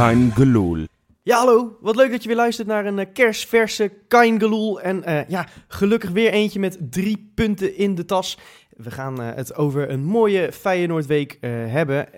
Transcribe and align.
Kein 0.00 0.32
Gelul. 0.34 0.86
Ja, 1.22 1.36
hallo. 1.36 1.76
Wat 1.80 1.96
leuk 1.96 2.10
dat 2.10 2.22
je 2.22 2.28
weer 2.28 2.36
luistert 2.36 2.68
naar 2.68 2.86
een 2.86 2.98
eh, 2.98 3.06
kerstverse 3.12 3.92
Geloel. 4.08 4.80
En 4.80 5.04
eh, 5.04 5.28
ja, 5.28 5.46
gelukkig 5.68 6.10
weer 6.10 6.32
eentje 6.32 6.60
met 6.60 6.78
drie 6.90 7.30
punten 7.34 7.76
in 7.76 7.94
de 7.94 8.04
tas. 8.04 8.38
We 8.76 8.90
gaan 8.90 9.20
eh, 9.20 9.34
het 9.34 9.54
over 9.54 9.90
een 9.90 10.04
mooie 10.04 10.52
Feyenoordweek 10.52 11.38
hebben. 11.40 12.14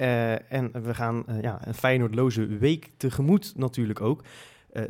en 0.49 0.71
we 0.82 0.95
gaan 0.95 1.25
ja, 1.41 1.61
een 1.64 1.75
Feyenoordloze 1.75 2.46
week 2.46 2.89
tegemoet 2.96 3.53
natuurlijk 3.57 4.01
ook. 4.01 4.23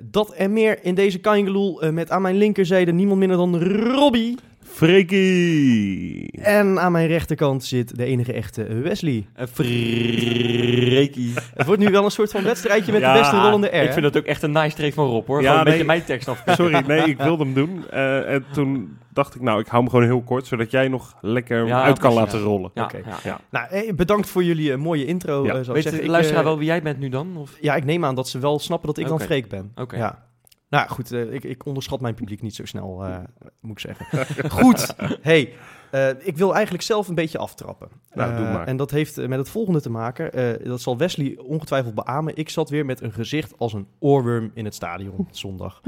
Dat 0.00 0.32
en 0.32 0.52
meer 0.52 0.84
in 0.84 0.94
deze 0.94 1.20
eh, 1.20 1.90
met 1.90 2.10
aan 2.10 2.22
mijn 2.22 2.36
linkerzijde 2.36 2.92
niemand 2.92 3.18
minder 3.18 3.36
dan 3.36 3.62
Robbie. 3.62 4.38
Freekie. 4.72 6.30
En 6.32 6.80
aan 6.80 6.92
mijn 6.92 7.06
rechterkant 7.06 7.64
zit 7.64 7.96
de 7.96 8.04
enige 8.04 8.32
echte 8.32 8.64
Wesley. 8.64 9.26
Een 9.34 9.48
freaky. 9.48 11.30
Het 11.54 11.66
wordt 11.66 11.80
nu 11.82 11.90
wel 11.90 12.04
een 12.04 12.10
soort 12.10 12.30
van 12.30 12.42
wedstrijdje 12.42 12.92
met 12.92 13.00
de 13.00 13.12
beste 13.12 13.36
rollende 13.40 13.66
R. 13.66 13.82
Ik 13.82 13.92
vind 13.92 14.02
dat 14.02 14.16
ook 14.16 14.24
echt 14.24 14.42
een 14.42 14.52
nice 14.52 14.70
streek 14.70 14.94
van 14.94 15.06
Rob, 15.06 15.26
hoor. 15.26 15.42
Ja, 15.42 15.44
Gewoon 15.44 15.58
een 15.58 15.64
nee. 15.64 15.72
beetje 15.72 15.86
mijn 15.86 16.04
tekst 16.04 16.28
af. 16.28 16.42
Sorry, 16.46 16.82
nee, 16.86 17.02
ik 17.02 17.18
wilde 17.18 17.44
hem 17.44 17.54
doen. 17.54 17.84
Eh, 17.90 18.32
en 18.32 18.44
toen 18.52 18.96
dacht 19.12 19.34
ik, 19.34 19.40
nou, 19.40 19.60
ik 19.60 19.66
hou 19.66 19.82
hem 19.82 19.90
gewoon 19.90 20.06
heel 20.06 20.22
kort, 20.22 20.46
zodat 20.46 20.70
jij 20.70 20.88
nog 20.88 21.14
lekker 21.20 21.66
Ja, 21.66 21.82
uit 21.82 21.98
kan 21.98 22.12
laten 22.12 22.40
rollen. 22.40 22.70
Ja, 22.74 22.82
Oké. 22.84 22.96
ja. 22.96 23.18
Ja. 23.24 23.40
Nou, 23.50 23.66
eh, 23.70 23.92
bedankt 23.94 24.28
voor 24.28 24.44
jullie 24.44 24.72
eh, 24.72 24.78
mooie 24.78 25.04
intro. 25.04 25.44
Eh, 25.44 25.58
ik 25.60 25.64
Weet 25.66 25.82
zeggen. 25.82 25.92
de 25.92 26.02
Ik, 26.02 26.10
luisteraar 26.10 26.40
eh, 26.42 26.46
wel 26.46 26.58
wie 26.58 26.66
jij 26.66 26.82
bent 26.82 26.98
nu 26.98 27.08
dan? 27.08 27.36
Of? 27.36 27.56
Ja, 27.60 27.74
ik 27.74 27.84
neem 27.84 28.04
aan 28.04 28.14
dat 28.14 28.28
ze 28.28 28.38
wel 28.38 28.58
snappen 28.58 28.88
dat 28.88 28.98
ik 28.98 29.06
dan. 29.06 29.20
Freek 29.20 29.48
ben. 29.48 29.72
Oké. 29.74 29.96
Ja. 29.96 30.30
Nou 30.72 30.88
goed, 30.88 31.12
eh, 31.12 31.32
ik, 31.32 31.44
ik 31.44 31.66
onderschat 31.66 32.00
mijn 32.00 32.14
publiek 32.14 32.42
niet 32.42 32.54
zo 32.54 32.64
snel, 32.64 33.04
eh, 33.04 33.18
moet 33.60 33.72
ik 33.72 33.78
zeggen. 33.78 34.26
goed, 34.60 34.94
hey, 35.20 35.52
eh, 35.90 36.08
ik 36.18 36.36
wil 36.36 36.54
eigenlijk 36.54 36.84
zelf 36.84 37.08
een 37.08 37.14
beetje 37.14 37.38
aftrappen. 37.38 37.88
Nou, 38.12 38.36
doe 38.36 38.44
maar. 38.44 38.66
En 38.66 38.76
dat 38.76 38.90
heeft 38.90 39.28
met 39.28 39.38
het 39.38 39.48
volgende 39.48 39.80
te 39.80 39.90
maken. 39.90 40.58
dat 40.64 40.80
zal 40.80 40.96
Wesley 40.96 41.38
ongetwijfeld 41.38 41.94
beamen. 41.94 42.36
Ik 42.36 42.48
zat 42.48 42.70
weer 42.70 42.84
met 42.84 43.00
een 43.00 43.12
gezicht 43.12 43.58
als 43.58 43.72
een 43.72 43.86
oorworm 43.98 44.50
in 44.54 44.64
het 44.64 44.74
stadion 44.74 45.28
zondag. 45.30 45.80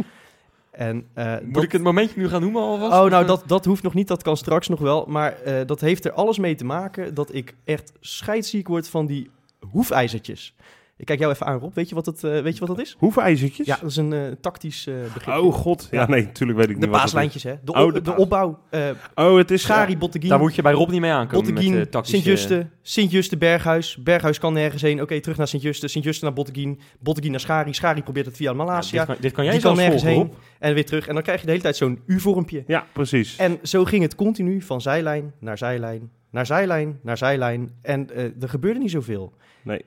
En, 0.70 1.06
eh, 1.14 1.36
Moet 1.42 1.54
dat- 1.54 1.62
ik 1.62 1.72
het 1.72 1.82
momentje 1.82 2.20
nu 2.20 2.28
gaan 2.28 2.40
noemen 2.40 2.62
alvast? 2.62 2.92
Oh, 2.92 3.10
nou, 3.10 3.26
dat, 3.26 3.42
dat 3.46 3.64
hoeft 3.64 3.82
nog 3.82 3.94
niet. 3.94 4.08
Dat 4.08 4.22
kan 4.22 4.36
straks 4.36 4.68
nog 4.68 4.80
wel. 4.80 5.04
Maar 5.06 5.36
dat 5.66 5.80
heeft 5.80 6.04
er 6.04 6.12
alles 6.12 6.38
mee 6.38 6.54
te 6.54 6.64
maken 6.64 7.14
dat 7.14 7.34
ik 7.34 7.54
echt 7.64 7.92
scheidsziek 8.00 8.68
word 8.68 8.88
van 8.88 9.06
die 9.06 9.30
hoefijzertjes. 9.70 10.54
Ik 10.96 11.04
kijk 11.06 11.18
jou 11.18 11.32
even 11.32 11.46
aan, 11.46 11.58
Rob. 11.58 11.74
Weet 11.74 11.88
je 11.88 11.94
wat, 11.94 12.06
het, 12.06 12.24
eh, 12.24 12.40
weet 12.40 12.54
je 12.54 12.58
wat 12.66 12.68
dat 12.76 12.86
is? 12.86 12.96
Hoeveel 12.98 13.22
ijzertjes? 13.22 13.66
Ja, 13.66 13.78
dat 13.80 13.90
is 13.90 13.96
een 13.96 14.12
eh, 14.12 14.20
tactisch 14.40 14.86
eh 14.86 14.94
begrip. 15.14 15.36
Oh 15.36 15.54
god, 15.54 15.88
ja, 15.90 16.00
Ja. 16.00 16.06
nee, 16.08 16.22
natuurlijk 16.24 16.58
weet 16.58 16.68
ik 16.68 16.74
de 16.74 16.80
niet 16.80 16.90
wat 16.90 16.94
het 16.94 17.04
paaslijntjes, 17.04 17.42
hè? 17.42 17.54
De, 17.64 17.72
Oh, 17.72 17.92
de 17.92 18.00
de, 18.00 18.16
opbouw. 18.16 18.58
eh. 18.70 18.90
Oh, 19.14 19.36
het 19.36 19.50
is 19.50 19.62
Schari, 19.62 19.98
Botteguin, 19.98 20.30
Daar 20.30 20.38
moet 20.38 20.54
je 20.54 20.62
bij 20.62 20.72
Rob 20.72 20.90
niet 20.90 21.00
mee 21.00 21.10
aankomen. 21.10 21.44
met, 21.46 21.54
Botteguin, 21.54 21.88
tactische- 21.90 22.16
Sint-Juste, 22.16 22.66
Sint-Juste, 22.82 23.36
Berghuis. 23.36 23.96
Berghuis 23.96 24.38
kan 24.38 24.52
nergens 24.52 24.82
heen. 24.82 25.02
Oké, 25.02 25.20
terug 25.20 25.36
naar 25.36 25.48
Sint-Juste. 25.48 25.88
Sint-Juste 25.88 26.24
naar 26.24 26.32
Botteguin. 26.32 26.80
Botteguin 27.00 27.30
naar 27.32 27.40
Schari. 27.40 27.72
Schari 27.72 28.02
probeert 28.02 28.26
het 28.26 28.36
via 28.36 28.50
Ja, 28.50 28.56
Malasia. 28.56 28.98
dit, 28.98 29.06
kan, 29.06 29.16
dit 29.20 29.32
kan 29.32 29.44
jij 29.44 29.52
die 29.52 29.62
kan 29.62 29.76
zelfs 29.76 29.88
nergens 29.90 30.12
volgen, 30.12 30.28
heen. 30.30 30.38
Rob. 30.38 30.42
En 30.58 30.74
weer 30.74 30.86
terug. 30.86 31.06
En 31.06 31.14
dan 31.14 31.22
krijg 31.22 31.38
je 31.40 31.44
de 31.44 31.50
hele 31.50 31.62
tijd 31.64 31.76
zo'n 31.76 32.00
U-vormpje. 32.06 32.64
Ja, 32.66 32.86
precies. 32.92 33.36
En 33.36 33.58
zo 33.62 33.84
ging 33.84 34.02
het 34.02 34.14
continu 34.14 34.62
van 34.62 34.80
zijlijn 34.80 35.32
naar 35.38 35.58
zijlijn, 35.58 36.10
naar 36.30 36.46
zijlijn, 36.46 36.98
naar 37.02 37.18
zijlijn. 37.18 37.74
En 37.82 38.10
eh, 38.14 38.24
er 38.42 38.48
gebeurde 38.48 38.78
niet 38.80 38.90
zoveel. 38.90 39.32
Nee. 39.62 39.84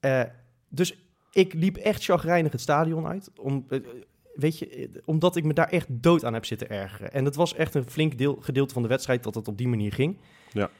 Eh, 0.00 0.20
dus 0.70 0.96
ik 1.32 1.52
liep 1.52 1.76
echt 1.76 2.04
chagrijnig 2.04 2.52
het 2.52 2.60
stadion 2.60 3.06
uit. 3.06 3.30
Om, 3.36 3.64
eh, 3.68 3.80
weet 4.34 4.58
je, 4.58 4.68
eh, 4.68 4.88
omdat 5.04 5.36
ik 5.36 5.44
me 5.44 5.52
daar 5.52 5.68
echt 5.68 5.86
dood 5.90 6.24
aan 6.24 6.34
heb 6.34 6.44
zitten 6.44 6.68
ergeren. 6.68 7.12
En 7.12 7.24
het 7.24 7.34
was 7.34 7.54
echt 7.54 7.74
een 7.74 7.90
flink 7.90 8.18
deel, 8.18 8.36
gedeelte 8.40 8.74
van 8.74 8.82
de 8.82 8.88
wedstrijd 8.88 9.22
dat 9.22 9.34
het 9.34 9.48
op 9.48 9.58
die 9.58 9.68
manier 9.68 9.92
ging. 9.92 10.18
Ja. 10.52 10.70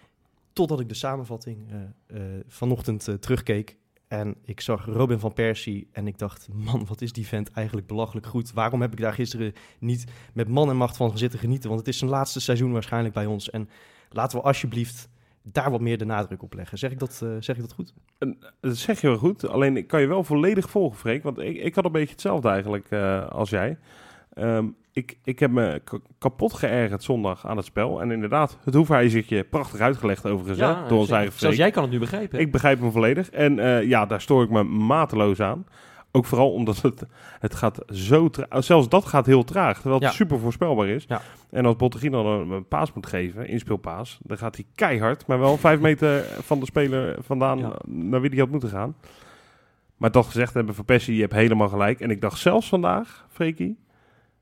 Totdat 0.52 0.80
ik 0.80 0.88
de 0.88 0.94
samenvatting 0.94 1.58
eh, 2.06 2.20
vanochtend 2.46 3.08
terugkeek. 3.20 3.78
En 4.08 4.34
ik 4.45 4.61
zag 4.61 4.84
Robin 4.84 5.18
van 5.18 5.33
Persie 5.33 5.89
en 5.92 6.07
ik 6.07 6.18
dacht, 6.18 6.48
man, 6.52 6.86
wat 6.86 7.01
is 7.01 7.12
die 7.12 7.27
vent 7.27 7.51
eigenlijk 7.51 7.86
belachelijk 7.86 8.27
goed. 8.27 8.52
Waarom 8.52 8.80
heb 8.80 8.92
ik 8.92 9.01
daar 9.01 9.12
gisteren 9.12 9.52
niet 9.78 10.05
met 10.33 10.48
man 10.48 10.70
en 10.70 10.77
macht 10.77 10.96
van 10.96 11.18
zitten 11.18 11.39
genieten? 11.39 11.68
Want 11.68 11.80
het 11.80 11.89
is 11.89 11.98
zijn 11.98 12.11
laatste 12.11 12.40
seizoen 12.40 12.72
waarschijnlijk 12.72 13.14
bij 13.14 13.27
ons. 13.27 13.51
En 13.51 13.68
laten 14.08 14.39
we 14.39 14.45
alsjeblieft 14.45 15.08
daar 15.52 15.70
wat 15.70 15.80
meer 15.80 15.98
de 15.98 16.05
nadruk 16.05 16.42
op 16.42 16.55
leggen. 16.55 16.78
Zeg 16.78 16.90
ik 16.90 16.98
dat, 16.98 17.20
eh, 17.22 17.28
zeg 17.38 17.56
ik 17.56 17.62
dat 17.62 17.72
goed? 17.72 17.94
Dat 18.61 18.77
zeg 18.77 19.00
je 19.00 19.06
wel 19.06 19.16
goed. 19.16 19.48
Alleen 19.48 19.77
ik 19.77 19.86
kan 19.86 20.00
je 20.00 20.06
wel 20.06 20.24
volledig 20.24 20.70
volgen, 20.70 20.98
Freek. 20.98 21.22
Want 21.22 21.38
ik, 21.38 21.56
ik 21.56 21.74
had 21.74 21.84
een 21.84 21.92
beetje 21.92 22.12
hetzelfde 22.12 22.48
eigenlijk 22.48 22.86
eh, 22.90 23.28
als 23.28 23.50
jij. 23.50 23.78
Ehm, 24.33 24.66
ik, 24.92 25.18
ik 25.24 25.39
heb 25.39 25.50
me 25.50 25.83
kapot 26.18 26.52
geërgerd 26.52 27.02
zondag 27.02 27.46
aan 27.46 27.56
het 27.56 27.66
spel. 27.66 28.00
En 28.00 28.10
inderdaad, 28.10 28.58
het 28.64 28.74
hoefijzertje 28.74 29.44
prachtig 29.44 29.80
uitgelegd 29.80 30.27
overigens 30.27 30.58
hè, 30.58 30.66
door 30.66 30.98
ons 30.98 31.00
zeker. 31.00 31.14
eigen 31.14 31.33
Freek. 31.33 31.40
Zelfs 31.40 31.56
jij 31.56 31.70
kan 31.70 31.83
het 31.83 31.92
nu 31.92 31.98
begrijpen. 31.98 32.39
Ik 32.39 32.52
begrijp 32.52 32.80
hem 32.80 32.92
volledig. 32.92 33.30
En 33.30 33.58
eh, 33.58 33.83
ja, 33.83 34.06
daar 34.06 34.20
stoor 34.20 34.42
ik 34.42 34.50
me 34.50 34.62
mateloos 34.62 35.40
aan. 35.40 35.66
Ook 36.12 36.26
vooral 36.26 36.52
omdat 36.52 36.82
het, 36.82 37.02
het 37.38 37.54
gaat 37.54 37.78
zo 37.88 38.28
traag. 38.30 38.64
Zelfs 38.64 38.88
dat 38.88 39.04
gaat 39.04 39.26
heel 39.26 39.44
traag, 39.44 39.74
terwijl 39.80 40.00
het 40.00 40.10
Ja. 40.10 40.14
super 40.16 40.38
voorspelbaar 40.38 40.88
is. 40.88 41.04
Ja. 41.08 41.20
En 41.50 41.66
als 41.66 41.76
Bottegien 41.76 42.10
dan 42.10 42.26
een, 42.26 42.68
paas 42.68 42.92
moet 42.92 43.06
geven, 43.06 43.46
inspeelpaas, 43.48 44.18
dan 44.22 44.38
gaat 44.38 44.56
hij 44.56 44.64
keihard, 44.74 45.26
maar 45.26 45.38
wel 45.38 45.56
vijf 45.56 45.80
meter 45.80 46.24
van 46.42 46.60
de 46.60 46.66
speler 46.66 47.16
vandaan 47.22 47.58
Ja. 47.58 47.72
naar 47.86 48.20
wie 48.20 48.30
hij 48.30 48.38
had 48.38 48.50
moeten 48.50 48.68
gaan. 48.68 48.94
Maar 49.96 50.10
dat 50.10 50.26
gezegd 50.26 50.54
hebben 50.54 50.74
Van 50.74 50.84
Persie, 50.84 51.14
je 51.14 51.20
hebt 51.20 51.32
helemaal 51.32 51.68
gelijk. 51.68 52.00
En 52.00 52.10
ik 52.10 52.20
dacht 52.20 52.38
zelfs 52.38 52.68
vandaag, 52.68 53.27
Freekie, 53.30 53.78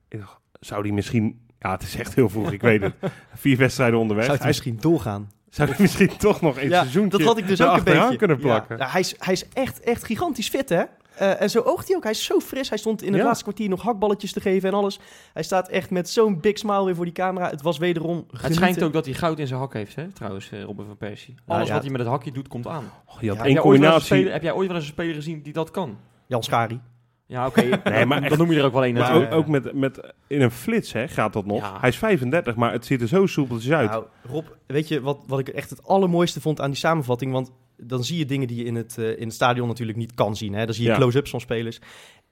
ik 0.09 0.19
dacht, 0.21 0.39
zou 0.61 0.83
die 0.83 0.93
misschien... 0.93 1.41
Ja, 1.59 1.71
het 1.71 1.83
is 1.83 1.97
echt 1.97 2.15
heel 2.15 2.29
vroeg, 2.29 2.53
ik 2.53 2.61
weet 2.61 2.81
het. 2.83 2.95
Vier 3.35 3.57
wedstrijden 3.57 3.99
onderweg. 3.99 4.25
Zou 4.27 4.39
Hij- 4.39 4.47
misschien 4.47 4.77
doorgaan? 4.81 5.31
zou 5.51 5.69
hij 5.69 5.77
misschien 5.81 6.17
toch 6.17 6.41
nog 6.41 6.57
een 6.57 6.69
Ja, 6.69 6.81
seizoentje 6.81 7.19
Dat 7.19 7.27
had 7.27 7.39
ik 7.39 7.47
dus 7.47 7.63
ook 7.63 7.77
een 7.77 7.85
beetje. 7.85 8.17
kunnen 8.17 8.39
plakken. 8.39 8.77
Ja, 8.79 8.87
hij, 8.89 9.01
is, 9.01 9.15
hij 9.19 9.33
is 9.33 9.49
echt, 9.49 9.81
echt 9.81 10.05
gigantisch 10.05 10.49
fit, 10.49 10.69
hè? 10.69 10.83
Eh, 11.19 11.41
en 11.41 11.51
zo 11.51 11.61
oogt 11.61 11.87
hij 11.89 11.97
ook. 11.97 12.03
Hij 12.03 12.13
is 12.13 12.25
zo 12.25 12.41
fris. 12.41 12.69
Hij 12.69 12.79
stond 12.79 13.03
in 13.03 13.09
het 13.13 13.17
Ja. 13.21 13.25
laatste 13.27 13.45
kwartier 13.45 13.69
nog 13.69 13.83
hakballetjes 13.83 14.33
te 14.33 14.41
geven 14.41 14.69
en 14.69 14.75
alles. 14.75 14.99
Hij 15.33 15.43
staat 15.43 15.69
echt 15.69 15.91
met 15.91 16.11
zo'n 16.11 16.41
big 16.41 16.59
smile 16.59 16.85
weer 16.85 16.95
voor 16.95 17.05
die 17.05 17.15
camera. 17.15 17.51
Het 17.51 17.63
was 17.63 17.79
wederom 17.79 18.27
het 18.41 18.55
schijnt 18.55 18.83
ook 18.83 18.93
dat 18.93 19.05
hij 19.05 19.15
goud 19.15 19.39
in 19.39 19.47
zijn 19.47 19.61
hak 19.61 19.73
heeft, 19.73 19.95
hè? 19.97 20.09
trouwens, 20.13 20.51
eh, 20.51 20.63
Robin 20.63 20.87
van 20.87 20.97
Persie. 20.97 21.35
Alles 21.47 21.67
ja. 21.69 21.73
wat 21.73 21.83
hij 21.83 21.91
met 21.91 22.01
het 22.01 22.09
hakje 22.11 22.33
doet, 22.33 22.49
komt 22.49 22.67
aan. 22.67 22.85
Oh, 23.07 23.21
je 23.21 23.29
had 23.29 23.37
Ja, 23.39 23.45
één 23.45 23.55
heb, 23.55 23.55
jij 23.55 23.55
ooit 23.55 23.55
wel 23.55 23.55
eens 23.55 23.55
een 23.55 23.61
combinatie. 23.63 24.07
speler, 24.07 24.33
heb 24.33 24.43
jij 24.43 24.53
ooit 24.53 24.67
wel 24.67 24.77
eens 24.77 24.87
een 24.87 24.93
speler 24.93 25.15
gezien 25.15 25.43
die 25.43 25.53
dat 25.53 25.71
kan? 25.71 25.97
Jan 26.27 26.43
Schari. 26.43 26.81
Ja, 27.27 27.47
oké. 27.47 27.63
Nee, 27.85 28.07
maar 28.07 28.29
dan 28.29 28.39
noem 28.39 28.53
je 28.53 28.59
er 28.59 28.65
ook 28.65 28.73
wel 28.73 28.85
een 28.87 28.93
Maar 28.93 29.03
natuurlijk. 29.03 29.33
ook, 29.33 29.39
ook 29.39 29.47
met, 29.47 29.73
met 29.75 30.13
in 30.27 30.41
een 30.43 30.51
flits 30.51 30.93
hè, 30.93 31.09
gaat 31.09 31.33
dat 31.33 31.47
nog. 31.47 31.61
Ja. 31.61 31.81
Hij 31.81 31.89
is 31.89 31.97
35, 31.99 32.57
maar 32.57 32.73
het 32.73 32.87
ziet 32.87 33.01
er 33.01 33.09
zo 33.09 33.27
soepeltjes 33.27 33.73
uit. 33.73 33.91
Nou, 33.91 34.05
Rob, 34.29 34.47
weet 34.67 34.89
je 34.89 35.01
wat, 35.01 35.19
wat 35.27 35.39
ik 35.39 35.49
echt 35.49 35.71
het 35.71 35.87
allermooiste 35.87 36.41
vond 36.41 36.61
aan 36.61 36.71
die 36.71 36.79
samenvatting? 36.79 37.33
Want 37.33 37.51
dan 37.83 38.05
zie 38.05 38.19
je 38.19 38.27
dingen 38.27 38.49
die 38.49 38.57
je 38.57 38.65
in 38.65 38.75
het, 38.75 38.99
eh, 38.99 39.11
in 39.11 39.25
het 39.27 39.35
stadion 39.35 39.69
natuurlijk 39.69 39.99
niet 39.99 40.15
kan 40.15 40.37
zien. 40.37 40.53
Hè? 40.55 40.65
Dan 40.65 40.75
zie 40.75 40.85
je 40.85 40.91
Ja. 40.91 40.97
close-ups 40.97 41.31
van 41.31 41.41
spelers. 41.41 41.79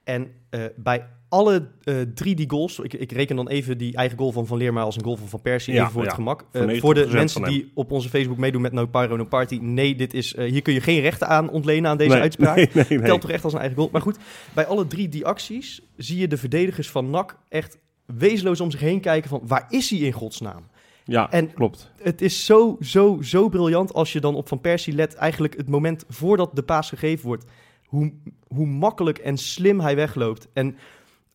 En 0.03 0.31
eh, 0.49 0.61
bij 0.75 1.07
alle 1.29 1.67
eh, 1.83 1.95
drie 2.13 2.35
die 2.35 2.49
goals, 2.49 2.79
ik, 2.79 2.93
ik 2.93 3.11
reken 3.11 3.35
dan 3.35 3.47
even 3.47 3.77
die 3.77 3.95
eigen 3.95 4.17
goal 4.17 4.31
van 4.31 4.47
Van 4.47 4.57
Leerma 4.57 4.81
als 4.81 4.95
een 4.95 5.03
goal 5.03 5.15
van 5.15 5.27
Van 5.27 5.41
Persie, 5.41 5.73
Ja, 5.73 5.79
even 5.79 5.91
voor 5.91 6.01
ja. 6.01 6.07
het 6.07 6.17
gemak. 6.17 6.45
Voor 6.51 6.65
90% 6.67 6.79
voor 6.79 6.93
de 6.93 7.07
mensen 7.11 7.43
die 7.43 7.71
op 7.73 7.91
onze 7.91 8.09
Facebook 8.09 8.37
meedoen 8.37 8.61
met 8.61 8.71
No 8.71 8.85
Pyro 8.85 9.15
No 9.15 9.23
Party, 9.25 9.57
nee, 9.61 9.95
dit 9.95 10.13
is, 10.13 10.35
hier 10.37 10.61
kun 10.61 10.73
je 10.73 10.81
geen 10.81 10.99
rechten 10.99 11.27
aan 11.27 11.49
ontlenen 11.49 11.89
aan 11.89 11.97
deze 11.97 12.11
nee, 12.11 12.21
uitspraak. 12.27 12.55
Nee, 12.55 12.69
nee, 12.73 12.85
nee. 12.89 13.01
Telt 13.01 13.21
toch 13.21 13.31
echt 13.31 13.43
als 13.43 13.53
een 13.53 13.59
eigen 13.59 13.77
goal. 13.77 13.89
Maar 13.91 14.01
goed, 14.01 14.17
bij 14.53 14.65
alle 14.65 14.87
drie 14.87 15.09
die 15.09 15.25
acties 15.25 15.81
zie 15.97 16.17
je 16.17 16.27
de 16.27 16.37
verdedigers 16.37 16.89
van 16.89 17.09
NAC 17.09 17.37
echt 17.49 17.77
wezenloos 18.05 18.61
om 18.61 18.71
zich 18.71 18.79
heen 18.79 18.99
kijken 18.99 19.29
van 19.29 19.41
waar 19.43 19.65
is 19.69 19.89
hij 19.89 19.99
in 19.99 20.11
godsnaam? 20.11 20.63
Ja, 21.07 21.31
En- 21.31 21.53
klopt. 21.53 21.91
Het 22.01 22.21
is 22.21 22.45
zo, 22.45 22.77
zo, 22.81 23.17
zo 23.21 23.49
briljant 23.49 23.93
als 23.93 24.13
je 24.13 24.19
dan 24.19 24.35
op 24.35 24.47
Van 24.47 24.61
Persie 24.61 24.93
let. 24.93 25.15
Eigenlijk 25.15 25.57
het 25.57 25.69
moment 25.69 26.03
voordat 26.09 26.55
de 26.55 26.63
paas 26.63 26.89
gegeven 26.89 27.25
wordt. 27.27 27.45
Hoe, 27.85 28.13
hoe 28.47 28.65
makkelijk 28.65 29.17
en 29.17 29.37
slim 29.37 29.79
hij 29.79 29.95
wegloopt. 29.95 30.47
En 30.53 30.77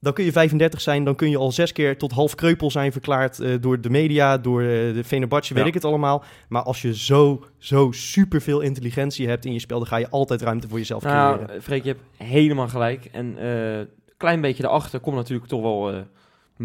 dan 0.01 0.13
kun 0.13 0.25
je 0.25 0.33
35 0.33 0.81
zijn. 0.81 1.05
Dan 1.05 1.15
kun 1.15 1.31
je 1.31 1.37
al 1.37 1.53
zes 1.53 1.73
keer 1.73 1.99
tot 1.99 2.13
half 2.13 2.35
kreupel 2.35 2.71
zijn 2.71 2.93
verklaard. 2.93 3.41
eh, 3.41 3.55
door 3.61 3.81
de 3.81 3.91
media, 3.91 4.39
door 4.39 4.61
eh, 4.61 4.67
de 4.69 5.05
Venerbahce, 5.05 5.55
weet 5.55 5.63
Ja. 5.63 5.69
ik 5.69 5.75
het 5.75 5.85
allemaal. 5.85 6.25
Maar 6.49 6.63
als 6.63 6.83
je 6.83 6.97
zo, 6.97 7.45
zo 7.59 7.91
superveel 7.93 8.61
intelligentie 8.61 9.29
hebt 9.29 9.45
in 9.45 9.53
je 9.53 9.59
spel. 9.59 9.79
dan 9.79 9.87
ga 9.87 9.97
je 9.97 10.09
altijd 10.11 10.43
ruimte 10.43 10.69
voor 10.69 10.79
jezelf 10.79 11.03
Nou, 11.03 11.37
creëren. 11.37 11.55
eh, 11.57 11.63
Freek, 11.63 11.83
je 11.83 11.89
hebt 11.89 12.03
helemaal 12.17 12.69
gelijk. 12.69 13.05
En 13.13 13.45
een 13.47 13.89
klein 14.17 14.41
beetje 14.41 14.63
daarachter 14.63 15.01
komt 15.01 15.17
natuurlijk 15.17 15.49
toch 15.49 15.63
wel 15.63 15.93
eh, 15.93 16.01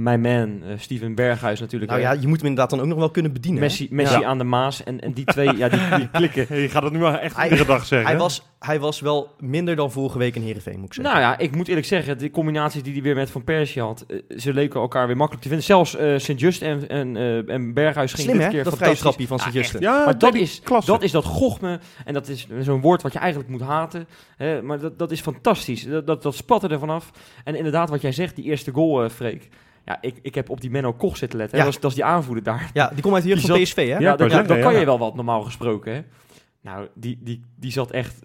mijn 0.04 0.22
man, 0.22 0.62
eh, 0.64 0.74
Steven 0.78 1.16
Berghuis 1.16 1.60
natuurlijk. 1.60 1.92
Nou 1.92 2.04
ja, 2.04 2.12
je 2.12 2.28
moet 2.28 2.38
hem 2.38 2.48
inderdaad 2.48 2.70
dan 2.70 2.80
ook 2.80 2.86
nog 2.88 2.98
wel 2.98 3.10
kunnen 3.12 3.34
bedienen. 3.34 3.62
hè? 3.62 3.68
Messi, 3.68 3.88
Messi 3.92 4.20
Ja. 4.20 4.26
aan 4.26 4.38
de 4.38 4.44
Maas. 4.44 4.84
En, 4.84 5.00
en 5.00 5.12
die 5.14 5.26
twee, 5.26 5.58
ja, 5.58 5.70
die, 5.70 5.80
die 5.98 6.10
klikken. 6.20 6.62
Je 6.62 6.70
gaat 6.70 6.84
het 6.84 6.94
nu 6.94 7.00
wel 7.00 7.18
echt 7.18 7.36
Hij- 7.36 7.50
iedere 7.50 7.66
dag 7.66 7.86
zeggen. 7.86 8.10
Hij 8.10 8.18
was, 8.18 8.42
hij 8.60 8.80
was 8.80 9.00
wel 9.00 9.30
minder 9.40 9.76
dan 9.76 9.92
vorige 9.92 10.18
week 10.18 10.36
in 10.36 10.42
Heerenveen, 10.42 10.80
moet 10.80 10.86
ik 10.88 10.94
zeggen. 10.94 11.14
Nou 11.14 11.26
ja, 11.26 11.38
ik 11.38 11.56
moet 11.56 11.68
eerlijk 11.68 11.88
zeggen, 11.88 12.18
de 12.18 12.30
combinaties 12.32 12.84
die 12.84 12.94
hij 12.94 13.02
weer 13.02 13.16
met 13.16 13.30
Van 13.30 13.44
Persie 13.44 13.82
had, 13.82 14.06
eh, 14.08 14.18
ze 14.38 14.54
leken 14.54 14.80
elkaar 14.80 15.08
weer 15.08 15.18
makkelijk 15.18 15.44
te 15.44 15.50
vinden. 15.50 15.68
Zelfs 15.68 15.96
eh 15.96 16.18
Sint-Just 16.18 16.62
en, 16.62 16.90
en, 16.90 17.18
eh, 17.18 17.50
en 17.50 17.74
Berghuis 17.74 18.14
ging 18.14 18.24
Slim 18.28 18.38
dit 18.38 18.46
hè, 18.46 18.52
keer 18.54 18.64
dat 18.64 18.78
fantastisch. 18.78 19.28
van 19.28 19.38
Ja, 19.38 19.44
Sint-Juste. 19.44 19.80
ja, 19.80 20.06
Maar 20.06 20.18
dat 20.18 20.34
is, 20.36 20.62
klasse. 20.64 20.92
dat 20.92 21.02
is 21.04 21.12
dat 21.12 21.26
gochme. 21.26 21.80
En 22.06 22.14
dat 22.14 22.28
is 22.28 22.48
zo'n 22.60 22.82
woord 22.82 23.02
wat 23.02 23.14
je 23.14 23.20
eigenlijk 23.20 23.50
moet 23.50 23.62
haten. 23.62 24.08
Hè, 24.38 24.62
maar 24.62 24.80
dat, 24.80 25.00
dat 25.00 25.12
is 25.12 25.22
fantastisch. 25.22 25.86
Dat, 25.88 26.08
dat, 26.08 26.24
dat 26.24 26.36
spatte 26.36 26.68
er 26.68 26.80
vanaf. 26.80 27.12
En 27.44 27.56
inderdaad, 27.56 27.90
wat 27.90 28.02
jij 28.02 28.12
zegt, 28.12 28.36
die 28.36 28.46
eerste 28.46 28.72
goal, 28.72 29.04
eh 29.04 29.10
Freek. 29.10 29.50
Ja, 29.88 29.98
ik, 30.02 30.16
ik 30.22 30.36
heb 30.36 30.50
op 30.50 30.62
die 30.62 30.70
Menno 30.72 30.94
Koch 30.94 31.18
zitten 31.18 31.38
letten. 31.40 31.58
hè. 31.58 31.64
Ja. 31.64 31.70
Dat, 31.70 31.76
is, 31.78 31.82
dat 31.82 31.92
is 31.92 31.98
die 31.98 32.06
aanvoerder 32.06 32.44
daar. 32.44 32.70
Ja, 32.74 32.90
die 32.94 33.02
komt 33.02 33.14
uit 33.14 33.24
de 33.24 33.30
jeugd 33.30 33.42
Die 33.42 33.50
van 33.50 33.60
zat- 33.60 33.68
PSV, 33.68 33.76
hè? 33.76 33.84
Ja, 33.94 34.00
Ja, 34.00 34.16
dan, 34.16 34.46
kan 34.60 34.74
ja. 34.74 34.80
je 34.80 34.86
wel 34.86 35.00
wat 35.00 35.16
normaal 35.16 35.42
gesproken. 35.42 35.94
Hè. 35.94 36.02
Nou, 36.62 36.88
die, 36.94 37.18
die, 37.22 37.44
die 37.56 37.72
zat 37.72 37.92
echt, 37.92 38.20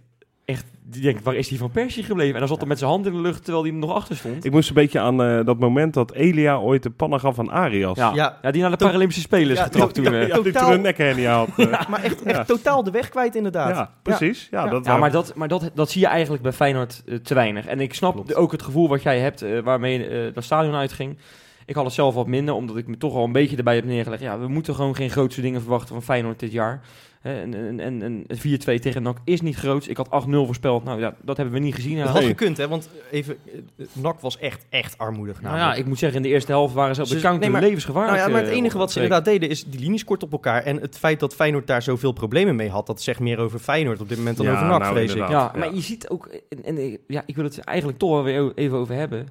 echt, 0.45 0.65
die 0.83 1.03
denkt, 1.03 1.23
waar 1.23 1.35
is 1.35 1.49
die 1.49 1.59
van 1.59 1.71
Persie 1.71 2.03
gebleven? 2.05 2.33
En 2.35 2.39
dan 2.39 2.49
zat 2.49 2.59
hij 2.59 2.67
met 2.69 2.79
zijn 2.79 2.91
hand 2.91 3.07
in 3.07 3.13
de 3.13 3.21
lucht 3.21 3.43
terwijl 3.45 3.65
hij 3.65 3.73
er 3.73 3.79
nog 3.79 3.93
achter 3.95 4.17
stond. 4.17 4.45
Ik 4.45 4.51
moest 4.53 4.69
een 4.69 4.75
beetje 4.75 5.01
aan 5.01 5.23
eh, 5.23 5.45
dat 5.45 5.59
moment 5.59 5.95
dat 5.95 6.13
Elia 6.13 6.57
ooit 6.59 6.83
de 6.83 6.91
pannen 6.91 7.21
gaf 7.21 7.39
aan 7.39 7.51
Arias. 7.51 7.97
Ja. 7.97 8.13
Ja. 8.15 8.39
Ja. 8.43 8.51
die 8.51 8.61
naar 8.63 8.71
de 8.71 8.77
To- 8.77 8.85
Paralympische 8.87 9.23
Spelers 9.23 9.59
Ja, 9.59 9.65
getrapt 9.65 9.95
to- 9.95 10.03
toen. 10.03 10.13
ja, 10.13 10.21
eh. 10.21 10.29
Ja, 10.29 10.35
die 10.35 10.45
Totaal- 10.45 10.65
toen 10.65 10.73
een 10.77 10.81
nekhernia 10.83 11.35
had. 11.37 11.49
eh. 11.57 11.89
Maar 11.89 12.03
echt, 12.03 12.23
echt 12.23 12.37
Ja. 12.37 12.45
totaal 12.45 12.83
de 12.85 12.91
weg 12.91 13.09
kwijt 13.09 13.35
inderdaad. 13.35 13.75
ja, 13.77 13.91
precies. 14.03 14.49
Ja, 14.51 14.65
Ja. 14.65 14.71
Dat, 14.71 14.85
Ja, 14.85 14.97
maar, 14.97 15.11
dat, 15.11 15.35
maar 15.35 15.49
dat, 15.49 15.71
dat 15.75 15.91
zie 15.91 16.01
je 16.01 16.07
eigenlijk 16.07 16.43
bij 16.43 16.53
Feyenoord 16.53 17.03
eh, 17.07 17.15
te 17.17 17.35
weinig. 17.35 17.67
En 17.67 17.81
ik 17.81 17.95
snap 17.95 18.13
Klopt. 18.13 18.35
ook 18.35 18.53
het 18.53 18.63
gevoel 18.63 18.89
wat 18.89 19.03
jij 19.03 19.19
hebt 19.19 19.43
eh, 19.43 19.59
waarmee 19.61 20.07
eh 20.07 20.35
dat 20.35 20.45
stadion 20.45 20.75
uitging. 20.75 21.19
Ik 21.67 21.75
had 21.75 21.85
het 21.85 21.95
zelf 21.95 22.15
wat 22.15 22.27
minder, 22.27 22.55
omdat 22.55 22.77
ik 22.77 22.87
me 22.87 22.97
toch 22.97 23.15
al 23.15 23.25
een 23.25 23.33
beetje 23.33 23.57
erbij 23.57 23.75
heb 23.75 23.85
neergelegd. 23.85 24.23
Ja, 24.23 24.39
we 24.39 24.49
moeten 24.49 24.75
gewoon 24.75 24.95
geen 24.97 25.11
grootste 25.11 25.41
dingen 25.41 25.61
verwachten 25.61 25.89
van 25.89 26.03
Feyenoord 26.03 26.39
dit 26.41 26.53
jaar. 26.53 26.81
Hè, 27.21 27.41
En, 27.41 27.55
en, 27.55 27.81
en, 27.81 28.03
en 28.03 28.25
het 28.27 28.39
4-2 28.39 28.81
tegen 28.81 29.03
NAC 29.03 29.17
is 29.25 29.41
niet 29.41 29.57
groot. 29.57 29.89
Ik 29.89 29.97
had 29.97 30.09
8-0 30.27 30.31
voorspeld. 30.31 30.85
Nou 30.85 31.01
ja, 31.01 31.15
dat 31.23 31.37
hebben 31.37 31.55
we 31.55 31.61
niet 31.61 31.75
gezien. 31.75 31.99
Dat 31.99 32.09
had 32.09 32.23
gekund, 32.25 32.57
hè? 32.57 32.69
Want 32.69 32.89
even, 33.11 33.37
eh, 33.79 33.87
NAC 33.93 34.21
was 34.21 34.39
echt, 34.39 34.67
echt 34.69 34.99
armoedig. 34.99 35.43
Nou 35.43 35.57
ja, 35.57 35.75
ik 35.75 35.87
moet 35.87 35.99
zeggen, 35.99 36.17
in 36.19 36.23
de 36.23 36.29
eerste 36.33 36.53
helft 36.53 36.75
waren 36.75 36.95
ze 36.95 37.01
op 37.03 37.09
de 37.09 37.15
Ze- 37.15 37.21
counter 37.21 37.41
nee, 37.43 37.51
maar- 37.51 37.61
levensgevaarlijk. 37.63 38.17
Nou 38.17 38.27
ja, 38.29 38.33
maar 38.35 38.43
het 38.43 38.51
eh, 38.53 38.57
enige 38.59 38.79
wat 38.79 38.93
ze 38.93 39.03
inderdaad 39.03 39.25
deden 39.25 39.49
is 39.49 39.65
die 39.65 39.81
linies 39.81 40.05
kort 40.05 40.23
op 40.23 40.33
elkaar. 40.33 40.63
En 40.63 40.77
het 40.81 40.99
feit 40.99 41.21
dat 41.21 41.35
Feyenoord 41.35 41.67
daar 41.67 41.83
zoveel 41.83 42.13
problemen 42.13 42.57
mee 42.57 42.69
had, 42.71 42.87
dat 42.87 43.03
zegt 43.03 43.21
meer 43.21 43.39
over 43.39 43.59
Feyenoord 43.59 44.01
op 44.01 44.09
dit 44.09 44.19
moment 44.19 44.37
dan 44.37 44.47
Ja, 44.47 44.53
over 44.53 44.67
NAC, 44.67 44.81
nou, 44.81 44.93
vrees 44.95 45.15
ik. 45.15 45.29
Ja, 45.29 45.53
maar 45.59 45.75
je 45.75 45.81
ziet 45.81 46.09
ook, 46.09 46.29
en, 46.49 46.77
en, 46.77 46.99
ja, 47.07 47.23
ik 47.27 47.35
wil 47.37 47.45
het 47.45 47.59
eigenlijk 47.59 47.99
toch 47.99 48.11
wel 48.11 48.23
weer 48.23 48.53
even 48.55 48.77
over 48.79 48.95
hebben. 48.95 49.29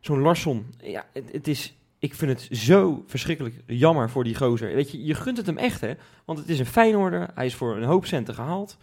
Zo'n 0.00 0.20
Larsson, 0.20 0.66
ja, 0.82 1.06
het, 1.12 1.32
het 1.32 1.48
is, 1.48 1.74
ik 1.98 2.14
vind 2.14 2.30
het 2.30 2.58
zo 2.58 3.04
verschrikkelijk 3.06 3.54
jammer 3.66 4.10
voor 4.10 4.24
die 4.24 4.36
gozer. 4.36 4.74
Weet 4.74 4.90
je, 4.90 5.04
je 5.04 5.14
gunt 5.14 5.36
het 5.36 5.46
hem 5.46 5.56
echt, 5.56 5.80
hè? 5.80 5.92
Want 6.24 6.38
het 6.38 6.48
is 6.48 6.58
een 6.58 6.66
Feyenoorder, 6.66 7.28
hij 7.34 7.46
is 7.46 7.54
voor 7.54 7.76
een 7.76 7.82
hoop 7.82 8.06
centen 8.06 8.34
gehaald. 8.34 8.78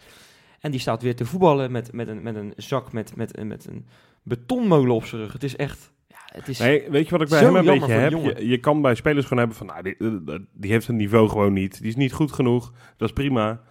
En 0.60 0.72
die 0.72 0.80
staat 0.80 1.02
weer 1.02 1.16
te 1.16 1.26
voetballen 1.26 1.72
met, 1.72 1.92
met, 1.92 2.08
een, 2.08 2.22
met 2.22 2.36
een 2.36 2.54
zak 2.56 2.92
met, 2.92 3.16
met, 3.16 3.44
met 3.44 3.68
een 3.68 3.86
betonmolen 4.24 4.96
op 4.96 5.06
zijn 5.06 5.22
rug. 5.22 5.34
Het 5.34 5.44
is 5.44 5.56
echt, 5.56 5.92
ja, 6.08 6.18
het 6.26 6.48
is... 6.48 6.60
Nee, 6.60 6.90
weet 6.90 7.06
je 7.06 7.12
wat 7.12 7.22
ik 7.22 7.30
bij 7.30 7.40
hem 7.40 7.56
een 7.56 7.66
beetje 7.66 7.92
heb? 7.92 8.12
Je, 8.12 8.48
je 8.48 8.58
kan 8.58 8.82
bij 8.82 8.96
spelers 8.96 9.26
gewoon 9.26 9.40
hebben 9.40 9.58
van, 9.58 9.68
nou, 9.68 9.84
die, 9.84 10.48
die 10.54 10.72
heeft 10.72 10.88
een 10.88 10.96
niveau 10.96 11.30
gewoon 11.30 11.54
niet. 11.54 11.80
Die 11.80 11.90
is 11.90 11.96
niet 11.96 12.14
goed 12.14 12.32
genoeg. 12.32 12.74
Dat 12.98 13.08
is 13.08 13.14
prima. 13.14 13.62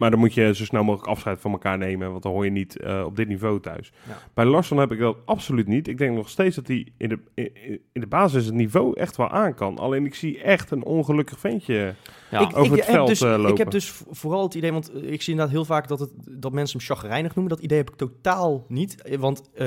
Maar 0.00 0.10
dan 0.10 0.18
moet 0.18 0.34
je 0.34 0.54
zo 0.54 0.64
snel 0.64 0.84
mogelijk 0.84 1.08
afscheid 1.10 1.40
van 1.40 1.50
elkaar 1.52 1.78
nemen, 1.78 2.10
want 2.10 2.22
dan 2.22 2.32
hoor 2.32 2.44
je 2.44 2.50
niet 2.50 2.76
eh, 2.80 3.02
op 3.06 3.16
dit 3.16 3.28
niveau 3.28 3.60
thuis. 3.60 3.92
Ja. 4.08 4.18
Bij 4.34 4.44
Larsson 4.44 4.78
heb 4.78 4.92
ik 4.92 4.98
dat 4.98 5.16
absoluut 5.24 5.66
niet. 5.66 5.88
Ik 5.88 5.98
denk 5.98 6.16
nog 6.16 6.28
steeds 6.28 6.56
dat 6.56 6.66
hij 6.66 6.86
in 6.96 7.08
de, 7.08 7.18
in, 7.34 7.80
in 7.92 8.00
de 8.00 8.06
basis 8.06 8.44
het 8.44 8.54
niveau 8.54 8.96
echt 9.00 9.16
wel 9.16 9.28
aan 9.30 9.54
kan. 9.54 9.78
Alleen 9.78 10.04
ik 10.06 10.14
zie 10.14 10.42
echt 10.42 10.70
een 10.70 10.84
ongelukkig 10.84 11.38
ventje. 11.38 11.94
ja. 12.30 12.40
ik, 12.40 12.56
over 12.56 12.64
ik 12.64 12.70
het 12.70 12.86
heb 12.86 12.94
veld, 12.94 13.08
dus, 13.08 13.20
eh, 13.20 13.32
Ik 13.32 13.38
lopen. 13.38 13.56
heb 13.58 13.70
dus 13.70 13.90
vo- 13.90 14.04
vooral 14.10 14.42
het 14.42 14.54
idee, 14.54 14.72
want 14.72 14.92
eh, 14.92 15.12
ik 15.12 15.22
zie 15.22 15.32
inderdaad 15.32 15.54
heel 15.54 15.64
vaak 15.64 15.88
dat, 15.88 16.00
het, 16.00 16.10
dat 16.30 16.52
mensen 16.52 16.78
hem 16.78 16.86
chagrijnig 16.86 17.34
noemen. 17.34 17.54
Dat 17.54 17.64
idee 17.64 17.78
heb 17.78 17.90
ik 17.90 17.96
totaal 17.96 18.64
niet. 18.68 19.02
Eh, 19.02 19.18
Want 19.18 19.50
eh, 19.54 19.66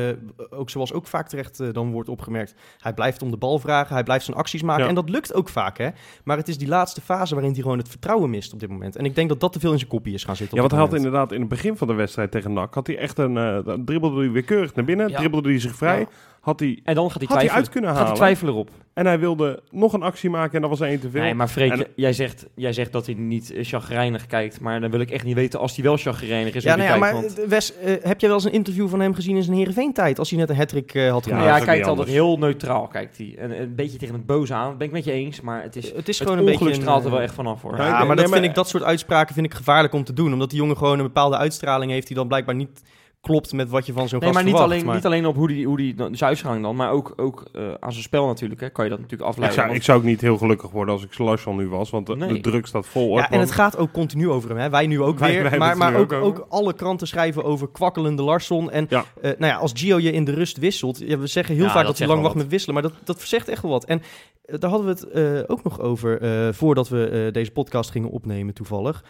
ook 0.49 0.69
zoals 0.69 0.93
ook 0.93 1.07
vaak 1.07 1.27
terecht 1.29 1.59
eh, 1.59 1.67
dan 1.71 1.91
wordt 1.91 2.09
opgemerkt, 2.09 2.55
hij 2.77 2.93
blijft 2.93 3.21
om 3.21 3.31
de 3.31 3.37
bal 3.37 3.59
vragen, 3.59 3.93
hij 3.93 4.03
blijft 4.03 4.25
zijn 4.25 4.37
acties 4.37 4.61
maken. 4.63 4.83
Ja. 4.83 4.89
En 4.89 4.95
dat 4.95 5.09
lukt 5.09 5.33
ook 5.33 5.49
vaak, 5.49 5.77
hè. 5.77 5.89
Maar 6.23 6.37
het 6.37 6.47
is 6.47 6.57
die 6.57 6.67
laatste 6.67 7.01
fase 7.01 7.33
waarin 7.33 7.53
hij 7.53 7.61
gewoon 7.61 7.77
het 7.77 7.89
vertrouwen 7.89 8.29
mist 8.29 8.53
op 8.53 8.59
dit 8.59 8.69
moment. 8.69 8.95
En 8.95 9.05
ik 9.05 9.15
denk 9.15 9.29
dat 9.29 9.39
dat 9.39 9.53
te 9.53 9.59
veel 9.59 9.71
in 9.71 9.77
zijn 9.77 9.89
kopie 9.89 10.13
is 10.13 10.22
gaan 10.25 10.35
zitten 10.35 10.55
Ja, 10.55 10.61
want 10.61 10.73
hij 10.73 10.81
had 10.81 10.93
inderdaad 10.93 11.31
in 11.31 11.39
het 11.39 11.49
begin 11.49 11.77
van 11.77 11.87
de 11.87 11.93
wedstrijd 11.93 12.31
tegen 12.31 12.53
NAC, 12.53 12.73
had 12.73 12.87
hij 12.87 12.97
echt 12.97 13.17
een, 13.17 13.37
eh 13.37 13.57
dan 13.65 13.85
dribbelde 13.85 14.19
hij 14.21 14.31
weer 14.31 14.43
keurig 14.43 14.75
naar 14.75 14.85
binnen, 14.85 15.09
Ja. 15.09 15.17
dribbelde 15.17 15.49
hij 15.49 15.59
zich 15.59 15.75
vrij, 15.75 15.99
Ja. 15.99 16.05
Had 16.43 16.59
hij, 16.59 16.79
En 16.83 16.95
dan 16.95 17.11
gaat 17.11 17.19
hij 17.21 17.27
had 17.29 17.39
hij 17.41 17.49
uit 17.49 17.69
kunnen 17.69 17.89
gaat 17.89 17.99
hij 17.99 18.07
halen. 18.07 18.21
twijfelen 18.23 18.53
erop. 18.53 18.69
En 18.93 19.05
hij 19.05 19.19
wilde 19.19 19.63
nog 19.71 19.93
een 19.93 20.01
actie 20.03 20.29
maken 20.29 20.55
en 20.55 20.61
dat 20.61 20.69
was 20.69 20.79
één 20.79 20.99
te 20.99 21.09
veel. 21.09 21.21
Nee, 21.21 21.33
maar 21.33 21.47
Freek, 21.47 21.71
En- 21.71 21.85
jij, 21.95 22.13
zegt, 22.13 22.45
jij 22.55 22.73
zegt 22.73 22.91
dat 22.91 23.05
hij 23.05 23.15
niet 23.15 23.51
eh, 23.53 23.63
chagrijnig 23.65 24.25
kijkt. 24.25 24.59
Maar 24.59 24.81
dan 24.81 24.91
wil 24.91 24.99
ik 24.99 25.11
echt 25.11 25.23
niet 25.25 25.35
weten 25.35 25.59
als 25.59 25.75
hij 25.75 25.83
wel 25.83 25.97
chagrijnig 25.97 26.53
is. 26.53 26.63
Ja, 26.63 26.75
nou 26.75 26.81
ja, 26.81 26.97
kijkt, 26.97 26.99
maar 27.13 27.21
want- 27.21 27.39
eh, 27.39 27.47
Wes, 27.47 27.77
eh, 27.77 27.93
heb 28.01 28.19
jij 28.19 28.29
wel 28.29 28.37
eens 28.37 28.45
een 28.47 28.51
interview 28.51 28.89
van 28.89 28.99
hem 28.99 29.13
gezien 29.13 29.35
in 29.35 29.43
zijn 29.43 29.57
Heerenveen-tijd? 29.57 30.19
Als 30.19 30.29
hij 30.29 30.39
net 30.39 30.49
een 30.49 30.55
hat-trick 30.55 30.93
eh, 30.93 31.11
had 31.11 31.25
Ja, 31.25 31.31
Ja, 31.31 31.37
gemaakt? 31.37 31.57
dat 31.57 31.65
hij 31.67 31.75
kijkt 31.75 31.87
altijd 31.89 32.07
heel 32.07 32.37
neutraal, 32.37 32.87
kijkt 32.87 33.17
hij. 33.17 33.35
En 33.37 33.61
een 33.61 33.75
beetje 33.75 33.97
tegen 33.97 34.15
het 34.15 34.25
boze 34.25 34.53
aan, 34.53 34.69
dat 34.69 34.77
ben 34.77 34.87
ik 34.87 34.93
met 34.93 35.03
je 35.03 35.11
eens. 35.11 35.41
Maar 35.41 35.63
het 35.63 35.75
is, 35.75 35.91
het 35.95 36.07
is 36.09 36.19
het 36.19 36.27
gewoon 36.27 36.45
een 36.45 36.57
beetje... 36.57 36.73
straalt 36.73 37.05
er 37.05 37.11
wel 37.11 37.21
echt 37.21 37.33
vanaf, 37.33 37.61
hoor. 37.61 37.77
Ja, 37.77 37.85
Ja, 37.85 37.89
maar 37.91 37.99
nee, 37.99 38.07
dat 38.15 38.25
maar- 38.25 38.33
vind 38.37 38.45
ik, 38.49 38.55
dat 38.55 38.67
soort 38.69 38.83
uitspraken 38.83 39.33
vind 39.33 39.45
ik 39.45 39.53
gevaarlijk 39.53 39.93
om 39.93 40.03
te 40.03 40.13
doen. 40.13 40.33
Omdat 40.33 40.49
die 40.49 40.59
jongen 40.59 40.77
gewoon 40.77 40.97
een 40.99 41.05
bepaalde 41.05 41.37
uitstraling 41.37 41.91
heeft 41.91 42.07
die 42.07 42.15
dan 42.15 42.27
blijkbaar 42.27 42.55
niet 42.55 42.81
klopt 43.27 43.53
met 43.53 43.69
wat 43.69 43.85
je 43.85 43.93
van 43.93 44.07
zo'n 44.09 44.19
Nee, 44.19 44.27
gast 44.29 44.33
maar 44.33 44.43
niet 44.43 44.51
verwacht. 44.59 44.73
alleen, 44.73 44.85
maar- 44.85 44.95
niet 44.95 45.05
alleen 45.05 45.25
op 45.25 45.35
hoe 45.35 45.47
die, 45.47 45.65
hoe 45.67 45.77
die 45.77 45.95
uitgang 46.23 46.61
dan, 46.63 46.75
maar 46.75 46.91
ook, 46.91 47.13
ook 47.15 47.45
eh, 47.53 47.73
aan 47.79 47.91
zijn 47.91 48.03
spel 48.03 48.25
natuurlijk. 48.27 48.61
Hè, 48.61 48.69
kan 48.69 48.83
je 48.83 48.89
dat 48.89 48.99
natuurlijk 48.99 49.29
ik, 49.29 49.35
afleiden. 49.35 49.55
zou, 49.59 49.67
want- 49.67 49.79
ik 49.79 49.85
zou 49.85 49.99
ook 49.99 50.03
niet 50.05 50.21
heel 50.21 50.37
gelukkig 50.37 50.71
worden 50.71 50.93
als 50.93 51.03
ik 51.03 51.17
Larsson 51.17 51.55
nu 51.55 51.67
was, 51.67 51.89
want 51.89 52.05
de, 52.07 52.15
Nee. 52.15 52.33
de 52.33 52.39
druk 52.39 52.65
staat 52.65 52.87
vol. 52.87 53.17
Ja, 53.17 53.29
en 53.29 53.39
het 53.39 53.51
gaat 53.51 53.77
ook 53.77 53.91
continu 53.91 54.29
over 54.29 54.49
hem. 54.49 54.57
Hè. 54.57 54.69
Wij 54.69 54.87
nu 54.87 55.01
ook 55.01 55.19
Wij- 55.19 55.31
weer. 55.31 55.49
wij 55.49 55.57
maar 55.59 55.69
het 55.69 55.77
maar 55.77 55.91
nu 55.91 55.97
ook, 55.97 56.11
ook 56.13 56.45
alle 56.49 56.73
kranten 56.73 57.07
schrijven 57.07 57.43
over 57.43 57.69
kwakkelende 57.71 58.21
Larsson. 58.23 58.71
En 58.71 58.85
Ja. 58.89 59.03
eh, 59.21 59.31
nou 59.37 59.51
ja, 59.51 59.55
als 59.55 59.71
Gio 59.75 59.99
je 59.99 60.11
in 60.11 60.23
de 60.25 60.31
rust 60.33 60.57
wisselt. 60.57 60.97
Ja, 60.99 61.17
we 61.17 61.27
zeggen 61.27 61.55
heel 61.55 61.63
Ja, 61.65 61.71
vaak 61.71 61.85
dat 61.85 61.97
hij 61.97 62.07
lang 62.07 62.21
wacht 62.21 62.35
met 62.35 62.47
wisselen. 62.47 62.73
Maar 62.73 62.83
dat, 62.83 62.93
dat 63.03 63.21
zegt 63.21 63.47
echt 63.47 63.61
wel 63.61 63.71
wat. 63.71 63.85
En 63.85 64.01
eh, 64.43 64.59
daar 64.59 64.69
hadden 64.69 64.87
we 64.87 64.93
het 64.93 65.09
eh, 65.47 65.51
ook 65.55 65.63
nog 65.63 65.79
over 65.79 66.21
eh, 66.21 66.53
voordat 66.53 66.89
we 66.89 67.05
eh, 67.07 67.33
deze 67.33 67.51
podcast 67.51 67.91
gingen 67.91 68.09
opnemen 68.09 68.53
toevallig. 68.53 69.03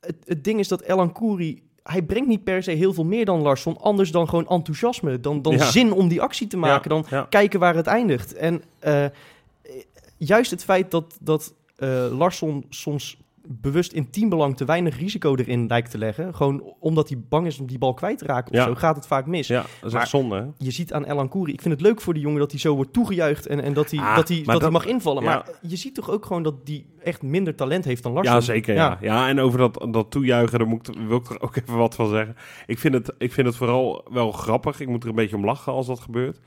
Het, 0.00 0.16
het 0.24 0.44
ding 0.44 0.58
is 0.58 0.68
dat 0.68 0.80
Elan 0.82 1.12
Kouri... 1.12 1.66
Hij 1.90 2.02
brengt 2.02 2.28
niet 2.28 2.44
per 2.44 2.62
se 2.62 2.70
heel 2.70 2.92
veel 2.92 3.04
meer 3.04 3.24
dan 3.24 3.40
Larsson. 3.42 3.80
Anders 3.80 4.10
dan 4.10 4.28
gewoon 4.28 4.48
enthousiasme. 4.48 5.20
Dan, 5.20 5.42
dan 5.42 5.52
Ja. 5.52 5.70
zin 5.70 5.92
om 5.92 6.08
die 6.08 6.20
actie 6.22 6.46
te 6.46 6.56
maken. 6.56 6.90
Dan 6.90 7.06
kijken 7.28 7.60
waar 7.60 7.74
het 7.74 7.86
eindigt. 7.86 8.34
En 8.34 8.62
eh, 8.78 9.04
juist 10.16 10.50
het 10.50 10.64
feit 10.64 10.90
dat, 10.90 11.16
dat 11.20 11.54
eh, 11.76 12.06
Larsson 12.18 12.64
soms 12.68 13.16
bewust 13.46 13.92
in 13.92 14.10
teambelang 14.10 14.56
te 14.56 14.64
weinig 14.64 14.98
risico 14.98 15.34
erin 15.36 15.66
lijkt 15.66 15.90
te 15.90 15.98
leggen. 15.98 16.34
Gewoon 16.34 16.74
omdat 16.80 17.08
hij 17.08 17.18
bang 17.28 17.46
is 17.46 17.58
om 17.58 17.66
die 17.66 17.78
bal 17.78 17.94
kwijt 17.94 18.18
te 18.18 18.24
raken 18.24 18.52
of 18.52 18.58
Ja. 18.58 18.64
zo, 18.64 18.74
gaat 18.74 18.96
het 18.96 19.06
vaak 19.06 19.26
mis. 19.26 19.46
ja, 19.46 19.60
dat 19.62 19.68
is 19.82 19.92
Maar- 19.92 20.00
echt 20.00 20.10
zonde. 20.10 20.36
hè? 20.36 20.44
Je 20.58 20.70
ziet 20.70 20.92
aan 20.92 21.04
Elan 21.04 21.28
Kouri, 21.28 21.52
ik 21.52 21.60
vind 21.62 21.74
het 21.74 21.82
leuk 21.82 22.00
voor 22.00 22.14
die 22.14 22.22
jongen 22.22 22.38
dat 22.38 22.50
hij 22.50 22.60
zo 22.60 22.74
wordt 22.74 22.92
toegejuicht 22.92 23.46
en, 23.46 23.60
en 23.62 23.72
dat, 23.72 23.90
hij, 23.90 24.00
Ah, 24.00 24.16
dat, 24.16 24.28
hij, 24.28 24.42
dat, 24.42 24.60
hij 24.60 24.70
mag 24.70 24.86
invallen. 24.86 25.22
ja. 25.22 25.28
Maar 25.28 25.46
je 25.62 25.76
ziet 25.76 25.94
toch 25.94 26.10
ook 26.10 26.26
gewoon 26.26 26.42
dat 26.42 26.54
hij 26.64 26.86
echt 27.02 27.22
minder 27.22 27.54
talent 27.54 27.84
heeft 27.84 28.02
dan 28.02 28.12
Larsson. 28.12 28.34
Ja, 28.34 28.40
zeker. 28.40 28.74
Ja. 28.74 28.98
Ja. 29.00 29.28
en 29.28 29.40
over 29.40 29.58
dat, 29.58 29.86
dat 29.90 30.10
toejuichen, 30.10 30.58
daar 30.58 30.68
moet 30.68 30.88
ik, 30.88 30.94
wil 31.06 31.16
ik 31.16 31.30
er 31.30 31.40
ook 31.40 31.56
even 31.62 31.76
wat 31.76 31.94
van 31.94 32.08
zeggen. 32.08 32.36
Ik 32.66 32.78
vind, 32.78 32.94
het, 32.94 33.12
ik 33.18 33.32
vind 33.32 33.46
het 33.46 33.56
vooral 33.56 34.04
wel 34.10 34.32
grappig. 34.32 34.80
Ik 34.80 34.88
moet 34.88 35.02
er 35.02 35.08
een 35.08 35.14
beetje 35.14 35.36
om 35.36 35.44
lachen 35.44 35.72
als 35.72 35.86
dat 35.86 36.00
gebeurt. 36.00 36.40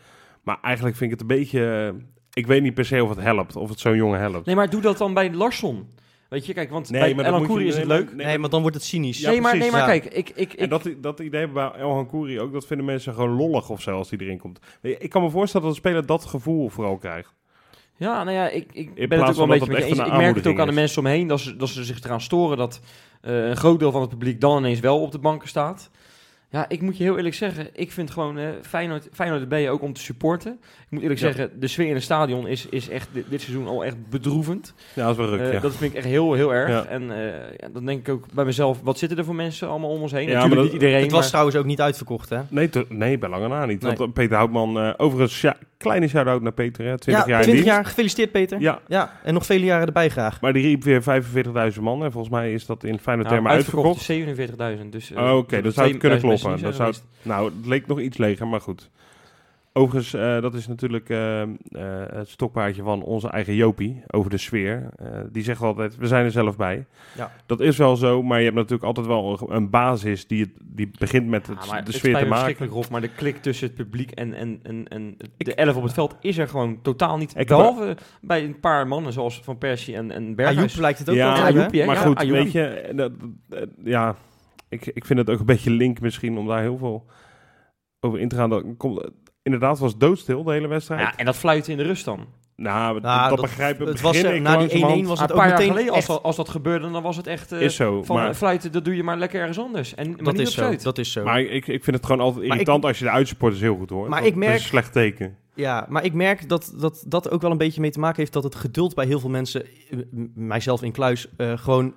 Maar 0.44 0.58
eigenlijk 0.62 0.96
vind 0.96 1.12
ik 1.12 1.20
het 1.20 1.30
een 1.30 1.38
beetje... 1.38 1.92
eh, 1.94 2.02
Ik 2.34 2.48
weet 2.48 2.62
niet 2.62 2.74
per 2.74 2.86
se 2.86 3.04
of 3.04 3.10
het 3.10 3.20
helpt, 3.22 3.56
of 3.56 3.70
het 3.70 3.80
zo'n 3.80 3.96
jongen 3.96 4.20
helpt. 4.20 4.46
Nee, 4.46 4.56
maar 4.56 4.70
doe 4.70 4.82
dat 4.82 4.98
dan 4.98 5.14
bij 5.14 5.34
Larsson. 5.34 5.88
Weet 6.32 6.46
je, 6.46 6.54
kijk, 6.54 6.70
want 6.70 6.90
Nee, 6.90 7.02
bij 7.02 7.14
maar 7.14 7.26
Elan 7.26 7.46
Koeri 7.46 7.68
is 7.68 7.76
het 7.76 7.86
leuk. 7.86 8.14
Nee, 8.14 8.26
nee, 8.26 8.38
maar 8.38 8.50
dan 8.50 8.62
wordt 8.62 8.76
het 8.76 8.86
cynisch. 8.86 9.20
Ja, 9.20 9.30
nee, 9.30 9.42
maar, 9.42 9.58
nee, 9.58 9.72
maar 9.72 9.80
ja. 9.80 9.86
kijk, 9.86 10.06
ik... 10.06 10.30
ik, 10.30 10.54
ik 10.54 10.54
En 10.54 10.70
dat, 10.70 10.90
dat 10.98 11.20
idee 11.20 11.48
bij 11.48 11.72
Elhan 11.72 12.08
Koeri 12.08 12.40
ook, 12.40 12.54
dat 12.54 12.66
vinden 12.66 12.86
mensen 12.86 13.14
gewoon 13.14 13.30
lollig 13.30 13.70
of 13.70 13.82
zo 13.82 13.98
als 13.98 14.10
die 14.10 14.22
erin 14.22 14.38
komt. 14.38 14.60
Ik 14.82 15.10
kan 15.10 15.22
me 15.22 15.30
voorstellen 15.30 15.68
dat 15.68 15.76
een 15.76 15.82
speler 15.82 16.06
dat 16.06 16.26
gevoel 16.26 16.70
vooral 16.70 16.98
krijgt. 16.98 17.34
Ja, 17.96 18.24
nou 18.24 18.38
ja, 18.38 18.50
ik, 18.50 18.72
ik 18.74 19.10
ben 19.10 19.20
het 19.20 19.30
ook 19.30 19.36
wel 19.36 19.44
een 19.44 19.50
beetje 19.50 19.72
met 19.72 19.78
je 19.78 19.86
eens. 19.86 19.98
een 19.98 20.06
Ik 20.06 20.12
merk 20.12 20.36
het 20.36 20.48
ook 20.48 20.60
aan 20.60 20.68
de 20.68 20.74
mensen 20.74 20.98
om 20.98 21.04
me 21.04 21.10
heen 21.10 21.28
dat 21.28 21.40
ze, 21.40 21.56
dat 21.56 21.70
ze 21.70 21.84
zich 21.84 22.04
eraan 22.04 22.22
storen 22.22 22.58
dat 22.58 22.82
eh, 23.22 23.48
een 23.48 23.58
groot 23.58 23.80
deel 23.80 23.92
van 23.92 24.02
het 24.02 24.10
publiek 24.10 24.42
dan 24.42 24.58
ineens 24.58 24.80
wel 24.80 25.02
op 25.02 25.12
de 25.12 25.20
banken 25.20 25.48
staat. 25.48 25.92
Ja, 26.52 26.66
ik 26.70 26.82
moet 26.82 26.98
je 26.98 27.04
heel 27.04 27.18
eerlijk 27.18 27.36
zeggen, 27.36 27.68
ik 27.74 27.92
vind 27.92 28.12
gewoon 28.12 28.38
eh 28.38 28.48
Feyenoord, 28.62 29.08
Feyenoord 29.14 29.48
ben 29.50 29.60
je 29.60 29.70
ook 29.70 29.82
om 29.82 29.94
te 29.94 30.02
supporten. 30.02 30.52
Ik 30.62 30.88
moet 30.90 31.02
eerlijk 31.02 31.20
Ja. 31.20 31.26
zeggen, 31.32 31.60
de 31.60 31.68
sfeer 31.68 31.88
in 31.88 31.94
het 31.94 32.04
stadion 32.04 32.48
is, 32.48 32.66
is 32.70 32.90
echt 32.90 33.08
dit, 33.12 33.26
dit 33.30 33.42
seizoen 33.42 33.68
al 33.68 33.86
echt 33.86 34.10
bedroevend. 34.10 34.74
Ja, 34.94 35.02
dat 35.06 35.12
is 35.12 35.18
wel 35.18 35.30
ruk, 35.30 35.40
Eh, 35.48 35.54
ja. 35.54 35.60
Dat 35.60 35.76
vind 35.76 35.92
ik 35.92 35.98
echt 35.98 36.08
heel, 36.08 36.34
heel 36.34 36.54
erg. 36.54 36.70
Ja. 36.70 36.86
En 36.86 37.12
eh, 37.12 37.26
ja, 37.58 37.68
dan 37.74 37.86
denk 37.86 38.08
ik 38.08 38.14
ook 38.14 38.26
bij 38.34 38.46
mezelf, 38.46 38.80
wat 38.84 38.98
zitten 38.98 39.18
er 39.18 39.26
voor 39.26 39.36
mensen 39.36 39.68
allemaal 39.70 39.90
om 39.90 40.02
ons 40.02 40.12
heen? 40.12 40.22
Ja, 40.22 40.28
Natuurlijk 40.28 40.56
maar 40.56 40.64
niet 40.64 40.74
iedereen, 40.74 41.02
Het 41.02 41.12
was 41.12 41.20
maar- 41.20 41.30
trouwens 41.30 41.56
ook 41.56 41.66
niet 41.66 41.82
uitverkocht, 41.82 42.30
hè? 42.30 42.40
Nee, 42.50 42.70
te- 42.70 42.86
nee, 42.90 43.18
bij 43.18 43.30
lange 43.30 43.48
na 43.48 43.66
niet. 43.66 43.82
Nee. 43.82 43.96
Want 43.96 44.10
eh, 44.10 44.14
Peter 44.14 44.36
Houtman, 44.38 44.98
overigens, 44.98 45.42
ja, 45.42 45.56
kleine 45.78 46.08
shout-out 46.08 46.42
naar 46.42 46.52
Peter, 46.52 46.86
hè, 46.86 46.98
20 46.98 47.26
ja, 47.26 47.30
jaar 47.32 47.40
in 47.40 47.46
20 47.46 47.64
dienst. 47.64 47.66
jaar. 47.68 47.86
Gefeliciteerd, 47.86 48.32
Peter. 48.32 48.60
Ja, 48.60 48.80
Ja, 48.88 49.12
en 49.24 49.34
nog 49.34 49.46
vele 49.46 49.66
jaren 49.66 49.88
erbij 49.88 50.10
graag. 50.10 50.42
maar 50.42 50.54
die 50.54 50.64
riep 50.64 50.84
weer 50.84 51.02
45.000 51.02 51.82
man. 51.84 52.04
En 52.04 52.12
volgens 52.12 52.34
mij 52.34 52.54
is 52.54 52.66
dat 52.66 52.84
in 52.84 53.00
fijne 53.00 53.22
Nou, 53.24 53.34
termen 53.34 53.52
uitverkocht. 53.52 54.02
47.000. 54.02 54.92
Dus, 54.92 55.12
Oh, 55.12 55.36
Oké, 55.38 55.62
dat 55.62 55.74
zou 55.74 55.88
het 55.88 55.98
kunnen 55.98 56.18
2000 56.20 56.41
kloppen. 56.42 56.64
Dat 56.64 56.76
zou 56.76 56.90
het- 56.90 57.04
nou, 57.22 57.46
het 57.58 57.66
leek 57.66 57.88
nog 57.88 58.00
iets 58.00 58.18
leger, 58.18 58.48
maar 58.48 58.62
goed. 58.62 58.90
Overigens, 59.74 60.14
eh, 60.14 60.42
dat 60.42 60.54
is 60.54 60.68
natuurlijk 60.68 61.10
eh, 61.10 61.42
eh, 61.42 61.48
het 62.14 62.30
stokpaardje 62.30 62.84
van 62.84 63.02
onze 63.04 63.30
eigen 63.30 63.56
Jopie 63.56 64.04
over 64.08 64.30
de 64.30 64.38
sfeer. 64.38 64.90
Eh, 64.96 65.08
die 65.32 65.44
zegt 65.44 65.62
altijd, 65.62 65.98
we 65.98 66.08
zijn 66.08 66.26
er 66.26 66.32
zelf 66.32 66.56
bij. 66.58 66.86
Ja. 67.18 67.32
Dat 67.46 67.60
is 67.60 67.78
wel 67.78 67.96
zo, 67.96 68.24
maar 68.24 68.38
je 68.38 68.44
hebt 68.44 68.56
natuurlijk 68.56 68.84
altijd 68.84 69.06
wel 69.08 69.48
een, 69.52 69.70
basis 69.70 70.28
die, 70.28 70.42
het, 70.42 70.50
die 70.64 70.92
begint 71.00 71.28
met 71.28 71.48
het, 71.48 71.58
Ja, 71.66 71.70
de 71.72 71.76
het 71.78 71.88
sfeer 71.88 71.98
spijt 72.00 72.16
te 72.16 72.20
maken. 72.20 72.36
verschrikkelijk, 72.36 72.74
Rob, 72.74 72.92
maar 72.92 73.02
de 73.02 73.16
klik 73.16 73.38
tussen 73.42 73.68
het 73.68 73.76
publiek 73.76 74.12
en, 74.12 74.34
en, 74.34 74.60
en, 74.64 74.88
en 74.88 75.18
de 75.38 75.56
elf 75.56 75.76
op 75.76 75.84
het 75.84 75.94
veld 75.94 76.16
is 76.22 76.38
er 76.38 76.48
gewoon 76.48 76.80
totaal 76.82 77.18
niet. 77.18 77.34
Ik- 77.38 77.48
Behalve 77.48 77.98
bij 78.22 78.44
een 78.44 78.60
paar 78.60 78.88
mannen 78.88 79.14
zoals 79.14 79.42
Van 79.44 79.58
Persie 79.58 79.96
en, 79.96 80.12
en 80.12 80.36
Berghuis. 80.36 80.76
Lijkt 80.76 81.00
het 81.00 81.10
ook 81.10 81.16
Ja, 81.16 81.54
wel 81.54 81.68
ja. 81.72 81.86
maar 81.86 81.98
goed, 81.98 82.24
weet 82.24 82.52
je, 82.52 82.92
dat, 82.96 83.12
ja, 83.84 84.16
ik, 84.72 84.86
ik 84.94 85.06
vind 85.06 85.20
het 85.20 85.30
ook 85.30 85.40
een 85.40 85.46
beetje 85.46 85.72
link 85.72 86.00
misschien 86.02 86.38
om 86.38 86.48
daar 86.48 86.62
heel 86.62 86.78
veel 86.78 87.06
over 88.00 88.20
in 88.20 88.28
te 88.28 88.36
gaan. 88.36 88.50
Dat 88.50 88.64
komt, 88.78 89.10
inderdaad 89.44 89.80
was 89.80 89.92
het 89.92 90.00
doodstil 90.00 90.44
de 90.44 90.52
hele 90.52 90.68
wedstrijd. 90.68 91.02
Ja, 91.02 91.16
en 91.18 91.26
dat 91.26 91.36
fluiten 91.36 91.72
in 91.72 91.78
de 91.78 91.84
rust 91.84 92.06
dan. 92.06 92.26
Nou, 92.56 93.00
Nou, 93.02 93.20
dat, 93.20 93.30
dat- 93.30 93.42
begrijp 93.42 93.82
ik. 93.82 93.88
het 93.88 94.02
was, 94.02 94.22
begin 94.22 94.36
ik 94.36 94.42
na 94.42 94.50
die 94.58 94.60
langzamerhand. 94.60 95.04
1-1 95.06 95.08
was 95.08 95.20
het 95.20 95.30
een 95.30 95.36
paar 95.36 95.46
ook 95.46 95.52
jaar 95.52 95.60
meteen 95.60 95.74
geleden, 95.74 95.94
als, 95.96 96.06
dat, 96.06 96.24
als 96.24 96.36
dat 96.36 96.50
gebeurde, 96.50 96.92
dan 96.92 97.04
was 97.04 97.18
het 97.18 97.28
echt 97.28 97.52
eh, 97.52 97.62
Is 97.62 97.76
zo, 97.76 98.04
van 98.04 98.16
maar- 98.16 98.34
fluiten, 98.34 98.72
dat 98.72 98.86
doe 98.86 98.96
je 98.96 99.04
maar 99.04 99.18
lekker 99.18 99.40
ergens 99.40 99.60
anders. 99.60 99.96
En, 99.96 100.10
maar 100.10 100.24
Dat 100.24 100.34
niet 100.34 100.48
is 100.48 100.54
zo, 100.54 100.76
dat 100.76 100.98
is 100.98 101.12
zo. 101.12 101.24
Maar 101.24 101.42
ik, 101.42 101.68
ik 101.68 101.84
vind 101.84 101.96
het 101.96 102.06
gewoon 102.06 102.22
altijd 102.22 102.42
Maar 102.48 102.52
irritant 102.54 102.86
als 102.86 103.00
je 103.00 103.06
de 103.06 103.12
uitsupporters 103.12 103.62
heel 103.62 103.76
goed 103.78 103.90
hoort. 103.90 104.10
Maar 104.10 104.22
Want 104.22 104.26
ik 104.34 104.40
Dat 104.40 104.44
merk- 104.44 104.56
is 104.56 104.62
een 104.64 104.68
slecht 104.70 104.94
teken. 104.94 105.38
Ja, 105.56 105.86
maar 105.90 106.04
ik 106.06 106.14
merk 106.14 106.50
dat, 106.50 106.74
dat 106.78 107.04
dat 107.08 107.30
ook 107.32 107.42
wel 107.42 107.52
een 107.52 107.58
beetje 107.58 107.82
mee 107.82 107.92
te 107.92 108.00
maken 108.00 108.18
heeft 108.18 108.34
dat 108.34 108.44
het 108.44 108.56
geduld 108.56 108.96
bij 108.96 109.06
heel 109.06 109.20
veel 109.20 109.30
mensen, 109.30 109.66
mijzelf 110.36 110.82
in 110.84 110.92
kluis, 110.92 111.28
eh, 111.38 111.58
gewoon 111.58 111.94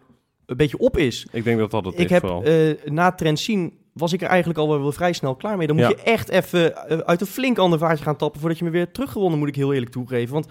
een 0.47 0.57
beetje 0.57 0.79
op 0.79 0.97
is. 0.97 1.27
Ik 1.33 1.45
denk 1.45 1.59
dat 1.59 1.71
dat 1.71 1.85
het 1.85 1.95
ik 1.95 2.01
is 2.05 2.11
heb 2.11 2.21
vooral. 2.21 2.43
eh, 2.45 2.75
na 2.85 3.13
trend 3.13 3.39
zien 3.39 3.79
was 3.93 4.13
ik 4.13 4.23
er 4.23 4.29
eigenlijk 4.29 4.59
al 4.59 4.69
wel, 4.81 4.93
vrij 4.93 5.13
snel 5.13 5.35
klaar 5.35 5.57
mee. 5.57 5.67
Dan 5.67 5.77
moet 5.77 5.85
Ja. 5.85 5.91
je 5.91 6.03
echt 6.03 6.29
even 6.29 6.89
eh, 6.89 6.99
uit 6.99 7.21
een 7.21 7.27
flink 7.27 7.59
ander 7.59 7.79
vaartje 7.79 8.05
gaan 8.05 8.17
tappen 8.17 8.41
voordat 8.41 8.59
je 8.59 8.65
me 8.65 8.71
weer 8.71 8.91
teruggewonnen, 8.91 9.39
moet 9.39 9.49
ik 9.49 9.55
heel 9.57 9.73
eerlijk 9.73 9.91
toegeven. 9.93 10.33
Want, 10.35 10.47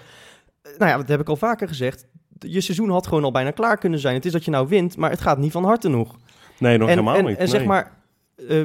eh, 0.62 0.72
nou 0.78 0.92
ja, 0.92 0.98
dat 0.98 1.08
heb 1.08 1.20
ik 1.20 1.30
al 1.30 1.36
vaker 1.36 1.68
gezegd. 1.68 2.08
Je 2.40 2.62
seizoen 2.62 2.90
had 2.90 3.08
gewoon 3.08 3.24
al 3.24 3.32
bijna 3.32 3.52
klaar 3.52 3.78
kunnen 3.78 4.00
zijn. 4.00 4.16
Het 4.16 4.26
is 4.26 4.32
dat 4.32 4.46
je 4.46 4.52
nou 4.52 4.68
wint, 4.68 4.98
maar 4.98 5.10
het 5.10 5.22
gaat 5.22 5.38
niet 5.38 5.52
van 5.52 5.64
harte 5.64 5.90
nog. 5.90 6.16
nee, 6.60 6.78
nog 6.78 6.88
en, 6.90 6.94
helemaal 6.94 7.16
en, 7.18 7.26
niet. 7.26 7.38
En 7.38 7.48
zeg 7.48 7.66
maar, 7.66 8.02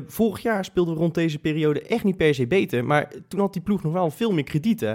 vorig 0.07 0.43
jaar 0.43 0.65
speelden 0.65 0.95
we 0.95 1.01
rond 1.01 1.15
deze 1.15 1.39
periode 1.39 1.83
echt 1.83 2.05
niet 2.05 2.17
per 2.17 2.35
se 2.35 2.47
beter. 2.47 2.85
Maar 2.85 3.13
toen 3.29 3.41
had 3.41 3.53
die 3.53 3.63
ploeg 3.63 3.83
nog 3.83 3.93
wel 3.93 4.11
veel 4.11 4.33
meer 4.33 4.45
krediet, 4.45 4.81
hè? 4.81 4.95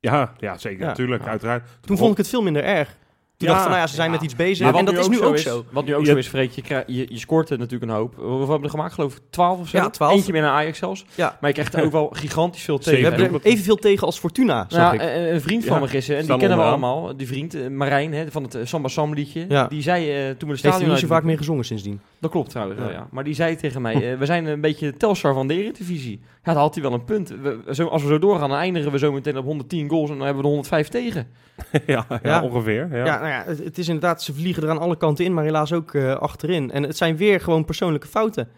Ja, 0.00 0.32
ja, 0.38 0.58
zeker. 0.58 0.80
Ja. 0.80 0.86
Natuurlijk, 0.86 1.22
Ja. 1.24 1.28
uiteraard. 1.30 1.68
Toen 1.80 1.96
vond 1.96 2.10
ik 2.10 2.16
het 2.16 2.28
veel 2.28 2.42
minder 2.42 2.64
erg. 2.64 2.96
Toen 3.38 3.48
Ja, 3.48 3.54
dacht 3.54 3.66
van, 3.66 3.72
nou 3.76 3.82
ja, 3.84 3.88
ze 3.90 3.96
zijn 3.96 4.10
ja. 4.10 4.14
met 4.14 4.24
iets 4.24 4.36
bezig. 4.36 4.72
En 4.74 4.84
dat 4.84 4.96
is 4.98 5.08
nu 5.08 5.22
ook 5.22 5.34
is, 5.34 5.42
zo. 5.42 5.64
Wat 5.70 5.84
nu 5.84 5.94
ook 5.94 6.04
Je- 6.04 6.10
zo 6.10 6.16
is, 6.16 6.28
Freek, 6.28 6.50
je, 6.52 6.84
je, 6.86 7.06
je 7.08 7.18
scoort 7.18 7.50
er 7.50 7.58
natuurlijk 7.58 7.90
een 7.90 7.96
hoop. 7.96 8.14
Hoeveel 8.16 8.38
hebben 8.38 8.58
we 8.58 8.64
er 8.64 8.70
gemaakt? 8.70 8.94
Geloof 8.94 9.12
ik 9.16 9.20
12 9.30 9.58
of 9.60 9.68
zo? 9.68 9.76
Ja, 9.78 9.90
12. 9.90 10.12
Eentje 10.12 10.32
meer 10.32 10.42
naar 10.42 10.50
Ajax 10.52 10.78
zelfs. 10.78 11.04
Ja. 11.14 11.36
Maar 11.40 11.48
je 11.50 11.54
krijgt 11.54 11.74
er 11.74 11.84
ook 11.84 11.92
wel 11.92 12.08
gigantisch 12.12 12.62
veel 12.62 12.76
We 12.76 12.82
tegen. 12.82 12.98
Zeker. 13.02 13.20
hebben 13.20 13.40
er 13.40 13.46
evenveel 13.46 13.76
tegen 13.76 14.06
als 14.06 14.18
Fortuna, 14.18 14.66
zag 14.68 14.80
Nou, 14.80 14.94
ik. 14.94 15.00
een, 15.00 15.34
een 15.34 15.40
vriend 15.40 15.64
van 15.64 15.74
Ja, 15.76 15.82
me 15.82 15.88
gisteren, 15.88 16.20
en 16.20 16.26
die 16.26 16.36
kennen 16.36 16.58
we 16.58 16.64
allemaal, 16.64 17.16
die 17.16 17.26
vriend, 17.26 17.54
eh, 17.54 17.68
Marijn, 17.68 18.12
hè, 18.14 18.30
van 18.30 18.42
het 18.42 18.54
eh, 18.54 18.60
Samba 18.64 18.88
Sam 18.88 19.14
liedje, 19.14 19.44
Ja. 19.48 19.66
die 19.66 19.82
zei 19.82 20.10
eh, 20.10 20.16
toen 20.16 20.22
we 20.24 20.36
de 20.38 20.46
Heeft 20.46 20.62
hij 20.62 20.70
stadion 20.72 20.90
niet 20.90 20.98
zo 21.00 21.06
vaak 21.06 21.22
meer 21.22 21.36
gezongen 21.36 21.64
sindsdien. 21.64 22.00
Dat 22.20 22.30
klopt 22.30 22.50
trouwens, 22.50 22.80
wel, 22.80 22.88
Ja. 22.88 22.94
ja. 22.94 23.08
Maar 23.10 23.24
die 23.24 23.34
zei 23.34 23.56
tegen 23.56 23.82
mij, 23.82 24.12
eh, 24.12 24.18
we 24.18 24.26
zijn 24.26 24.46
een 24.46 24.60
beetje 24.60 24.90
de 24.90 24.96
Telstar 24.96 25.34
van 25.34 25.46
de 25.48 25.54
Eredivisie. 25.54 26.20
Ja, 26.42 26.52
dan 26.52 26.62
had 26.62 26.74
hij 26.74 26.82
wel 26.82 26.92
een 26.92 27.04
punt. 27.04 27.28
We, 27.28 27.60
zo, 27.70 27.86
als 27.86 28.02
we 28.02 28.08
zo 28.08 28.18
doorgaan, 28.18 28.48
dan 28.48 28.58
eindigen 28.58 28.92
we 28.92 28.98
zo 28.98 29.12
meteen 29.12 29.36
op 29.38 29.44
110 29.44 29.88
goals 29.88 30.10
en 30.10 30.16
dan 30.16 30.24
hebben 30.26 30.42
we 30.42 30.48
er 30.48 30.54
105 30.54 30.88
tegen. 30.88 31.28
ja, 31.86 32.04
ja, 32.08 32.18
Ja. 32.22 32.42
ongeveer. 32.42 32.88
Ja. 32.96 33.04
Ja, 33.04 33.16
nou 33.18 33.28
ja, 33.28 33.42
het, 33.46 33.58
het 33.64 33.78
is 33.78 33.86
inderdaad, 33.86 34.22
ze 34.22 34.34
vliegen 34.34 34.62
er 34.62 34.70
aan 34.70 34.78
alle 34.78 34.96
kanten 34.96 35.24
in, 35.24 35.34
maar 35.34 35.44
helaas 35.44 35.72
ook 35.72 35.94
eh, 35.94 36.12
achterin. 36.14 36.70
En 36.70 36.82
het 36.82 36.96
zijn 36.96 37.16
weer 37.16 37.40
gewoon 37.40 37.64
persoonlijke 37.64 38.06
fouten. 38.06 38.48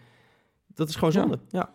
Dat 0.75 0.89
is 0.89 0.95
gewoon 0.95 1.13
Ja. 1.13 1.19
zonde. 1.19 1.39
Ja. 1.49 1.69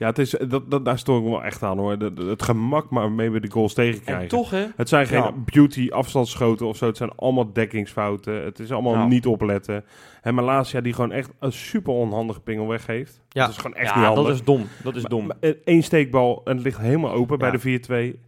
Ja, 0.00 0.06
het 0.06 0.18
is, 0.18 0.30
dat, 0.48 0.70
dat, 0.70 0.84
daar 0.84 0.98
stoor 0.98 1.18
ik 1.18 1.24
me 1.24 1.30
wel 1.30 1.44
echt 1.44 1.62
aan 1.62 1.78
hoor. 1.78 1.98
De- 1.98 2.12
de- 2.14 2.24
het 2.24 2.42
gemak 2.42 2.86
waarmee 2.90 3.30
we 3.30 3.40
de 3.40 3.50
goals 3.50 3.74
tegenkrijgen. 3.74 4.22
En 4.22 4.28
toch, 4.28 4.50
hè? 4.50 4.66
Het 4.76 4.88
zijn 4.88 5.06
geen 5.06 5.22
Ja. 5.22 5.32
beauty 5.32 5.88
afstandsschoten 5.90 6.66
of 6.66 6.76
zo. 6.76 6.86
Het 6.86 6.96
zijn 6.96 7.10
allemaal 7.16 7.52
dekkingsfouten. 7.52 8.44
Het 8.44 8.58
is 8.58 8.72
allemaal 8.72 9.06
niet 9.06 9.26
opletten. 9.26 9.84
En 10.22 10.34
Malasia 10.34 10.80
die 10.80 10.92
gewoon 10.92 11.12
echt 11.12 11.30
een 11.38 11.52
super 11.52 11.92
onhandige 11.92 12.40
pingel 12.40 12.66
weggeeft. 12.68 13.20
Ja. 13.28 13.40
Dat 13.42 13.50
is 13.50 13.56
gewoon 13.56 13.76
echt 13.76 13.90
ja, 13.90 13.96
niet 13.96 14.04
handig. 14.06 14.24
dat 14.26 14.34
is 14.34 14.44
dom. 14.44 14.66
Dat 14.82 14.96
is 14.96 15.02
dom. 15.02 15.30
Eén 15.64 15.82
steekbal 15.82 16.40
en 16.44 16.54
het 16.54 16.64
ligt 16.64 16.78
helemaal 16.78 17.12
open 17.12 17.38
Ja. 17.38 17.50
bij 17.50 17.50
de 17.50 18.14
4-2. 18.14 18.20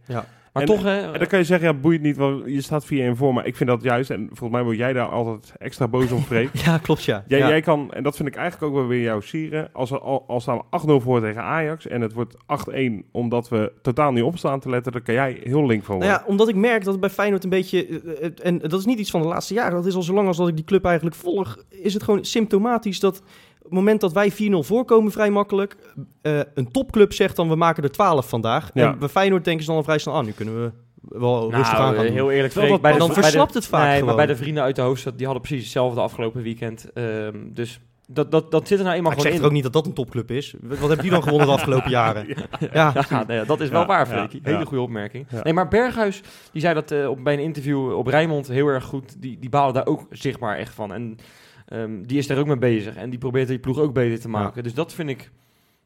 Maar 0.53 0.63
en- 0.63 0.69
toch, 0.69 0.83
hè? 0.83 0.99
En 1.11 1.19
dan 1.19 1.27
kan 1.27 1.39
je 1.39 1.45
zeggen, 1.45 1.67
ja, 1.67 1.73
boeit 1.73 2.01
niet, 2.01 2.17
wel, 2.17 2.47
je 2.47 2.61
staat 2.61 2.85
4-1 2.85 2.87
voor. 3.13 3.33
Maar 3.33 3.45
ik 3.45 3.55
vind 3.55 3.69
dat 3.69 3.83
juist, 3.83 4.09
en 4.09 4.27
volgens 4.27 4.49
mij 4.51 4.63
word 4.63 4.77
jij 4.77 4.93
daar 4.93 5.07
altijd 5.07 5.53
extra 5.57 5.87
boos 5.87 6.11
om, 6.11 6.21
Freek. 6.21 6.49
ja, 6.65 6.77
klopt 6.77 7.03
ja. 7.03 7.23
Jij, 7.27 7.39
ja. 7.39 7.47
jij 7.47 7.61
kan, 7.61 7.91
en 7.93 8.03
dat 8.03 8.15
vind 8.15 8.27
ik 8.27 8.35
eigenlijk 8.35 8.71
ook 8.73 8.79
wel 8.79 8.87
weer 8.87 9.01
jouw 9.01 9.19
sieren. 9.19 9.69
Als 9.73 9.91
er 9.91 9.99
al 9.99 10.23
als 10.27 10.43
staan 10.43 10.61
we 10.71 10.99
8-0 10.99 11.03
voor 11.03 11.21
tegen 11.21 11.41
Ajax 11.41 11.87
en 11.87 12.01
het 12.01 12.13
wordt 12.13 12.35
8-1 12.71 12.81
omdat 13.11 13.49
we 13.49 13.71
totaal 13.81 14.11
niet 14.11 14.23
opstaan 14.23 14.59
te 14.59 14.69
letten, 14.69 14.91
dan 14.91 15.01
kan 15.01 15.13
jij 15.13 15.39
heel 15.43 15.65
link 15.65 15.83
van 15.83 15.97
Nou 15.97 16.07
worden. 16.09 16.25
ja, 16.25 16.31
omdat 16.31 16.47
ik 16.47 16.55
merk 16.55 16.83
dat 16.83 16.91
het 16.91 17.01
bij 17.01 17.09
Feyenoord 17.09 17.43
een 17.43 17.49
beetje... 17.49 17.85
eh, 17.87 18.25
eh, 18.25 18.31
en 18.43 18.57
dat 18.59 18.79
is 18.79 18.85
niet 18.85 18.99
iets 18.99 19.11
van 19.11 19.21
de 19.21 19.27
laatste 19.27 19.53
jaren. 19.53 19.73
Dat 19.73 19.85
is 19.85 19.95
al 19.95 20.01
zo 20.03 20.13
lang 20.13 20.27
als 20.27 20.37
dat 20.37 20.47
ik 20.47 20.55
die 20.55 20.65
club 20.65 20.85
eigenlijk 20.85 21.15
volg. 21.15 21.57
Is 21.69 21.93
het 21.93 22.03
gewoon 22.03 22.25
symptomatisch 22.25 22.99
dat... 22.99 23.21
Moment 23.73 24.01
dat 24.01 24.13
wij 24.13 24.31
4-0 24.31 24.35
voorkomen, 24.59 25.11
vrij 25.11 25.29
makkelijk. 25.29 25.75
eh, 26.21 26.39
een 26.53 26.71
topclub 26.71 27.13
zegt 27.13 27.35
dan, 27.35 27.49
we 27.49 27.55
maken 27.55 27.83
er 27.83 27.91
12 27.91 28.29
vandaag. 28.29 28.69
Ja. 28.73 28.91
En 28.91 28.99
bij 28.99 29.09
Feyenoord 29.09 29.43
denken 29.45 29.63
ze 29.63 29.69
dan 29.69 29.77
al 29.77 29.83
vrij 29.85 29.97
snel 29.97 30.15
aan. 30.15 30.25
Nu 30.25 30.31
kunnen 30.31 30.63
we 30.63 30.71
wel 31.19 31.51
rustig 31.51 31.77
aan 31.77 31.81
Nou, 31.83 31.95
gaan 31.95 32.05
eh, 32.05 32.11
heel 32.11 32.31
eerlijk, 32.31 32.53
Freek, 32.53 32.69
dat 32.69 32.81
bij 32.81 32.97
dan 32.97 33.07
de, 33.07 33.13
verslapt 33.13 33.53
de- 33.53 33.59
het 33.59 33.67
vaak 33.67 33.81
Nee, 33.83 33.91
gewoon. 33.91 34.05
maar 34.05 34.15
bij 34.15 34.25
de 34.25 34.35
vrienden 34.35 34.63
uit 34.63 34.75
de 34.75 34.81
hoofdstad, 34.81 35.17
die 35.17 35.25
hadden 35.25 35.43
precies 35.43 35.63
hetzelfde 35.63 36.01
afgelopen 36.01 36.41
weekend. 36.41 36.91
Ehm, 36.93 37.37
dus 37.53 37.79
dat, 38.07 38.31
dat, 38.31 38.51
dat 38.51 38.67
zit 38.67 38.77
er 38.77 38.83
nou 38.83 38.95
eenmaal 38.95 39.11
Maar 39.11 39.19
ik 39.19 39.25
zeg 39.27 39.35
gewoon 39.35 39.49
in. 39.49 39.57
ook 39.57 39.63
niet 39.63 39.73
dat 39.73 39.83
dat 39.83 39.85
een 39.85 39.93
topclub 40.03 40.31
is. 40.31 40.55
Wat 40.61 40.77
hebben 40.79 40.97
die 40.99 41.09
dan 41.09 41.23
gewonnen 41.23 41.47
de 41.47 41.53
afgelopen 41.53 41.89
jaren? 42.01 42.27
Ja, 42.73 42.93
Ja, 43.09 43.23
nee, 43.27 43.45
dat 43.45 43.59
is 43.61 43.69
wel 43.69 43.81
Ja, 43.81 43.87
waar, 43.87 44.07
ja, 44.07 44.15
Freekie. 44.15 44.39
Hele 44.43 44.57
ja. 44.57 44.63
goede 44.65 44.83
opmerking. 44.83 45.25
Ja. 45.29 45.43
Nee, 45.43 45.53
maar 45.53 45.67
Berghuis, 45.67 46.21
die 46.51 46.61
zei 46.61 46.73
dat 46.73 46.91
eh, 46.91 47.09
op, 47.09 47.23
bij 47.23 47.33
een 47.33 47.39
interview 47.39 47.95
op 47.97 48.07
Rijnmond 48.07 48.47
heel 48.47 48.67
erg 48.67 48.83
goed. 48.83 49.21
Die, 49.21 49.39
die 49.39 49.49
balen 49.49 49.73
daar 49.73 49.85
ook 49.85 50.05
zichtbaar 50.09 50.57
echt 50.57 50.73
van. 50.73 50.93
En 50.93 51.17
ehm, 51.73 52.01
die 52.01 52.17
is 52.17 52.27
daar 52.27 52.37
ook 52.37 52.47
mee 52.47 52.57
bezig. 52.57 52.95
En 52.95 53.09
die 53.09 53.19
probeert 53.19 53.47
die 53.47 53.59
ploeg 53.59 53.79
ook 53.79 53.93
beter 53.93 54.19
te 54.19 54.29
maken. 54.29 54.63
Dus 54.63 54.73
dat 54.73 54.93
vind 54.93 55.09
ik... 55.09 55.31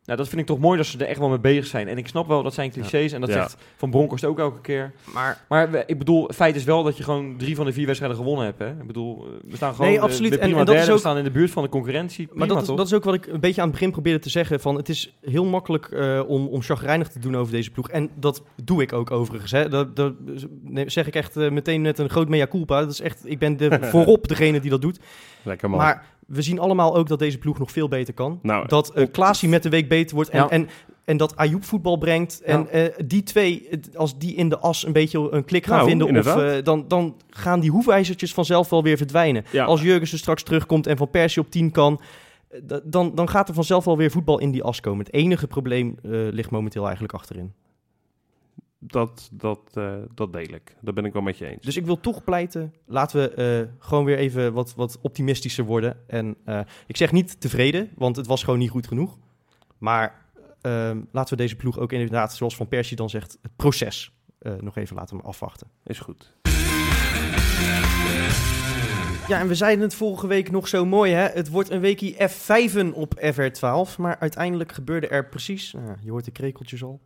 Nou, 0.08 0.20
dat 0.20 0.28
vind 0.28 0.42
ik 0.42 0.48
toch 0.48 0.60
mooi 0.60 0.78
dat 0.78 0.86
ze 0.86 0.98
er 0.98 1.08
echt 1.08 1.20
wel 1.20 1.30
mee 1.30 1.40
bezig 1.40 1.66
zijn. 1.66 1.88
En 1.88 1.98
ik 1.98 2.08
snap 2.08 2.28
wel, 2.28 2.44
dat 2.44 2.54
zijn 2.54 2.72
clichés. 2.72 3.12
En 3.12 3.22
dat 3.22 3.30
Ja. 3.30 3.36
zegt 3.36 3.58
Van 3.76 3.90
Bronckhorst 3.90 4.26
ook 4.26 4.40
elke 4.40 4.62
keer. 4.62 4.92
maar 5.14 5.38
Maar 5.50 5.84
ik 5.86 5.98
bedoel, 5.98 6.30
feit 6.34 6.56
is 6.56 6.64
wel 6.64 6.84
dat 6.84 6.98
je 6.98 7.04
gewoon 7.04 7.38
drie 7.38 7.56
van 7.56 7.66
de 7.66 7.74
vier 7.74 7.86
wedstrijden 7.86 8.18
gewonnen 8.18 8.46
hebt. 8.46 8.60
Hè? 8.60 8.70
Ik 8.70 8.88
bedoel, 8.88 9.26
eh, 9.26 9.50
we 9.50 9.56
staan 9.56 9.72
gewoon 9.76 9.88
Nee, 9.88 9.98
eh, 9.98 10.04
absoluut. 10.04 10.32
En- 10.32 10.40
prima 10.40 10.60
en 10.60 10.66
dat 10.66 10.74
is 10.76 10.80
derde. 10.80 10.88
ook- 10.92 10.98
We 10.98 11.04
staan 11.08 11.18
in 11.18 11.24
de 11.24 11.32
buurt 11.32 11.52
van 11.52 11.64
de 11.64 11.70
concurrentie. 11.70 12.26
Prima, 12.26 12.40
Maar 12.46 12.48
dat 12.56 12.62
is, 12.70 12.76
dat 12.76 12.86
is 12.86 12.94
ook 12.94 13.04
wat 13.04 13.14
ik 13.14 13.26
een 13.28 13.40
beetje 13.40 13.62
aan 13.62 13.68
het 13.68 13.78
begin 13.78 13.92
probeerde 13.92 14.20
te 14.20 14.30
zeggen. 14.30 14.60
Van, 14.60 14.76
het 14.76 14.90
is 14.90 15.14
heel 15.22 15.46
makkelijk 15.46 15.86
eh, 15.86 16.22
om, 16.28 16.48
om 16.48 16.62
chagrijnig 16.62 17.08
te 17.08 17.20
doen 17.20 17.36
over 17.38 17.52
deze 17.54 17.72
ploeg. 17.72 17.90
En 17.90 18.10
dat 18.16 18.44
doe 18.64 18.82
ik 18.82 18.94
ook 18.94 19.12
overigens. 19.12 19.52
Hè. 19.52 19.70
Dat, 19.70 19.96
dat 19.96 20.14
nee, 20.64 20.90
zeg 20.90 21.08
ik 21.08 21.16
echt 21.16 21.36
meteen 21.36 21.82
met 21.82 22.00
een 22.00 22.10
groot 22.10 22.30
mea 22.30 22.48
culpa. 22.48 22.80
Dat 22.80 22.92
is 22.92 23.02
echt, 23.02 23.22
ik 23.24 23.40
ben 23.40 23.58
de, 23.58 23.78
voorop 23.92 24.28
degene 24.28 24.60
die 24.60 24.70
dat 24.70 24.82
doet. 24.82 25.00
Lekker 25.42 25.70
man. 25.70 25.80
Maar 25.80 26.06
we 26.28 26.42
zien 26.42 26.60
allemaal 26.60 26.96
ook 26.96 27.08
dat 27.08 27.20
deze 27.20 27.38
ploeg 27.38 27.60
nog 27.60 27.72
veel 27.72 27.88
beter 27.88 28.14
kan. 28.14 28.40
nou, 28.42 28.68
Dat 28.68 28.92
uh, 28.96 29.06
Klaasie 29.12 29.50
met 29.50 29.64
de 29.64 29.70
week 29.70 29.90
beter 29.90 30.16
wordt. 30.16 30.30
En, 30.30 30.40
Ja. 30.40 30.50
en, 30.50 30.68
en 31.06 31.18
dat 31.18 31.36
Ayoub 31.36 31.64
voetbal 31.64 31.98
brengt. 31.98 32.42
En 32.42 32.70
eh, 32.70 32.84
die 33.06 33.24
twee, 33.24 33.70
als 33.96 34.18
die 34.18 34.36
in 34.36 34.50
de 34.50 34.58
as 34.60 34.86
een 34.86 34.92
beetje 34.94 35.32
een 35.32 35.46
klik 35.46 35.66
gaan 35.66 35.76
Nou, 35.78 35.90
vinden... 35.90 36.18
Of, 36.18 36.36
eh, 36.36 36.64
dan, 36.64 36.86
dan 36.88 37.16
gaan 37.30 37.60
die 37.60 37.72
hoefijzertjes 37.72 38.34
vanzelf 38.34 38.70
wel 38.70 38.84
weer 38.84 38.98
verdwijnen. 38.98 39.44
ja, 39.52 39.66
Als 39.66 39.82
Jurgensen 39.82 40.18
straks 40.18 40.44
terugkomt 40.44 40.88
en 40.88 40.98
Van 40.98 41.10
Persie 41.10 41.42
op 41.42 41.50
10 41.52 41.72
kan... 41.72 42.02
da- 42.64 42.82
Dan, 42.84 43.16
dan 43.16 43.30
gaat 43.30 43.48
er 43.50 43.54
vanzelf 43.56 43.86
wel 43.86 43.98
weer 43.98 44.12
voetbal 44.12 44.40
in 44.40 44.52
die 44.52 44.64
as 44.64 44.80
komen. 44.80 45.06
Het 45.06 45.14
enige 45.14 45.48
probleem 45.48 45.96
eh, 46.04 46.12
ligt 46.12 46.50
momenteel 46.52 46.84
eigenlijk 46.84 47.14
achterin. 47.14 47.54
Dat, 48.80 49.30
dat, 49.32 49.60
eh, 49.74 49.96
dat 50.14 50.34
deel 50.34 50.54
ik. 50.54 50.76
Dat 50.82 50.94
ben 50.94 51.06
ik 51.06 51.14
wel 51.14 51.22
met 51.22 51.38
je 51.38 51.48
eens. 51.48 51.66
Dus 51.66 51.78
ik 51.78 51.86
wil 51.86 52.00
toch 52.00 52.24
pleiten, 52.24 52.74
laten 52.86 53.20
we 53.20 53.30
eh, 53.34 53.86
gewoon 53.86 54.06
weer 54.06 54.18
even 54.18 54.54
wat, 54.54 54.76
wat 54.76 55.00
optimistischer 55.02 55.66
worden. 55.66 55.98
En 56.08 56.36
eh, 56.46 56.60
ik 56.86 56.98
zeg 56.98 57.12
niet 57.12 57.42
tevreden, 57.42 57.90
want 57.96 58.16
het 58.16 58.28
was 58.28 58.44
gewoon 58.44 58.60
niet 58.60 58.70
goed 58.70 58.88
genoeg. 58.88 59.18
Maar 59.78 60.26
eh, 60.62 60.92
laten 61.12 61.38
we 61.38 61.42
deze 61.42 61.56
ploeg 61.56 61.80
ook 61.80 61.92
inderdaad, 61.92 62.36
zoals 62.36 62.56
Van 62.56 62.68
Persie 62.68 62.98
dan 62.98 63.10
zegt, 63.10 63.38
het 63.42 63.56
proces 63.56 64.12
nog 64.60 64.78
even 64.78 64.96
laten 64.96 65.22
afwachten. 65.22 65.68
Is 65.84 66.00
goed. 66.00 66.34
Ja, 69.28 69.40
en 69.40 69.48
we 69.48 69.56
zeiden 69.56 69.84
het 69.84 69.96
vorige 69.96 70.28
week 70.28 70.52
nog 70.52 70.68
zo 70.68 70.86
mooi, 70.86 71.14
hè? 71.14 71.28
Het 71.28 71.50
wordt 71.50 71.70
een 71.70 71.80
weekie 71.80 72.16
F5'en 72.16 72.94
op 72.94 73.20
FR12. 73.20 73.98
Maar 73.98 74.20
uiteindelijk 74.20 74.72
gebeurde 74.72 75.08
er 75.08 75.30
precies, 75.30 75.74
nou, 75.74 75.98
je 76.02 76.12
hoort 76.12 76.26
de 76.26 76.32
krekeltjes 76.32 76.84
al, 76.84 77.02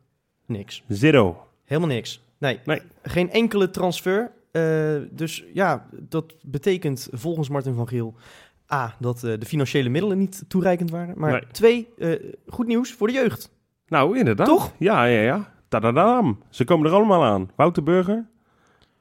niks. 0.46 0.84
Zero. 0.88 1.51
Helemaal 1.72 1.96
niks. 1.96 2.24
Nee, 2.38 2.60
Nee. 2.66 2.82
geen 3.04 3.32
enkele 3.32 3.70
transfer. 3.70 4.32
Eh, 4.52 4.96
dus 5.12 5.44
ja, 5.54 5.86
dat 6.00 6.36
betekent 6.42 7.08
volgens 7.12 7.50
Martin 7.50 7.74
van 7.74 7.88
Giel... 7.88 8.16
A, 8.74 8.96
dat 9.00 9.24
eh, 9.24 9.40
de 9.40 9.46
financiële 9.46 9.90
middelen 9.90 10.18
niet 10.18 10.44
toereikend 10.48 10.92
waren. 10.92 11.14
Maar 11.18 11.32
Nee. 11.32 11.44
twee, 11.52 11.88
eh, 11.98 12.10
goed 12.48 12.68
nieuws 12.68 12.92
voor 12.94 13.08
de 13.08 13.14
jeugd. 13.14 13.52
Nou, 13.88 14.18
inderdaad. 14.18 14.48
Toch? 14.48 14.74
Ja, 14.80 15.06
ja, 15.06 15.22
ja. 15.22 15.54
Tadadam. 15.68 16.40
Ze 16.50 16.64
komen 16.64 16.88
er 16.90 16.96
allemaal 16.96 17.24
aan. 17.24 17.50
Wouter 17.56 17.84
Burger 17.84 18.26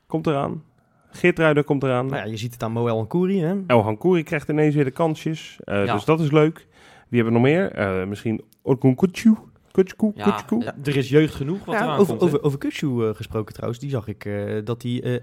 komt 0.07 0.27
eraan. 0.27 0.63
Geertruiden 1.11 1.65
komt 1.65 1.83
eraan. 1.83 2.07
Nou 2.07 2.17
ja, 2.19 2.25
je 2.25 2.37
ziet 2.37 2.53
het 2.53 2.63
aan 2.63 2.73
Moel 2.73 2.99
en 2.99 3.07
Koeri, 3.07 3.41
hè? 3.41 3.55
El 3.67 3.83
Hankouri 3.83 4.23
krijgt 4.23 4.49
ineens 4.49 4.75
weer 4.75 4.85
de 4.85 4.91
kansjes. 4.91 5.59
Ja. 5.65 5.93
Dus 5.95 6.05
dat 6.05 6.21
is 6.21 6.31
leuk. 6.31 6.67
Wie 7.09 7.23
hebben 7.23 7.43
we 7.43 7.49
nog 7.49 7.59
meer? 7.59 8.09
Misschien 8.09 8.43
Orkun 8.63 8.95
Kutsu. 8.95 9.35
Kutsu, 9.71 10.13
ja, 10.15 10.75
er 10.85 10.97
is 10.97 11.09
jeugd 11.09 11.35
genoeg 11.35 11.65
wat 11.65 11.75
Ja, 11.75 11.83
eraan 11.83 11.99
over, 11.99 12.21
over, 12.21 12.43
over 12.43 12.59
Kutsu 12.59 13.09
eh, 13.09 13.15
gesproken 13.15 13.55
trouwens, 13.55 13.81
die 13.81 13.91
zag 13.91 14.09
ik 14.09 14.25
eh, 14.25 14.65
dat 14.65 14.83
hij 14.83 15.03
eh, 15.03 15.21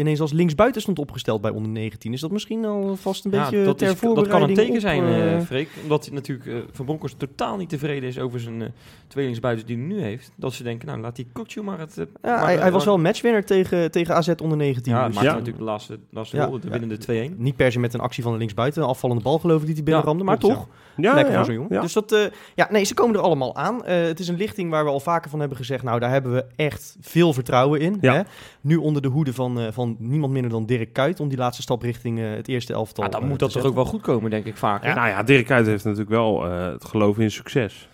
ineens 0.00 0.20
als 0.20 0.32
linksbuiten 0.32 0.80
stond 0.80 0.98
opgesteld 0.98 1.40
bij 1.40 1.50
onder 1.50 1.70
19. 1.72 2.12
Is 2.12 2.20
dat 2.20 2.30
misschien 2.30 2.64
al 2.64 2.96
vast 2.96 3.24
een 3.24 3.30
Ja, 3.30 3.42
beetje 3.42 3.64
dat, 3.64 3.78
ter 3.78 3.90
is, 3.90 4.00
dat 4.00 4.28
kan 4.28 4.42
een 4.42 4.54
teken 4.54 4.74
op, 4.74 4.80
zijn, 4.80 5.02
eh, 5.04 5.36
eh 5.36 5.42
Freek. 5.42 5.68
Omdat 5.82 6.04
hij 6.04 6.14
natuurlijk 6.14 6.48
eh, 6.48 6.56
Van 6.72 6.84
Bronckhorst 6.84 7.18
totaal 7.18 7.56
niet 7.56 7.68
tevreden 7.68 8.08
is 8.08 8.18
over 8.18 8.40
zijn 8.40 8.62
eh 8.62 8.68
tweelingsbuitens 9.08 9.66
die 9.66 9.76
hij 9.76 9.86
nu 9.86 10.00
heeft. 10.00 10.32
Dat 10.36 10.52
ze 10.52 10.62
denken, 10.62 10.86
nou 10.86 11.00
laat 11.00 11.16
die 11.16 11.26
Kukcu 11.32 11.62
maar 11.62 11.78
het... 11.78 11.94
ja, 11.96 12.04
maar- 12.22 12.44
hij, 12.44 12.56
hij 12.56 12.72
was 12.72 12.84
wel 12.84 12.94
een 12.94 13.00
matchwinner 13.02 13.44
tegen, 13.44 13.90
tegen 13.90 14.14
AZ 14.14 14.28
onder 14.42 14.56
19. 14.58 14.92
Ja, 14.92 15.06
dus 15.06 15.14
maakte 15.14 15.28
Ja. 15.30 15.32
natuurlijk 15.36 15.58
de 15.58 15.70
laatste, 15.70 15.98
laatste 16.10 16.36
Ja. 16.36 16.44
goal, 16.44 16.60
de 16.60 16.66
Ja. 16.66 16.78
winnende 16.78 17.30
2-1. 17.32 17.36
Niet 17.36 17.56
per 17.56 17.72
se 17.72 17.78
met 17.78 17.94
een 17.94 18.00
actie 18.00 18.22
van 18.22 18.32
de 18.32 18.38
linksbuiten. 18.38 18.82
Een 18.82 18.88
afvallende 18.88 19.22
bal 19.22 19.38
geloof 19.38 19.60
ik 19.60 19.66
die 19.66 19.74
hij 19.74 19.76
Ja, 19.84 19.84
binnenramde. 19.84 20.24
maar 20.24 20.38
toch, 20.38 20.66
Ja, 20.96 21.14
lekker 21.14 21.32
ja, 21.32 21.36
voor 21.36 21.46
zo'n 21.46 21.54
jongen. 21.54 21.74
ja. 21.74 21.80
Dus 21.80 21.92
dat, 21.92 22.12
eh, 22.12 22.20
ja, 22.54 22.68
nee, 22.70 22.84
ze 22.84 22.94
komen 22.94 23.16
er 23.16 23.22
allemaal 23.22 23.56
aan. 23.56 23.84
Eh, 23.84 24.02
het 24.02 24.20
is 24.20 24.28
een 24.28 24.36
lichting 24.36 24.70
waar 24.70 24.84
we 24.84 24.90
al 24.90 25.00
vaker 25.00 25.30
van 25.30 25.38
hebben 25.40 25.56
gezegd... 25.58 25.82
nou, 25.84 26.00
daar 26.00 26.10
hebben 26.10 26.32
we 26.32 26.44
echt 26.56 26.96
veel 27.00 27.32
vertrouwen 27.32 27.80
in. 27.80 27.98
Ja. 28.00 28.14
Hè? 28.14 28.20
Nu 28.60 28.76
onder 28.76 29.02
de 29.02 29.08
hoede 29.08 29.32
van, 29.32 29.60
eh, 29.60 29.66
niemand 29.98 30.32
minder 30.32 30.50
dan 30.50 30.66
Dirk 30.66 30.92
Kuyt... 30.92 31.20
om 31.20 31.28
die 31.28 31.38
laatste 31.38 31.62
stap 31.62 31.82
richting 31.82 32.18
eh, 32.18 32.30
het 32.30 32.48
eerste 32.48 32.72
elftal 32.72 33.04
Ja, 33.04 33.10
dan 33.10 33.22
eh, 33.22 33.28
moet 33.28 33.38
te 33.38 33.44
dat 33.44 33.52
toch 33.52 33.64
ook 33.64 33.74
wel 33.74 33.84
goed 33.84 34.00
komen, 34.00 34.30
denk 34.30 34.44
ik 34.46 34.56
vaak. 34.56 34.82
Nou 34.82 35.08
ja, 35.08 35.22
Dirk 35.22 35.46
Kuyt 35.46 35.66
heeft 35.66 35.84
natuurlijk 35.84 36.10
wel 36.10 36.46
eh, 36.46 36.66
het 36.66 36.84
geloof 36.84 37.18
in 37.18 37.30
succes. 37.30 37.88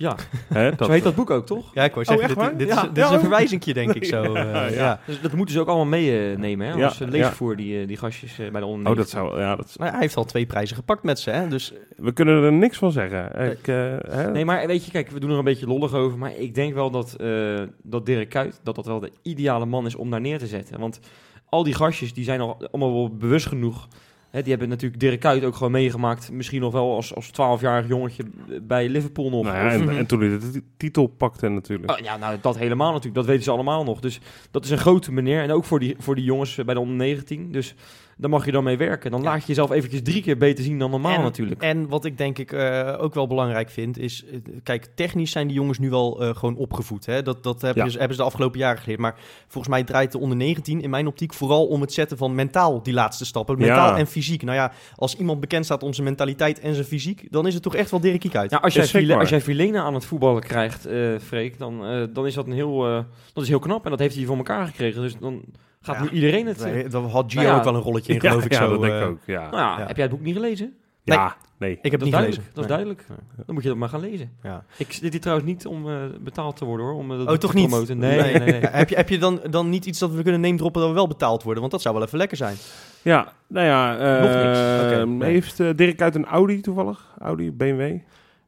Ja, 0.00 0.16
Hè, 0.48 0.70
zo 0.78 0.90
heet 0.90 1.02
dat 1.02 1.14
boek 1.14 1.30
ook, 1.30 1.46
toch? 1.46 1.74
Ja, 1.74 1.84
ik 1.84 1.94
wou 1.94 2.06
Oh, 2.06 2.12
zeggen, 2.16 2.28
echt 2.28 2.28
dit, 2.28 2.36
waar? 2.48 2.56
dit, 2.56 2.68
Ja. 2.68 2.74
is, 2.82 2.88
dit 2.88 3.04
is 3.04 3.08
Ja. 3.10 3.14
een 3.14 3.20
verwijzingje, 3.20 3.74
denk 3.74 3.92
ik 3.94 4.04
zo. 4.14 4.22
Ja, 4.22 4.66
eh, 4.66 4.74
ja. 4.74 4.82
ja. 4.84 5.00
Dus 5.06 5.20
dat 5.20 5.32
moeten 5.32 5.54
ze 5.54 5.60
ook 5.60 5.66
allemaal 5.66 5.86
meenemen, 5.86 6.66
hè? 6.66 6.74
Ja, 6.74 6.84
Als 6.84 7.00
uh, 7.00 7.08
leesvoer, 7.08 7.56
die, 7.56 7.80
eh, 7.80 7.86
die 7.86 7.96
gastjes 7.96 8.38
eh, 8.38 8.50
bij 8.50 8.60
de 8.60 8.66
onder 8.66 8.90
Oh, 8.92 8.96
dat 8.98 9.08
zou... 9.10 9.40
Ja, 9.40 9.56
dat, 9.56 9.74
Nou 9.76 9.86
ja, 9.86 9.92
hij 9.92 10.00
heeft 10.00 10.16
al 10.16 10.24
twee 10.24 10.46
prijzen 10.46 10.76
gepakt 10.76 11.02
met 11.02 11.18
ze, 11.18 11.30
hè? 11.30 11.48
Dus 11.48 11.72
we 11.96 12.12
kunnen 12.12 12.42
er 12.44 12.52
niks 12.52 12.78
van 12.78 12.92
zeggen. 12.92 13.50
Ik, 13.50 13.68
eh, 13.68 13.74
hè? 14.08 14.30
Nee, 14.30 14.44
maar 14.44 14.66
weet 14.66 14.84
je, 14.84 14.90
kijk, 14.90 15.10
we 15.10 15.20
doen 15.20 15.30
er 15.30 15.38
een 15.38 15.44
beetje 15.44 15.66
lollig 15.66 15.94
over. 15.94 16.18
Maar 16.18 16.36
ik 16.36 16.54
denk 16.54 16.74
wel 16.74 16.90
dat, 16.90 17.14
eh, 17.14 17.60
dat 17.82 18.06
Dirk 18.06 18.28
Kuyt, 18.28 18.60
dat 18.62 18.74
dat 18.74 18.86
wel 18.86 19.00
de 19.00 19.12
ideale 19.22 19.66
man 19.66 19.86
is 19.86 19.94
om 19.94 20.10
daar 20.10 20.20
neer 20.20 20.38
te 20.38 20.46
zetten. 20.46 20.80
Want 20.80 21.00
al 21.48 21.62
die 21.64 21.74
gastjes, 21.74 22.14
die 22.14 22.24
zijn 22.24 22.40
al 22.40 22.56
allemaal 22.70 22.92
wel 22.94 23.16
bewust 23.16 23.46
genoeg. 23.46 23.88
Hè, 24.30 24.40
die 24.40 24.50
hebben 24.50 24.68
natuurlijk 24.68 25.00
Dirk 25.00 25.20
Kuyt 25.20 25.44
ook 25.44 25.56
gewoon 25.56 25.72
meegemaakt. 25.72 26.32
Misschien 26.32 26.60
nog 26.60 26.72
wel 26.72 26.94
als, 26.94 27.14
als 27.14 27.30
12-jarig 27.30 27.88
jongetje 27.88 28.24
bij 28.62 28.88
Liverpool 28.88 29.30
nog. 29.30 29.44
Nou 29.44 29.56
ja, 29.56 29.70
en, 29.70 29.88
en 29.88 30.06
toen 30.06 30.20
hij 30.20 30.28
de 30.28 30.50
ti- 30.50 30.62
titel 30.76 31.06
pakte 31.06 31.48
natuurlijk. 31.48 31.90
Oh, 31.90 31.98
ja, 31.98 32.16
nou, 32.16 32.36
dat 32.40 32.58
helemaal 32.58 32.88
natuurlijk. 32.88 33.14
Dat 33.14 33.26
weten 33.26 33.44
ze 33.44 33.50
allemaal 33.50 33.84
nog. 33.84 34.00
Dus 34.00 34.20
dat 34.50 34.64
is 34.64 34.70
een 34.70 34.78
grote 34.78 35.12
meneer. 35.12 35.42
En 35.42 35.50
ook 35.50 35.64
voor 35.64 35.80
die, 35.80 35.94
voor 35.98 36.14
die 36.14 36.24
jongens 36.24 36.54
bij 36.64 36.74
de 36.74 36.80
onder 36.80 36.96
19. 36.96 37.52
Dus 37.52 37.74
daar 38.20 38.30
mag 38.30 38.44
je 38.44 38.52
dan 38.52 38.64
mee 38.64 38.76
werken. 38.76 39.10
Dan 39.10 39.22
laat 39.22 39.40
je 39.40 39.46
jezelf 39.46 39.70
eventjes 39.70 40.02
drie 40.02 40.22
keer 40.22 40.36
beter 40.36 40.64
zien 40.64 40.78
dan 40.78 40.90
normaal 40.90 41.14
En- 41.16 41.22
natuurlijk. 41.22 41.62
En 41.62 41.88
wat 41.88 42.04
ik 42.04 42.18
denk 42.18 42.38
ik 42.38 42.52
eh, 42.52 42.94
ook 42.98 43.14
wel 43.14 43.26
belangrijk 43.26 43.70
vind, 43.70 43.98
is... 43.98 44.24
eh, 44.24 44.38
kijk, 44.62 44.86
technisch 44.94 45.30
zijn 45.30 45.46
die 45.46 45.56
jongens 45.56 45.78
nu 45.78 45.90
wel 45.90 46.22
eh, 46.22 46.34
gewoon 46.34 46.56
opgevoed. 46.56 47.06
Hè? 47.06 47.22
Dat, 47.22 47.42
dat 47.42 47.60
hebben, 47.62 47.84
Ja. 47.84 47.90
ze, 47.90 47.98
hebben 47.98 48.16
ze 48.16 48.22
de 48.22 48.28
afgelopen 48.28 48.58
jaren 48.58 48.80
geleerd. 48.82 49.00
Maar 49.00 49.14
volgens 49.48 49.74
mij 49.74 49.84
draait 49.84 50.12
de 50.12 50.18
onder 50.18 50.36
19 50.36 50.80
in 50.82 50.90
mijn 50.90 51.06
optiek 51.06 51.34
vooral 51.34 51.66
om 51.66 51.80
het 51.80 51.92
zetten 51.92 52.16
van 52.16 52.34
mentaal 52.34 52.82
die 52.82 52.94
laatste 52.94 53.24
stappen. 53.24 53.58
Mentaal 53.58 53.92
Ja. 53.92 53.98
en 53.98 54.06
fysiek. 54.06 54.42
Nou 54.42 54.56
ja, 54.56 54.72
als 54.96 55.16
iemand 55.16 55.40
bekend 55.40 55.64
staat 55.64 55.82
om 55.82 55.92
zijn 55.92 56.06
mentaliteit 56.06 56.60
en 56.60 56.74
zijn 56.74 56.86
fysiek, 56.86 57.26
dan 57.32 57.46
is 57.46 57.54
het 57.54 57.62
toch 57.62 57.74
echt 57.74 57.90
wel 57.90 58.00
Dirk 58.00 58.18
Kuyt. 58.20 58.32
Ja, 58.34 58.46
Nou, 58.48 58.62
als, 58.62 58.74
jij 58.74 58.86
Vile- 58.86 59.16
als 59.16 59.28
jij 59.28 59.40
Vilena 59.40 59.82
aan 59.82 59.94
het 59.94 60.04
voetballen 60.04 60.42
krijgt, 60.42 60.86
eh 60.86 61.18
Freek, 61.22 61.58
dan, 61.58 61.86
eh, 61.86 62.04
dan 62.12 62.26
is 62.26 62.34
dat 62.34 62.46
een 62.46 62.52
heel, 62.52 62.86
eh, 62.86 63.00
dat 63.32 63.42
is 63.42 63.48
heel 63.48 63.58
knap. 63.58 63.84
En 63.84 63.90
dat 63.90 63.98
heeft 63.98 64.14
hij 64.16 64.24
voor 64.24 64.36
elkaar 64.36 64.66
gekregen. 64.66 65.02
Dus 65.02 65.16
dan 65.18 65.42
gaat 65.82 65.96
Ja. 65.96 66.02
nu 66.02 66.08
iedereen 66.08 66.46
het... 66.46 66.60
eh, 66.62 66.72
Nee, 66.72 66.88
Daar 66.88 67.02
had 67.02 67.32
Gio 67.32 67.40
Nou 67.42 67.52
ja. 67.52 67.58
ook 67.58 67.64
wel 67.64 67.74
een 67.74 67.80
rolletje 67.80 68.12
in, 68.14 68.18
ja, 68.22 68.28
geloof 68.28 68.44
ik 68.44 68.52
ja, 68.52 68.58
zo. 68.58 68.70
dat 68.70 68.80
denk 68.80 68.94
ik 68.94 69.00
eh. 69.00 69.08
ook. 69.08 69.18
Ja, 69.24 69.40
nou 69.40 69.56
ja, 69.56 69.78
Ja. 69.78 69.86
heb 69.86 69.96
jij 69.96 70.04
het 70.04 70.14
boek 70.14 70.24
niet 70.24 70.34
gelezen? 70.34 70.74
ja 71.04 71.36
nee. 71.58 71.78
Ik 71.82 71.90
heb 71.90 72.00
dat 72.00 72.00
het 72.00 72.00
is 72.00 72.04
niet 72.04 72.12
duidelijk. 72.12 72.42
gelezen. 72.42 72.54
Dat 72.54 72.64
is 72.64 72.70
duidelijk. 72.70 73.04
Ja. 73.08 73.44
Dan 73.46 73.54
moet 73.54 73.62
je 73.62 73.68
dat 73.68 73.78
maar 73.78 73.88
gaan 73.88 74.00
lezen. 74.00 74.32
Ja. 74.42 74.64
Ik 74.76 74.92
zit 74.92 75.12
hier 75.12 75.20
trouwens 75.20 75.48
niet 75.48 75.66
om 75.66 75.88
eh, 75.88 75.94
betaald 76.20 76.56
te 76.56 76.64
worden 76.64 76.86
hoor. 76.86 76.94
Om, 76.94 77.10
eh, 77.10 77.18
dat 77.18 77.28
Oh, 77.28 77.34
toch 77.34 77.50
te 77.50 77.56
niet? 77.56 77.68
promoten. 77.68 77.98
Nee, 77.98 78.20
nee, 78.20 78.38
nee. 78.38 78.60
Ja, 78.60 78.68
heb 78.80 78.88
je, 78.88 78.96
heb 78.96 79.08
je 79.08 79.18
dan, 79.18 79.40
dan 79.50 79.68
niet 79.68 79.84
iets 79.86 79.98
dat 79.98 80.10
we 80.10 80.22
kunnen 80.22 80.40
name 80.40 80.56
droppen 80.56 80.80
dat 80.80 80.90
we 80.90 80.96
wel 80.96 81.08
betaald 81.08 81.42
worden? 81.42 81.60
Want 81.60 81.72
dat 81.72 81.82
zou 81.82 81.94
wel 81.94 82.04
even 82.04 82.18
lekker 82.18 82.36
zijn. 82.36 82.56
Ja, 83.02 83.32
nou 83.46 83.66
ja. 83.66 83.98
eh, 83.98 84.22
Nog 84.22 84.44
niks. 84.44 85.18
Nee. 85.18 85.30
Heeft 85.32 85.60
eh, 85.60 85.68
Dirk 85.76 86.02
uit 86.02 86.14
een 86.14 86.26
Audi 86.26 86.60
toevallig? 86.60 87.14
Audi, 87.18 87.52
BMW? 87.52 87.96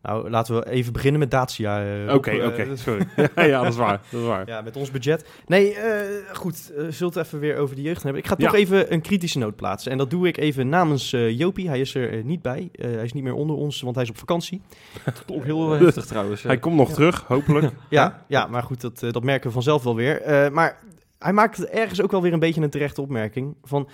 Nou, 0.02 0.30
laten 0.30 0.54
we 0.54 0.70
even 0.70 0.92
beginnen 0.92 1.20
met 1.20 1.30
Dacia. 1.30 1.84
eh, 2.06 2.14
Oké, 2.14 2.30
op, 2.30 2.40
eh, 2.40 2.46
oké, 2.46 2.76
sorry. 2.76 3.06
ja, 3.50 3.62
dat 3.62 3.72
is 3.72 3.76
waar. 3.76 4.00
Dat 4.10 4.20
is 4.20 4.26
waar. 4.26 4.46
Ja, 4.48 4.60
met 4.60 4.76
ons 4.76 4.90
budget. 4.90 5.28
Nee, 5.46 5.74
eh, 5.74 6.34
goed. 6.36 6.72
zult 6.88 7.16
even 7.16 7.38
weer 7.38 7.56
over 7.56 7.76
de 7.76 7.82
jeugd 7.82 8.02
hebben. 8.02 8.20
Ik 8.22 8.28
ga 8.28 8.34
Ja. 8.38 8.46
toch 8.46 8.54
even 8.54 8.92
een 8.92 9.00
kritische 9.00 9.38
noot 9.38 9.56
plaatsen. 9.56 9.92
En 9.92 9.98
dat 9.98 10.10
doe 10.10 10.26
ik 10.28 10.36
even 10.36 10.68
namens 10.68 11.10
Jopie. 11.10 11.68
Hij 11.68 11.80
is 11.80 11.94
er 11.94 12.24
niet 12.24 12.42
bij. 12.42 12.68
Hij 12.72 13.04
is 13.04 13.12
niet 13.12 13.22
meer 13.22 13.34
onder 13.34 13.56
ons, 13.56 13.80
want 13.80 13.94
hij 13.94 14.04
is 14.04 14.10
op 14.10 14.18
vakantie. 14.18 14.62
Dat 15.04 15.24
klonk 15.24 15.44
heel 15.44 15.70
heftig 15.70 16.04
trouwens. 16.06 16.42
Hij 16.42 16.58
komt 16.58 16.76
nog 16.76 16.92
terug, 16.92 17.24
hopelijk. 17.26 17.72
Ja, 17.88 18.24
ja 18.28 18.46
maar 18.46 18.62
goed, 18.62 18.80
dat, 18.80 18.98
dat 19.00 19.22
merken 19.22 19.46
we 19.46 19.52
vanzelf 19.52 19.82
wel 19.82 19.94
weer. 19.96 20.48
Maar 20.52 20.78
hij 21.18 21.32
maakt 21.32 21.64
ergens 21.66 22.02
ook 22.02 22.10
wel 22.10 22.22
weer 22.22 22.32
een 22.32 22.38
beetje 22.38 22.60
een 22.62 22.70
terechte 22.70 23.00
opmerking. 23.00 23.56
Van, 23.62 23.88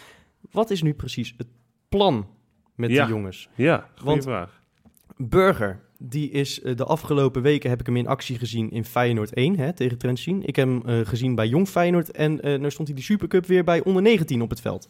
wat 0.50 0.70
is 0.70 0.82
nu 0.82 0.94
precies 0.94 1.34
het 1.36 1.46
plan 1.88 2.26
met 2.74 2.90
Ja. 2.90 3.04
die 3.04 3.14
jongens? 3.14 3.48
Ja, 3.54 3.76
goede 3.94 4.04
Want- 4.10 4.22
vraag. 4.24 4.57
Burger, 5.18 5.80
die 5.98 6.30
is 6.30 6.60
eh, 6.60 6.76
de 6.76 6.84
afgelopen 6.84 7.42
weken 7.42 7.70
heb 7.70 7.80
ik 7.80 7.86
hem 7.86 7.96
in 7.96 8.06
actie 8.06 8.38
gezien 8.38 8.70
in 8.70 8.84
Feyenoord 8.84 9.34
1 9.34 9.56
hè, 9.58 9.72
tegen 9.72 9.98
Trentin. 9.98 10.42
Ik 10.46 10.56
heb 10.56 10.68
hem 10.68 10.82
eh, 10.86 11.06
gezien 11.06 11.34
bij 11.34 11.48
Jong 11.48 11.68
Feyenoord 11.68 12.10
en 12.10 12.40
eh 12.40 12.58
nu 12.58 12.70
stond 12.70 12.88
hij 12.88 12.96
de 12.96 13.02
Supercup 13.02 13.46
weer 13.46 13.64
bij 13.64 13.82
onder 13.84 14.02
19 14.02 14.42
op 14.42 14.50
het 14.50 14.60
veld. 14.60 14.86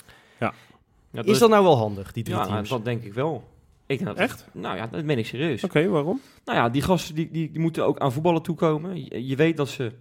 Ja, 1.10 1.22
is 1.24 1.38
dat 1.38 1.50
nou 1.50 1.64
wel 1.64 1.76
handig, 1.76 2.12
die 2.12 2.24
drie 2.24 2.36
Ja, 2.36 2.46
teams? 2.46 2.68
dat 2.68 2.84
denk 2.84 3.02
ik 3.02 3.12
wel. 3.14 3.48
Ik 3.86 3.98
denk 3.98 4.10
dat 4.10 4.18
Echt? 4.18 4.46
Nou 4.52 4.76
ja, 4.76 4.86
dat 4.86 5.04
meen 5.04 5.18
ik 5.18 5.26
serieus. 5.26 5.64
Oké, 5.64 5.88
waarom? 5.88 6.20
Nou 6.44 6.58
ja, 6.58 6.68
die 6.68 6.82
gasten 6.82 7.14
die, 7.14 7.30
die, 7.30 7.50
die 7.50 7.60
moeten 7.60 7.86
ook 7.86 7.98
aan 7.98 8.12
voetballen 8.12 8.42
toekomen. 8.42 9.04
Je, 9.04 9.26
je 9.26 9.36
weet 9.36 9.56
dat 9.56 9.68
ze 9.68 9.92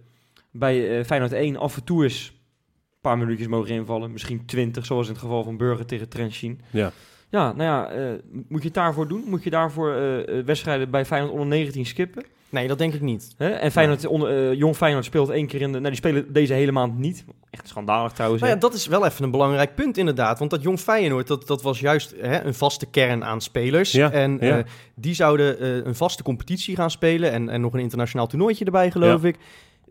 bij 0.50 0.98
eh, 0.98 1.04
Feyenoord 1.04 1.32
1 1.32 1.56
af 1.56 1.76
en 1.76 1.84
toe 1.84 2.02
eens 2.02 2.28
een 2.28 3.00
paar 3.00 3.18
minuutjes 3.18 3.46
mogen 3.46 3.74
invallen. 3.74 4.12
Misschien 4.12 4.46
20, 4.46 4.86
zoals 4.86 5.06
in 5.06 5.12
het 5.12 5.22
geval 5.22 5.44
van 5.44 5.56
Burger 5.56 5.86
tegen 5.86 6.08
Trentin. 6.08 6.60
Ja. 6.70 6.92
Ja, 7.30 7.52
nou 7.52 7.62
ja, 7.62 7.88
eh, 7.90 8.18
moet 8.48 8.60
je 8.60 8.66
het 8.66 8.74
daarvoor 8.74 9.08
doen? 9.08 9.24
Moet 9.26 9.42
je 9.42 9.50
daarvoor 9.50 9.92
eh, 9.92 10.38
eh, 10.38 10.44
wedstrijden 10.44 10.90
bij 10.90 11.04
Feyenoord 11.04 11.32
onder 11.32 11.46
19 11.46 11.86
skippen? 11.86 12.24
Nee, 12.50 12.68
dat 12.68 12.78
denk 12.78 12.94
ik 12.94 13.00
niet. 13.00 13.34
Hè? 13.36 13.48
En 13.48 13.72
Feyenoord, 13.72 14.06
onder, 14.06 14.54
Jong 14.54 14.76
Feyenoord 14.76 15.04
speelt 15.04 15.28
één 15.28 15.46
keer 15.46 15.60
in 15.60 15.72
de... 15.72 15.78
Nou, 15.78 15.88
die 15.88 15.96
spelen 15.96 16.32
deze 16.32 16.52
hele 16.52 16.72
maand 16.72 16.98
niet. 16.98 17.24
Echt 17.50 17.68
schandalig 17.68 18.12
trouwens. 18.12 18.42
Nou 18.42 18.54
ja, 18.54 18.60
dat 18.60 18.74
is 18.74 18.86
wel 18.86 19.06
even 19.06 19.24
een 19.24 19.30
belangrijk 19.30 19.74
punt 19.74 19.96
inderdaad. 19.96 20.38
Want 20.38 20.50
dat 20.50 20.62
Jong 20.62 20.80
Feyenoord, 20.80 21.26
dat, 21.26 21.46
dat 21.46 21.62
was 21.62 21.80
juist 21.80 22.14
hè, 22.20 22.42
een 22.44 22.54
vaste 22.54 22.86
kern 22.86 23.24
aan 23.24 23.40
spelers. 23.40 23.92
Ja, 23.92 24.10
en 24.10 24.38
ja. 24.40 24.58
eh, 24.58 24.64
die 24.94 25.14
zouden 25.14 25.60
eh, 25.60 25.76
een 25.76 25.94
vaste 25.94 26.22
competitie 26.22 26.76
gaan 26.76 26.90
spelen. 26.90 27.32
En, 27.32 27.48
en 27.48 27.60
nog 27.60 27.72
een 27.72 27.80
internationaal 27.80 28.26
toernooitje 28.26 28.64
erbij, 28.64 28.90
geloof 28.90 29.24
ik. 29.24 29.36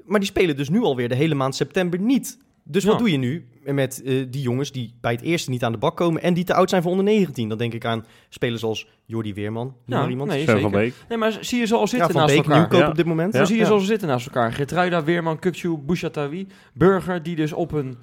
Maar 0.05 0.19
die 0.19 0.29
spelen 0.29 0.55
dus 0.55 0.69
nu 0.69 0.81
alweer 0.81 1.09
de 1.09 1.15
hele 1.15 1.35
maand 1.35 1.55
september 1.55 1.99
niet. 1.99 2.37
Dus 2.67 2.83
wat 2.83 2.97
doe 2.99 3.11
je 3.11 3.17
nu 3.17 3.47
met 3.63 4.01
eh, 4.03 4.25
die 4.29 4.41
jongens 4.41 4.71
die 4.71 4.93
bij 5.01 5.11
het 5.11 5.21
eerste 5.21 5.49
niet 5.49 5.63
aan 5.63 5.71
de 5.71 5.77
bak 5.77 5.97
komen... 5.97 6.21
en 6.21 6.33
die 6.33 6.43
te 6.43 6.53
oud 6.53 6.69
zijn 6.69 6.81
voor 6.81 6.91
onder 6.91 7.05
19? 7.05 7.49
Dan 7.49 7.57
denk 7.57 7.73
ik 7.73 7.85
aan 7.85 8.05
spelers 8.29 8.63
als 8.63 8.87
Jordi 9.05 9.33
Weerman. 9.33 9.75
Ja, 9.85 10.07
iemand. 10.09 10.29
nee, 10.29 10.41
Sven 10.43 10.61
van. 10.61 10.71
Beek. 10.71 10.93
Nee, 11.09 11.17
maar 11.17 11.37
zie 11.41 11.59
je 11.59 11.65
ze 11.65 11.75
al 11.75 11.87
zitten 11.87 12.07
ja, 12.13 12.13
naast 12.19 12.27
Beek, 12.35 12.37
elkaar? 12.43 12.57
Nieuwkoop 12.57 12.79
Ja. 12.79 12.87
op 12.89 12.95
dit 12.95 13.05
moment. 13.05 13.33
Dan 13.33 13.47
zie 13.47 13.57
je 13.57 13.65
ze 13.65 13.71
al 13.71 13.79
zitten 13.79 14.07
naast 14.07 14.25
elkaar. 14.25 14.53
Getruida, 14.53 15.03
Weerman, 15.03 15.39
Kukcu, 15.39 15.77
Bouchatawi, 15.77 16.47
Burger, 16.73 17.23
die 17.23 17.35
dus 17.35 17.53
op 17.53 17.71
een... 17.71 17.97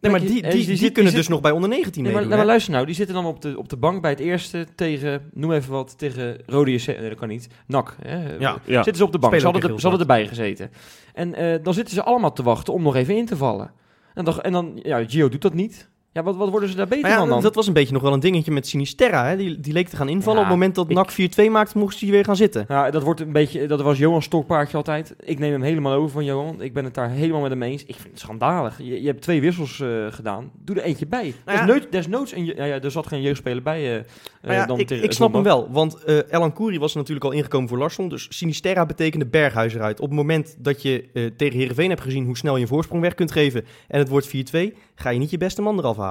Nee, 0.00 0.10
maar 0.12 0.20
die, 0.20 0.30
die, 0.30 0.42
Eh, 0.42 0.50
die, 0.52 0.76
zit- 0.76 0.92
kunnen 0.92 1.12
zit- 1.12 1.20
dus 1.20 1.28
nog 1.28 1.40
bij 1.40 1.50
onder 1.50 1.68
19 1.68 2.02
Nee, 2.02 2.12
maar, 2.12 2.20
meedoen. 2.20 2.38
maar 2.38 2.46
luister 2.46 2.72
nou, 2.72 2.86
die 2.86 2.94
zitten 2.94 3.14
dan 3.14 3.24
op 3.26 3.40
de, 3.42 3.58
op 3.58 3.68
de 3.68 3.76
bank 3.76 4.02
bij 4.02 4.10
het 4.10 4.20
eerste 4.20 4.66
tegen, 4.74 5.30
noem 5.32 5.52
even 5.52 5.72
wat, 5.72 5.98
tegen 5.98 6.36
Rode 6.46 6.72
JC, 6.72 6.86
nee 6.86 7.08
dat 7.08 7.18
kan 7.18 7.28
niet, 7.28 7.48
NAC. 7.66 7.96
Hè? 8.02 8.36
Ja. 8.38 8.58
Ja. 8.64 8.74
Zitten 8.74 8.96
ze 8.96 9.04
op 9.04 9.12
de 9.12 9.18
bank, 9.18 9.34
ze 9.38 9.42
hadden, 9.44 9.60
de- 9.62 9.66
heel 9.66 9.76
ze 9.78 9.88
hadden 9.88 10.00
erbij 10.08 10.26
gezeten. 10.28 10.70
En 11.14 11.34
eh, 11.34 11.58
dan 11.62 11.74
zitten 11.74 11.94
ze 11.94 12.02
allemaal 12.02 12.32
te 12.32 12.42
wachten 12.42 12.72
om 12.72 12.82
nog 12.82 12.96
even 12.96 13.16
in 13.16 13.26
te 13.26 13.36
vallen. 13.36 13.70
En 14.14 14.24
dan, 14.24 14.40
en 14.40 14.52
dan 14.52 14.80
ja, 14.82 15.04
Gio 15.08 15.28
doet 15.28 15.42
dat 15.42 15.54
niet. 15.54 15.90
Ja, 16.14 16.22
wat, 16.22 16.36
wat 16.36 16.50
worden 16.50 16.68
ze 16.68 16.76
daar 16.76 16.88
beter 16.88 17.08
ja, 17.10 17.18
van 17.18 17.28
dan? 17.28 17.42
dat 17.42 17.54
was 17.54 17.66
een 17.66 17.72
beetje 17.72 17.92
nog 17.92 18.02
wel 18.02 18.12
een 18.12 18.20
dingetje 18.20 18.52
met 18.52 18.66
Sinisterra. 18.66 19.26
Hè? 19.26 19.36
Die, 19.36 19.60
die 19.60 19.72
leek 19.72 19.88
te 19.88 19.96
gaan 19.96 20.08
invallen. 20.08 20.40
Ja, 20.40 20.44
Op 20.44 20.50
het 20.50 20.58
moment 20.58 20.74
dat 20.74 20.90
ik- 20.90 20.96
NAC 21.36 21.46
4-2 21.48 21.50
maakte, 21.50 21.78
mocht 21.78 22.00
hij 22.00 22.10
weer 22.10 22.24
gaan 22.24 22.36
zitten. 22.36 22.64
Ja, 22.68 22.90
dat 22.90 23.02
wordt 23.02 23.20
een 23.20 23.32
beetje, 23.32 23.66
dat 23.66 23.80
was 23.82 23.98
Johan 23.98 24.22
stokpaardje 24.22 24.76
altijd. 24.76 25.14
Ik 25.24 25.38
neem 25.38 25.52
hem 25.52 25.62
helemaal 25.62 25.92
over 25.92 26.10
van 26.10 26.24
Johan. 26.24 26.62
Ik 26.62 26.72
ben 26.72 26.84
het 26.84 26.94
daar 26.94 27.10
helemaal 27.10 27.40
met 27.40 27.50
hem 27.50 27.62
eens. 27.62 27.84
Ik 27.84 27.94
vind 27.94 28.08
het 28.10 28.18
schandalig. 28.20 28.78
Je, 28.78 29.00
je 29.00 29.06
hebt 29.06 29.22
twee 29.22 29.40
wissels 29.40 29.80
eh, 29.80 29.88
gedaan. 30.10 30.50
Doe 30.64 30.76
er 30.76 30.82
eentje 30.82 31.06
bij. 31.06 31.34
Nou 31.44 31.58
ja- 31.58 31.64
Desnoods, 31.66 31.86
desnoods 31.90 32.32
een, 32.34 32.44
je- 32.44 32.54
ja, 32.56 32.64
ja, 32.64 32.80
er 32.80 32.90
zat 32.90 33.06
geen 33.06 33.22
jeugdspeler 33.22 33.62
bij. 33.62 33.78
eh, 33.80 33.96
eh, 33.96 34.04
ja, 34.42 34.66
dan 34.66 34.78
ik, 34.78 34.86
tegen 34.86 35.04
ik 35.04 35.12
snap 35.12 35.32
hem 35.32 35.42
wel. 35.42 35.68
Want 35.70 36.04
eh 36.04 36.18
Elan 36.30 36.52
Kouri 36.52 36.78
was 36.78 36.94
natuurlijk 36.94 37.24
al 37.26 37.32
ingekomen 37.32 37.68
voor 37.68 37.78
Larsson. 37.78 38.08
Dus 38.08 38.26
Sinisterra 38.30 38.86
betekende 38.86 39.26
Berghuis 39.26 39.74
eruit. 39.74 40.00
Op 40.00 40.08
het 40.08 40.16
moment 40.16 40.56
dat 40.58 40.82
je 40.82 41.04
eh, 41.12 41.24
tegen 41.36 41.58
Heerenveen 41.58 41.88
hebt 41.88 42.00
gezien 42.02 42.24
hoe 42.24 42.36
snel 42.36 42.56
je 42.56 42.62
een 42.62 42.68
voorsprong 42.68 43.02
weg 43.02 43.14
kunt 43.14 43.32
geven. 43.32 43.64
En 43.88 43.98
het 43.98 44.08
wordt 44.08 44.26
4-2. 44.28 44.74
Ga 44.94 45.10
je 45.10 45.18
niet 45.18 45.30
je 45.30 45.38
beste 45.38 45.62
man 45.62 45.78
eraf 45.78 45.96
halen. 45.96 46.02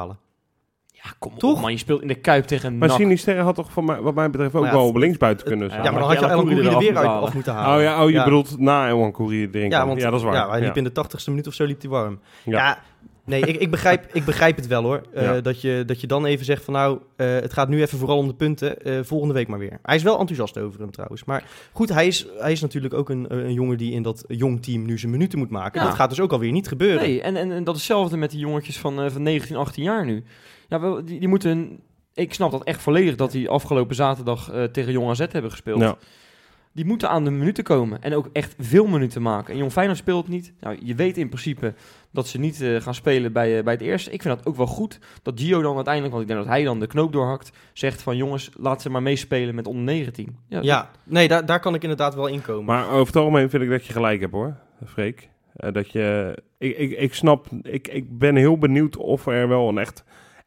Ja, 0.88 1.10
kom 1.20 1.32
op, 1.34 1.40
Toch? 1.40 1.62
man. 1.62 1.72
Je 1.72 1.78
speelt 1.78 2.02
in 2.02 2.08
de 2.08 2.16
Kuip 2.16 2.46
tegen 2.46 2.78
Maar 2.78 2.88
NAC. 2.88 2.98
Sinisterre 2.98 3.42
had 3.42 3.56
toch 3.56 3.72
van 3.72 3.86
mij, 3.86 4.02
wat 4.02 4.16
mij 4.16 4.30
betreft 4.30 4.56
ook 4.56 4.66
ja, 4.66 4.72
wel 4.72 4.88
op 4.88 4.96
linksbuiten 4.96 5.46
kunnen 5.46 5.68
Ja, 5.68 5.72
zijn. 5.74 5.84
Ja, 5.86 5.92
maar 5.92 6.00
dan 6.00 6.10
had 6.10 6.20
je 6.20 6.26
Elan 6.26 6.40
Elan 6.40 6.54
Kouri 6.56 6.68
er 6.68 6.78
weer 6.80 6.98
uit 6.98 7.06
moeten 7.06 7.22
af 7.28 7.34
moeten 7.34 7.54
Oh 7.54 7.60
halen. 7.60 7.84
ja, 7.84 8.04
oh, 8.04 8.10
je 8.10 8.16
Ja. 8.16 8.24
bedoelt 8.24 8.60
na 8.60 8.88
Ewan 8.90 9.12
Courier 9.12 9.50
erin 9.52 9.70
Ja, 9.70 9.88
want 9.88 10.02
ja, 10.02 10.10
dat 10.10 10.20
is 10.20 10.26
waar. 10.26 10.34
Ja, 10.36 10.50
hij 10.50 10.60
liep 10.60 10.70
Ja. 10.76 10.76
in 10.76 10.84
de 10.84 10.92
80ste 10.92 11.30
minuut 11.30 11.48
of 11.48 11.54
zo 11.54 11.66
liep 11.66 11.82
hij 11.82 11.90
warm. 11.90 12.20
Ja. 12.44 12.78
Nee, 13.26 13.42
ik, 13.42 13.56
ik, 13.56 13.72
begrijp, 13.72 14.06
ik 14.14 14.26
begrijp 14.26 14.56
het 14.56 14.68
wel 14.68 14.84
hoor. 14.84 15.02
Eh, 15.14 15.24
Ja. 15.24 15.42
dat, 15.42 15.62
je, 15.62 15.84
dat 15.86 16.02
je 16.02 16.08
dan 16.08 16.26
even 16.26 16.46
zegt 16.46 16.64
van 16.64 16.74
nou, 16.74 17.00
eh, 17.16 17.28
het 17.34 17.54
gaat 17.54 17.68
nu 17.70 17.82
even 17.82 17.98
vooral 17.98 18.18
om 18.18 18.28
de 18.28 18.34
punten. 18.34 18.82
eh, 18.82 19.00
volgende 19.04 19.34
week 19.34 19.48
maar 19.48 19.60
weer. 19.60 19.80
Hij 19.84 19.96
is 19.96 20.04
wel 20.04 20.20
enthousiast 20.20 20.58
over 20.58 20.80
hem 20.80 20.92
trouwens. 20.92 21.24
Maar 21.24 21.44
goed, 21.72 21.90
hij 21.90 22.08
is, 22.08 22.28
hij 22.38 22.52
is 22.52 22.62
natuurlijk 22.62 22.94
ook 22.94 23.10
een, 23.10 23.26
een 23.30 23.54
jongen 23.54 23.78
die 23.78 23.92
in 23.94 24.02
dat 24.02 24.24
jong 24.28 24.64
team 24.64 24.86
nu 24.86 24.98
zijn 24.98 25.12
minuten 25.12 25.40
moet 25.40 25.50
maken. 25.50 25.82
Ja. 25.82 25.88
Dat 25.88 25.96
gaat 25.96 26.10
dus 26.10 26.20
ook 26.20 26.32
alweer 26.32 26.52
niet 26.52 26.68
gebeuren. 26.68 27.02
Nee, 27.02 27.22
en, 27.22 27.36
en, 27.36 27.52
en 27.52 27.64
dat 27.64 27.76
is 27.76 27.82
hetzelfde 27.82 28.18
met 28.18 28.32
die 28.32 28.40
jongetjes 28.40 28.78
van, 28.78 29.02
eh, 29.02 29.10
van 29.12 29.24
19, 29.24 29.56
18 29.56 29.84
jaar 29.84 30.06
nu. 30.06 30.24
Ja, 30.70 30.80
wel, 30.80 31.06
die, 31.06 31.20
die 31.20 31.28
moeten... 31.28 31.80
Ik 32.14 32.34
snap 32.34 32.52
dat 32.52 32.64
echt 32.64 32.82
volledig 32.82 33.16
dat 33.16 33.32
die 33.32 33.50
afgelopen 33.50 33.96
zaterdag 33.96 34.52
eh, 34.52 34.64
tegen 34.64 34.92
Jong 34.92 35.10
AZ 35.10 35.20
hebben 35.20 35.52
gespeeld. 35.52 35.80
Ja. 35.82 35.98
Die 36.74 36.86
moeten 36.86 37.10
aan 37.10 37.24
de 37.24 37.32
minuten 37.32 37.64
komen 37.64 38.02
en 38.02 38.16
ook 38.16 38.30
echt 38.34 38.56
veel 38.60 38.86
minuten 38.86 39.22
maken. 39.22 39.54
En 39.54 39.60
Jong 39.60 39.72
Feyenoord 39.72 39.98
speelt 39.98 40.28
niet. 40.28 40.54
Nou, 40.60 40.78
je 40.84 40.96
weet 40.96 41.18
in 41.18 41.28
principe 41.28 41.74
dat 42.12 42.28
ze 42.28 42.40
niet 42.40 42.62
eh, 42.62 42.82
gaan 42.82 42.96
spelen 42.96 43.34
bij, 43.34 43.58
eh, 43.58 43.64
bij 43.64 43.74
het 43.74 43.82
eerste. 43.82 44.12
Ik 44.12 44.22
vind 44.22 44.38
dat 44.38 44.46
ook 44.46 44.56
wel 44.56 44.68
goed 44.68 45.00
dat 45.22 45.40
Gio 45.40 45.62
dan 45.62 45.76
uiteindelijk, 45.76 46.14
want 46.14 46.30
ik 46.30 46.32
denk 46.34 46.46
dat 46.46 46.56
hij 46.56 46.64
dan 46.64 46.80
de 46.80 46.88
knoop 46.88 47.12
doorhakt, 47.12 47.52
zegt 47.74 48.02
van 48.02 48.18
jongens, 48.18 48.50
laat 48.58 48.82
ze 48.82 48.90
maar 48.90 49.02
meespelen 49.02 49.56
met 49.56 49.68
onder 49.68 49.84
19. 49.84 50.38
Ja, 50.48 50.60
Ja, 50.62 50.92
nee, 51.04 51.28
daar, 51.28 51.46
daar 51.46 51.60
kan 51.60 51.76
ik 51.76 51.82
inderdaad 51.82 52.16
wel 52.16 52.28
in 52.28 52.42
komen. 52.42 52.66
Maar 52.66 52.90
over 52.90 53.06
het 53.06 53.16
algemeen 53.16 53.50
vind 53.50 53.64
ik 53.64 53.70
dat 53.70 53.86
je 53.86 53.94
gelijk 53.94 54.22
hebt 54.22 54.34
hoor, 54.34 54.58
Freek. 54.86 55.30
Eh, 55.56 55.72
dat 55.72 55.92
je, 55.92 56.38
ik, 56.58 56.78
ik, 56.78 56.92
ik 56.92 57.14
snap, 57.14 57.48
ik, 57.62 57.88
ik 57.88 58.18
ben 58.18 58.36
heel 58.36 58.58
benieuwd 58.58 58.98
of 58.98 59.28
er 59.28 59.48
wel 59.48 59.70
een 59.70 59.78
echt, 59.78 60.04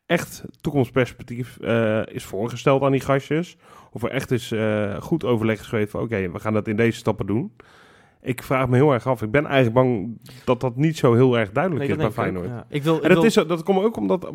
echt 0.06 0.44
toekomstperspectief 0.60 1.58
eh, 1.58 2.02
is 2.06 2.24
voorgesteld 2.24 2.82
aan 2.82 2.92
die 2.92 3.00
gastjes. 3.00 3.56
Of 3.96 4.02
er 4.02 4.10
echt 4.10 4.30
is 4.30 4.52
eh, 4.52 4.94
goed 5.00 5.24
overleg 5.24 5.60
is 5.60 5.66
geweest 5.66 5.90
van 5.90 6.00
oké, 6.00 6.30
we 6.30 6.38
gaan 6.38 6.52
dat 6.52 6.68
in 6.68 6.76
deze 6.76 6.98
stappen 6.98 7.26
doen. 7.26 7.52
Ik 8.22 8.42
vraag 8.42 8.68
me 8.68 8.76
heel 8.76 8.92
erg 8.92 9.06
af. 9.06 9.22
Ik 9.22 9.30
ben 9.30 9.44
eigenlijk 9.46 9.74
bang 9.74 10.18
dat 10.44 10.60
dat 10.60 10.76
niet 10.76 10.96
zo 10.96 11.14
heel 11.14 11.38
erg 11.38 11.52
duidelijk 11.52 11.82
Nee, 11.84 11.92
is 11.92 11.96
bij 11.98 12.06
ik. 12.06 12.12
Feyenoord. 12.12 12.46
Ja, 12.46 12.66
ik 12.68 12.82
wil, 12.82 12.96
ik 12.96 13.02
En 13.02 13.08
dat, 13.08 13.16
wil- 13.18 13.26
is, 13.26 13.34
dat 13.34 13.62
komt 13.62 13.84
ook 13.84 13.96
omdat, 13.96 14.30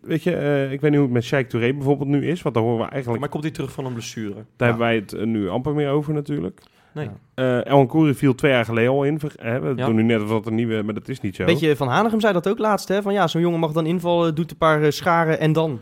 weet 0.00 0.22
je, 0.22 0.36
eh, 0.36 0.72
ik 0.72 0.80
weet 0.80 0.90
niet 0.90 0.94
hoe 0.98 1.02
het 1.08 1.12
met 1.12 1.24
Sheikh 1.24 1.48
Touré 1.48 1.72
bijvoorbeeld 1.72 2.08
nu 2.08 2.26
is. 2.28 2.42
Want 2.42 2.54
daar 2.54 2.64
horen 2.64 2.84
we 2.84 2.90
eigenlijk, 2.90 3.20
Maar 3.20 3.28
komt 3.30 3.42
hij 3.44 3.52
terug 3.52 3.72
van 3.72 3.84
een 3.86 3.92
blessure? 3.92 4.34
daar 4.34 4.44
Ja. 4.56 4.64
hebben 4.66 4.78
wij 4.78 4.94
het 4.94 5.12
eh, 5.12 5.24
nu 5.26 5.48
amper 5.48 5.74
meer 5.74 5.90
over 5.90 6.14
natuurlijk. 6.14 6.60
Nee. 6.94 7.08
Ja. 7.34 7.60
Eh 7.64 7.66
El 7.66 7.86
Kouri 7.86 8.14
viel 8.14 8.34
twee 8.34 8.50
jaar 8.52 8.64
geleden 8.64 8.90
al 8.90 9.04
in. 9.04 9.20
Hè, 9.40 9.60
we 9.60 9.72
Ja. 9.76 9.86
doen 9.86 9.94
nu 9.94 10.02
net 10.02 10.22
of 10.22 10.28
dat 10.28 10.46
een 10.46 10.54
nieuwe, 10.54 10.82
maar 10.82 10.94
dat 10.94 11.08
is 11.08 11.20
niet 11.20 11.36
zo. 11.36 11.44
Weet 11.44 11.60
je, 11.60 11.76
Van 11.76 11.88
Hanegem 11.88 12.20
zei 12.20 12.32
dat 12.32 12.48
ook 12.48 12.58
laatst, 12.58 12.88
hè? 12.88 13.02
Van 13.02 13.12
ja, 13.12 13.26
zo'n 13.26 13.40
jongen 13.40 13.60
mag 13.60 13.72
dan 13.72 13.86
invallen, 13.86 14.34
doet 14.34 14.50
een 14.50 14.56
paar 14.56 14.92
scharen 14.92 15.40
en 15.40 15.52
dan. 15.52 15.80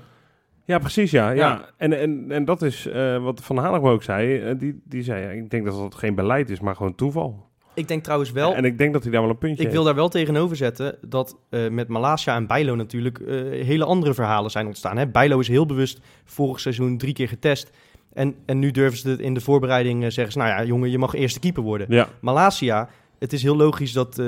Ja, 0.64 0.78
precies, 0.78 1.10
ja. 1.10 1.30
ja. 1.30 1.36
Ja. 1.36 1.68
En, 1.76 1.98
en, 1.98 2.26
en 2.28 2.44
dat 2.44 2.62
is 2.62 2.86
eh, 2.86 3.22
wat 3.22 3.40
Van 3.42 3.58
Hanegem 3.58 3.88
ook 3.88 4.02
zei. 4.02 4.40
Eh, 4.40 4.58
die, 4.58 4.80
die 4.84 5.02
zei, 5.02 5.22
ja, 5.22 5.30
ik 5.30 5.50
denk 5.50 5.64
dat 5.64 5.74
dat 5.74 5.94
geen 5.94 6.14
beleid 6.14 6.50
is, 6.50 6.60
maar 6.60 6.76
gewoon 6.76 6.94
toeval. 6.94 7.50
Ik 7.74 7.88
denk 7.88 8.02
trouwens 8.02 8.32
wel, 8.32 8.54
En 8.54 8.64
ik 8.64 8.78
denk 8.78 8.92
dat 8.92 9.02
hij 9.02 9.12
daar 9.12 9.20
wel 9.20 9.30
een 9.30 9.38
puntje 9.38 9.64
ik 9.64 9.70
wil 9.70 9.84
daar 9.84 9.94
wel 9.94 10.08
tegenover 10.08 10.56
zetten 10.56 10.98
dat 11.00 11.36
eh, 11.50 11.68
met 11.68 11.88
Malasia 11.88 12.34
en 12.34 12.46
Bijlo 12.46 12.74
natuurlijk 12.74 13.18
hele 13.64 13.84
andere 13.84 14.14
verhalen 14.14 14.50
zijn 14.50 14.66
ontstaan. 14.66 14.96
Hè? 14.96 15.06
Bijlo 15.06 15.38
is 15.38 15.48
heel 15.48 15.66
bewust 15.66 16.00
vorig 16.24 16.60
seizoen 16.60 16.98
drie 16.98 17.12
keer 17.12 17.28
getest. 17.28 17.70
En, 18.12 18.34
en 18.46 18.58
nu 18.58 18.70
durven 18.70 18.98
ze 18.98 19.08
het 19.08 19.20
in 19.20 19.34
de 19.34 19.40
voorbereiding 19.40 20.12
zeggen 20.12 20.32
ze, 20.32 20.38
nou 20.38 20.50
ja, 20.50 20.64
jongen, 20.64 20.90
je 20.90 20.98
mag 20.98 21.14
eerste 21.14 21.40
keeper 21.40 21.62
worden. 21.62 21.86
Ja, 21.90 22.08
Malasia, 22.20 22.88
het 23.22 23.32
is 23.32 23.42
heel 23.42 23.56
logisch 23.56 23.92
dat, 23.92 24.18
eh, 24.18 24.26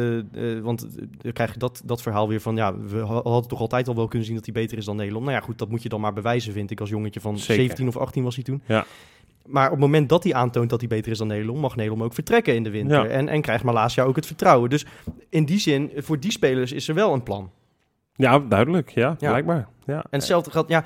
want 0.62 0.83
eh, 0.96 1.02
dan 1.18 1.33
krijg 1.33 1.52
je 1.52 1.59
dat, 1.59 1.83
dat 1.85 2.02
verhaal 2.02 2.28
weer 2.28 2.40
van, 2.40 2.57
ja, 2.57 2.78
we 2.78 2.98
ha- 2.98 3.22
hadden 3.22 3.48
toch 3.48 3.61
altijd 3.61 3.88
al 3.88 3.94
wel 3.94 4.09
kunnen 4.09 4.26
zien 4.26 4.37
dat 4.37 4.44
hij 4.44 4.54
beter 4.54 4.78
is 4.78 4.85
dan 4.85 4.96
Nederland. 4.96 5.24
Nou 5.24 5.37
ja, 5.37 5.42
goed, 5.44 5.59
dat 5.59 5.68
moet 5.68 5.83
je 5.83 5.88
dan 5.88 6.00
maar 6.00 6.12
bewijzen, 6.12 6.52
vind 6.52 6.70
ik, 6.70 6.80
als 6.80 6.88
jongetje 6.88 7.20
van 7.20 7.38
Zeker. 7.38 7.54
17 7.64 7.88
of 7.88 7.96
18 7.96 8.22
was 8.24 8.35
hij 8.35 8.44
toen. 8.44 8.62
Ja. 8.66 8.85
Maar 9.46 9.64
op 9.64 9.70
het 9.70 9.80
moment 9.80 10.09
dat 10.09 10.22
hij 10.24 10.35
aantoont 10.35 10.70
dat 10.70 10.80
hij 10.80 10.88
beter 10.88 11.12
is 11.12 11.18
dan 11.18 11.26
Nederland, 11.26 11.59
mag 11.61 11.76
Nederland 11.76 12.02
ook 12.02 12.14
vertrekken 12.14 12.54
in 12.54 12.62
de 12.62 12.70
winter. 12.70 13.04
Ja. 13.04 13.11
En, 13.11 13.28
en 13.28 13.40
krijgt 13.42 13.64
Malasia 13.64 14.04
ook 14.04 14.16
het 14.16 14.26
vertrouwen. 14.26 14.70
Dus 14.70 14.87
in 15.28 15.44
die 15.44 15.59
zin, 15.59 15.90
voor 15.96 16.20
die 16.20 16.30
spelers 16.30 16.72
is 16.72 16.88
er 16.88 16.94
wel 16.94 17.12
een 17.12 17.22
plan. 17.22 17.50
ja 18.16 18.38
duidelijk. 18.38 18.90
Ja, 18.90 19.16
Ja. 19.18 19.28
blijkbaar. 19.28 19.68
Ja. 19.87 19.96
En 19.96 20.04
hetzelfde 20.11 20.50
geldt, 20.50 20.68
ja, 20.68 20.85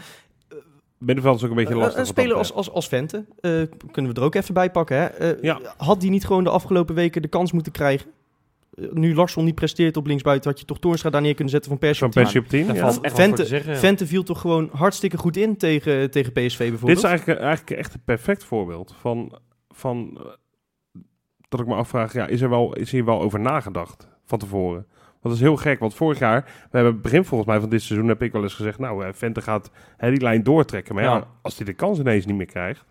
Middenveld 0.99 1.37
is 1.37 1.45
ook 1.45 1.51
een 1.51 1.57
beetje 1.57 1.75
lastig. 1.77 1.99
een 2.01 2.07
speler 2.07 2.37
als, 2.37 2.53
als, 2.53 2.71
als 2.71 2.89
Vente, 2.89 3.25
eh, 3.41 3.63
kunnen 3.91 4.13
we 4.15 4.21
er 4.21 4.27
ook 4.27 4.35
even 4.35 4.55
bij 4.55 4.71
pakken. 4.71 4.97
Hè? 4.97 5.05
Eh, 5.07 5.43
Ja. 5.43 5.61
Had 5.77 6.01
die 6.01 6.11
niet 6.11 6.27
gewoon 6.27 6.45
de 6.45 6.51
afgelopen 6.51 6.95
weken 6.95 7.23
de 7.23 7.29
kans 7.29 7.53
moeten 7.53 7.73
krijgen? 7.73 8.11
Eh, 8.75 8.85
nu 8.93 9.15
Larsson 9.15 9.45
niet 9.45 9.55
presteert 9.55 9.97
op 9.97 10.07
linksbuiten, 10.07 10.51
had 10.51 10.61
je 10.61 10.67
toch 10.67 10.79
Toornstra 10.79 11.11
daar 11.11 11.21
neer 11.21 11.35
kunnen 11.35 11.53
zetten 11.53 11.71
van 11.71 11.79
Persie. 11.81 11.99
Van 11.99 12.09
op 12.09 12.15
tien. 12.15 12.23
Persie 12.23 12.41
op 12.41 12.49
10. 12.49 12.75
Ja. 13.03 13.11
Vente- 13.15 13.45
zeggen. 13.45 13.73
ja. 13.73 13.79
Vente 13.79 14.07
viel 14.07 14.23
toch 14.23 14.41
gewoon 14.41 14.69
hartstikke 14.73 15.17
goed 15.19 15.37
in 15.37 15.57
tegen, 15.57 16.11
tegen 16.11 16.33
PSV 16.33 16.59
Dit 16.59 16.69
bijvoorbeeld. 16.69 16.99
is 16.99 17.05
eigenlijk, 17.05 17.41
eigenlijk 17.41 17.81
echt 17.81 17.95
een 17.95 18.03
perfect 18.05 18.45
voorbeeld 18.45 18.95
van, 19.01 19.39
van 19.69 20.19
dat 21.49 21.61
ik 21.61 21.67
me 21.67 21.75
afvraag, 21.75 22.13
ja, 22.13 22.27
is 22.27 22.41
er 22.41 22.49
wel, 22.51 22.75
is 22.77 22.91
hier 22.91 23.05
wel 23.05 23.21
over 23.21 23.41
nagedacht 23.41 24.09
van 24.25 24.39
tevoren? 24.39 24.87
Dat 25.23 25.33
is 25.33 25.41
heel 25.41 25.57
gek, 25.57 25.79
want 25.79 25.95
vorig 25.95 26.19
jaar, 26.19 26.43
we 26.45 26.51
hebben 26.77 26.93
het 26.93 27.03
begin 27.03 27.25
volgens 27.25 27.51
mij 27.51 27.61
van 27.61 27.69
dit 27.69 27.83
seizoen, 27.83 28.09
heb 28.09 28.23
ik 28.23 28.33
wel 28.33 28.43
eens 28.43 28.55
gezegd, 28.55 28.79
nou, 28.79 29.05
eh, 29.05 29.13
Vente 29.13 29.41
gaat 29.41 29.71
hè, 29.97 30.11
die 30.11 30.21
lijn 30.21 30.43
doortrekken. 30.43 30.95
Maar 30.95 31.05
ja, 31.05 31.15
Ja. 31.15 31.27
als 31.43 31.57
hij 31.57 31.67
de 31.67 31.73
kans 31.73 31.99
ineens 31.99 32.27
niet 32.27 32.37
meer 32.37 32.47
krijgt, 32.47 32.85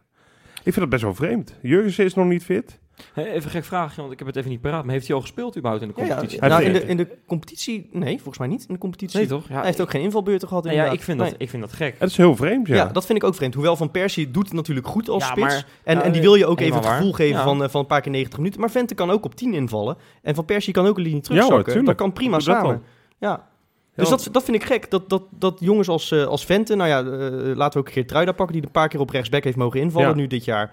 ik 0.56 0.74
vind 0.74 0.76
dat 0.76 0.90
best 0.90 1.02
wel 1.04 1.16
vreemd. 1.16 1.60
Jurgensen 1.62 2.06
is 2.06 2.14
nog 2.14 2.26
niet 2.28 2.44
fit. 2.44 2.80
Even 3.16 3.34
een 3.44 3.50
gek 3.50 3.64
vraagje, 3.64 4.02
want 4.02 4.14
ik 4.14 4.18
heb 4.20 4.28
het 4.28 4.36
even 4.38 4.50
niet 4.50 4.62
paraat. 4.62 4.84
Maar 4.84 4.94
heeft 4.94 5.08
hij 5.08 5.16
al 5.16 5.22
gespeeld 5.22 5.58
überhaupt 5.58 5.84
in 5.84 5.92
de 5.96 6.02
Ja, 6.02 6.06
ja, 6.08 6.10
competitie? 6.10 6.40
Hij 6.40 6.50
nou, 6.50 6.64
in, 6.64 6.74
de, 6.74 6.86
in 6.86 6.98
de 6.98 7.08
competitie, 7.28 7.90
nee, 7.92 8.16
volgens 8.16 8.38
mij 8.38 8.48
niet. 8.48 8.66
In 8.68 8.74
de 8.74 8.80
competitie. 8.80 9.18
Nee 9.20 9.28
toch? 9.28 9.48
Ja, 9.48 9.56
Hij 9.56 9.66
heeft 9.66 9.82
ook 9.82 9.90
geen 9.92 10.02
invalbeurten 10.02 10.48
gehad 10.48 10.64
Nee, 10.64 10.76
ja, 10.76 10.86
ik 10.92 11.02
vind, 11.02 11.20
dat, 11.20 11.28
Nee. 11.28 11.36
ik 11.38 11.50
vind 11.50 11.62
dat 11.62 11.74
gek. 11.74 11.96
Het 12.00 12.10
is 12.10 12.18
heel 12.18 12.36
vreemd, 12.36 12.68
ja. 12.68 12.76
Ja. 12.76 12.86
dat 12.86 13.06
vind 13.06 13.18
ik 13.18 13.24
ook 13.24 13.36
vreemd. 13.36 13.54
Hoewel 13.54 13.76
Van 13.76 13.92
Persie 13.92 14.32
doet 14.32 14.46
het 14.46 14.54
natuurlijk 14.54 14.88
goed 14.88 15.10
als 15.10 15.24
Ja, 15.24 15.30
spits. 15.30 15.46
maar- 15.48 15.66
en, 15.84 15.96
ja, 15.98 16.04
en 16.04 16.12
die 16.12 16.22
wil 16.22 16.36
je 16.36 16.46
ook 16.46 16.60
even 16.60 16.76
het 16.76 16.86
gevoel 16.86 17.06
waar. 17.12 17.16
geven 17.16 17.38
Ja. 17.38 17.44
van, 17.44 17.64
eh, 17.64 17.70
van 17.70 17.82
een 17.82 17.88
paar 17.88 18.02
keer 18.02 18.12
90 18.12 18.38
minuten. 18.38 18.60
Maar 18.60 18.72
Vente 18.72 18.96
kan 18.96 19.10
ook 19.12 19.26
op 19.26 19.36
10 19.36 19.54
invallen. 19.54 19.98
En 20.22 20.36
Van 20.36 20.46
Persie 20.46 20.74
kan 20.74 20.86
ook 20.88 20.98
een 20.98 21.04
linie 21.04 21.18
Ja 21.18 21.24
terugzakken. 21.24 21.64
dat 21.66 21.74
tuurlijk. 21.74 21.98
kan 21.98 22.14
prima 22.14 22.32
dat 22.34 22.44
samen. 22.44 22.84
Ja. 23.18 23.48
Dus 23.96 24.10
Ja. 24.10 24.16
dat, 24.16 24.30
dat 24.32 24.44
vind 24.44 24.58
ik 24.58 24.64
gek. 24.64 24.92
Dat, 24.92 25.10
dat, 25.10 25.24
dat 25.30 25.58
jongens 25.60 25.88
als, 25.88 26.12
eh, 26.12 26.26
als 26.26 26.46
Vente, 26.46 26.76
nou 26.76 26.90
ja, 26.90 27.00
eh, 27.00 27.56
laten 27.56 27.82
we 27.82 27.88
ook 27.88 27.94
Geertruida 27.94 28.32
pakken, 28.32 28.56
die 28.56 28.66
een 28.66 28.72
paar 28.72 28.88
keer 28.88 29.00
op 29.00 29.10
rechtsback 29.10 29.44
heeft 29.44 29.58
mogen 29.58 29.80
invallen 29.80 30.10
Ja. 30.10 30.16
nu 30.16 30.28
dit 30.28 30.46
jaar. 30.46 30.72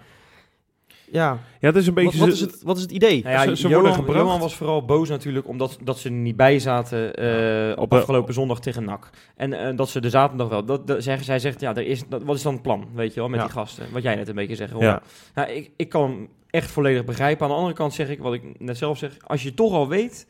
Ja, 1.15 1.39
Ja, 1.61 1.69
het 1.69 1.77
is 1.77 1.87
een 1.87 1.95
wat, 1.95 2.05
beetje... 2.05 2.19
wat, 2.19 2.29
is, 2.29 2.41
het, 2.41 2.63
wat 2.63 2.77
is 2.77 2.83
het 2.83 2.91
idee? 2.91 3.23
Nou 3.23 3.35
ja, 3.35 3.41
Ze- 3.43 3.57
ze 3.57 3.63
worden 3.69 3.83
Johan, 3.83 3.95
gebracht. 4.05 4.19
Johan 4.21 4.41
was 4.41 4.55
vooral 4.57 4.85
boos 4.85 5.09
natuurlijk 5.09 5.49
omdat 5.49 5.79
dat 5.83 5.99
ze 5.99 6.09
er 6.09 6.15
niet 6.15 6.37
bij 6.37 6.59
zaten 6.59 7.15
eh, 7.15 7.79
Op 7.83 7.93
afgelopen 7.93 8.35
zondag 8.35 8.61
tegen 8.61 8.85
NAC. 8.85 9.11
En 9.37 9.53
eh, 9.53 9.77
dat 9.77 9.89
ze 9.89 10.01
de 10.01 10.11
zaterdag 10.11 10.49
wel. 10.49 10.65
Dat, 10.65 10.87
dat, 10.87 11.03
zij, 11.03 11.23
zij 11.23 11.39
zegt, 11.39 11.61
ja, 11.61 11.75
er 11.75 11.87
is, 11.87 12.09
dat, 12.09 12.23
wat 12.23 12.37
is 12.37 12.43
dan 12.43 12.53
het 12.53 12.63
plan, 12.63 12.89
weet 12.95 13.15
je 13.15 13.21
wel, 13.21 13.29
met 13.29 13.39
Ja. 13.41 13.45
die 13.47 13.55
gasten? 13.55 13.87
Wat 13.93 14.03
jij 14.03 14.15
net 14.15 14.29
een 14.29 14.35
beetje 14.35 14.57
zegt. 14.57 14.73
Ja. 14.79 15.03
Nou, 15.35 15.51
ik, 15.51 15.71
ik 15.77 15.89
kan 15.89 16.03
hem 16.11 16.29
echt 16.51 16.71
volledig 16.71 17.05
begrijpen. 17.05 17.45
Aan 17.45 17.51
de 17.51 17.57
andere 17.57 17.75
kant 17.75 17.95
zeg 17.95 18.09
ik, 18.09 18.19
wat 18.19 18.35
ik 18.35 18.61
net 18.61 18.79
zelf 18.79 18.99
zeg, 18.99 19.17
als 19.27 19.43
je 19.43 19.55
toch 19.55 19.73
al 19.73 19.89
weet 19.89 20.27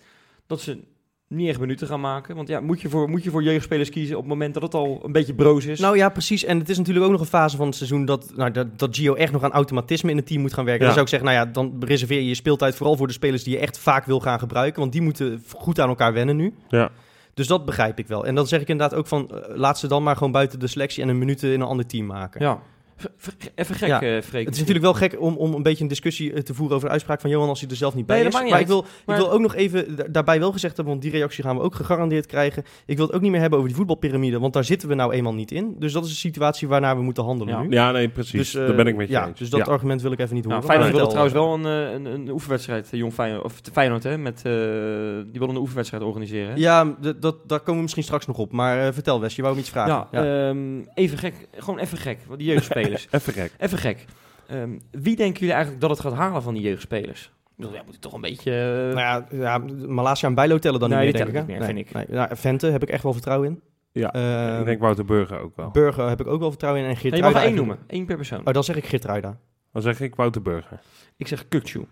dat 0.46 0.60
ze 0.60 0.78
niet 1.34 1.48
echt 1.48 1.60
minuten 1.60 1.86
gaan 1.86 2.00
maken. 2.00 2.36
Want 2.36 2.48
ja, 2.48 2.60
moet 2.60 2.80
je 2.80 2.88
voor, 2.88 3.08
moet 3.08 3.24
je 3.24 3.30
voor 3.30 3.42
jeugdspelers 3.42 3.90
kiezen 3.90 4.16
op 4.16 4.22
het 4.22 4.30
moment 4.30 4.54
dat 4.54 4.62
het 4.62 4.74
al 4.74 5.00
een 5.04 5.12
beetje 5.12 5.34
broos 5.34 5.64
is? 5.64 5.80
Nou 5.80 5.96
ja, 5.96 6.08
precies. 6.08 6.44
En 6.44 6.58
het 6.58 6.68
is 6.68 6.78
natuurlijk 6.78 7.04
ook 7.04 7.12
nog 7.12 7.20
een 7.20 7.26
fase 7.26 7.56
van 7.56 7.66
het 7.66 7.76
seizoen 7.76 8.04
dat, 8.04 8.32
nou, 8.36 8.50
dat, 8.50 8.78
dat 8.78 8.96
Gio 8.96 9.14
echt 9.14 9.32
nog 9.32 9.42
aan 9.42 9.52
automatisme 9.52 10.10
in 10.10 10.16
het 10.16 10.26
team 10.26 10.40
moet 10.40 10.54
gaan 10.54 10.64
werken. 10.64 10.86
Ja. 10.86 10.94
Dan 10.94 11.04
zou 11.04 11.04
ik 11.04 11.22
zeggen, 11.22 11.28
nou 11.28 11.46
ja, 11.46 11.52
dan 11.52 11.84
reserveer 11.86 12.20
je 12.20 12.28
je 12.28 12.34
speeltijd 12.34 12.74
vooral 12.74 12.96
voor 12.96 13.06
de 13.06 13.12
spelers 13.12 13.44
die 13.44 13.52
je 13.52 13.60
echt 13.60 13.78
vaak 13.78 14.04
wil 14.04 14.20
gaan 14.20 14.38
gebruiken. 14.38 14.80
Want 14.80 14.92
die 14.92 15.02
moeten 15.02 15.42
goed 15.56 15.80
aan 15.80 15.88
elkaar 15.88 16.12
wennen 16.12 16.36
nu. 16.36 16.54
Ja. 16.68 16.90
Dus 17.34 17.46
dat 17.46 17.64
begrijp 17.64 17.98
ik 17.98 18.06
wel. 18.06 18.26
En 18.26 18.34
dan 18.34 18.46
zeg 18.46 18.60
ik 18.60 18.68
inderdaad 18.68 18.98
ook 18.98 19.06
van, 19.06 19.30
eh, 19.30 19.56
laat 19.56 19.78
ze 19.78 19.86
dan 19.86 20.02
maar 20.02 20.16
gewoon 20.16 20.32
buiten 20.32 20.58
de 20.58 20.66
selectie 20.66 21.02
en 21.02 21.08
een 21.08 21.18
minuten 21.18 21.52
in 21.52 21.60
een 21.60 21.66
ander 21.66 21.86
team 21.86 22.06
maken. 22.06 22.40
ja. 22.40 22.60
Even 23.54 23.74
gek, 23.74 23.88
Ja. 23.88 24.02
eh 24.02 24.22
Freek. 24.22 24.44
Het 24.44 24.54
is 24.54 24.60
natuurlijk 24.60 24.84
wel 24.84 24.94
gek 24.94 25.20
om, 25.20 25.36
om 25.36 25.54
een 25.54 25.62
beetje 25.62 25.82
een 25.82 25.88
discussie 25.88 26.32
eh, 26.32 26.42
te 26.42 26.54
voeren 26.54 26.76
over 26.76 26.86
de 26.88 26.92
uitspraak 26.92 27.20
van 27.20 27.30
Johan 27.30 27.48
als 27.48 27.60
hij 27.60 27.70
er 27.70 27.76
zelf 27.76 27.94
niet 27.94 28.06
bij 28.06 28.16
Nee, 28.18 28.26
is. 28.26 28.32
Maar 28.50 28.60
ik 28.60 28.66
wil, 28.66 28.84
Maar- 29.06 29.16
ik 29.16 29.22
wil 29.22 29.32
ook 29.32 29.40
nog 29.40 29.54
even 29.54 29.96
da- 29.96 30.04
daarbij 30.10 30.38
wel 30.38 30.52
gezegd 30.52 30.76
hebben, 30.76 30.92
want 30.94 31.04
die 31.04 31.12
reactie 31.14 31.44
gaan 31.44 31.56
we 31.56 31.62
ook 31.62 31.74
gegarandeerd 31.74 32.26
krijgen. 32.26 32.64
Ik 32.86 32.96
wil 32.96 33.06
het 33.06 33.14
ook 33.14 33.20
niet 33.20 33.30
meer 33.30 33.40
hebben 33.40 33.58
over 33.58 33.70
die 33.70 33.78
voetbalpyramide, 33.78 34.38
want 34.38 34.52
daar 34.52 34.64
zitten 34.64 34.88
we 34.88 34.94
nou 34.94 35.12
eenmaal 35.12 35.34
niet 35.34 35.50
in. 35.52 35.76
Dus 35.78 35.92
dat 35.92 36.04
is 36.04 36.10
een 36.10 36.16
situatie 36.16 36.68
waarnaar 36.68 36.96
we 36.96 37.02
moeten 37.02 37.24
handelen 37.24 37.54
Ja. 37.54 37.62
nu. 37.62 37.70
Ja, 37.70 37.90
nee, 37.90 38.08
precies. 38.08 38.32
Dus, 38.32 38.54
eh, 38.54 38.66
Daar 38.66 38.76
ben 38.76 38.86
ik 38.86 38.96
met 38.96 39.06
je 39.06 39.12
ja, 39.12 39.26
eens. 39.26 39.38
Dus 39.38 39.50
dat 39.50 39.66
Ja. 39.66 39.72
argument 39.72 40.02
wil 40.02 40.12
ik 40.12 40.18
even 40.20 40.34
niet 40.34 40.46
Nou, 40.46 40.60
horen. 40.62 40.74
Feyenoord 40.76 40.96
wilde 40.96 41.10
vertel. 41.12 41.30
trouwens 41.34 41.64
wel 41.64 41.72
een, 41.72 41.86
eh, 41.88 42.12
een, 42.12 42.20
een 42.20 42.30
oefenwedstrijd, 42.32 42.88
eh, 42.92 42.98
Jong 42.98 43.12
Feyenoord, 43.12 43.44
of 43.44 43.60
Feyenoord, 43.72 44.02
hè, 44.02 44.18
met, 44.18 44.36
eh, 44.36 44.52
die 45.30 45.38
wilden 45.38 45.48
een 45.56 45.56
oefenwedstrijd 45.62 46.02
organiseren. 46.04 46.48
hè? 46.48 46.54
Ja, 46.56 46.96
dat, 47.20 47.36
daar 47.46 47.58
komen 47.60 47.74
we 47.74 47.80
misschien 47.82 48.02
straks 48.02 48.26
nog 48.26 48.38
op. 48.38 48.52
Maar 48.52 48.86
eh, 48.86 48.92
vertel 48.92 49.20
Wes, 49.20 49.36
je 49.36 49.42
wou 49.42 49.54
hem 49.54 49.62
iets 49.62 49.72
vragen. 49.72 50.06
Ja, 50.12 50.48
ehm, 50.48 50.80
even 50.94 51.18
gek, 51.18 51.34
gewoon 51.56 51.78
even 51.78 51.98
gek, 51.98 52.18
want 52.26 52.38
die 52.40 52.52
jeugdspelers. 52.88 53.08
Even 53.28 53.32
gek. 53.32 53.52
even 53.58 53.78
gek. 53.78 54.04
Ehm, 54.46 54.78
wie 54.90 55.16
denken 55.16 55.38
jullie 55.40 55.52
eigenlijk 55.54 55.80
dat 55.80 55.90
het 55.90 56.00
gaat 56.00 56.12
halen 56.12 56.42
van 56.42 56.54
die 56.54 56.62
jeugdspelers? 56.62 57.32
Ja, 57.56 57.68
moet 57.86 58.00
toch 58.00 58.12
een 58.12 58.20
beetje... 58.20 58.50
eh, 58.88 58.94
Nou 58.94 58.98
ja, 58.98 59.26
ja, 59.30 59.58
Malasia 59.86 60.28
en 60.28 60.34
Bijlo 60.34 60.58
tellen 60.58 60.80
dan 60.80 60.88
Nee, 60.90 61.04
niet 61.06 61.14
meer, 61.14 61.24
denk 61.24 61.28
ik. 61.28 61.34
hè? 61.34 61.40
niet 61.40 61.48
meer, 61.48 61.58
nee, 61.58 61.84
vind 61.84 61.88
ik. 61.88 62.08
Nee. 62.08 62.18
Nou, 62.18 62.36
Vente 62.36 62.66
heb 62.66 62.82
ik 62.82 62.88
echt 62.88 63.02
wel 63.02 63.12
vertrouwen 63.12 63.48
in. 63.48 63.60
Ja, 63.92 64.12
Eh, 64.12 64.58
ik 64.58 64.64
denk 64.64 64.80
Wouter 64.80 65.04
Burger 65.04 65.38
ook 65.40 65.56
wel. 65.56 65.70
Burger 65.70 66.08
heb 66.08 66.20
ik 66.20 66.26
ook 66.26 66.40
wel 66.40 66.48
vertrouwen 66.50 66.82
in. 66.82 66.88
En 66.88 66.94
nee, 66.94 67.02
je 67.02 67.08
Geertruida 67.10 67.38
mag 67.38 67.46
er 67.46 67.48
één 67.48 67.66
noemen, 67.66 67.78
één 67.86 68.06
per 68.06 68.16
persoon. 68.16 68.46
Oh, 68.46 68.52
dan 68.54 68.64
zeg 68.64 68.76
ik 68.76 68.84
Geertruida. 68.84 69.38
Dan 69.72 69.82
zeg 69.82 70.00
ik 70.00 70.14
Wouter 70.14 70.42
Burger. 70.42 70.80
Ik 71.16 71.28
zeg 71.28 71.48
Kukcu. 71.48 71.86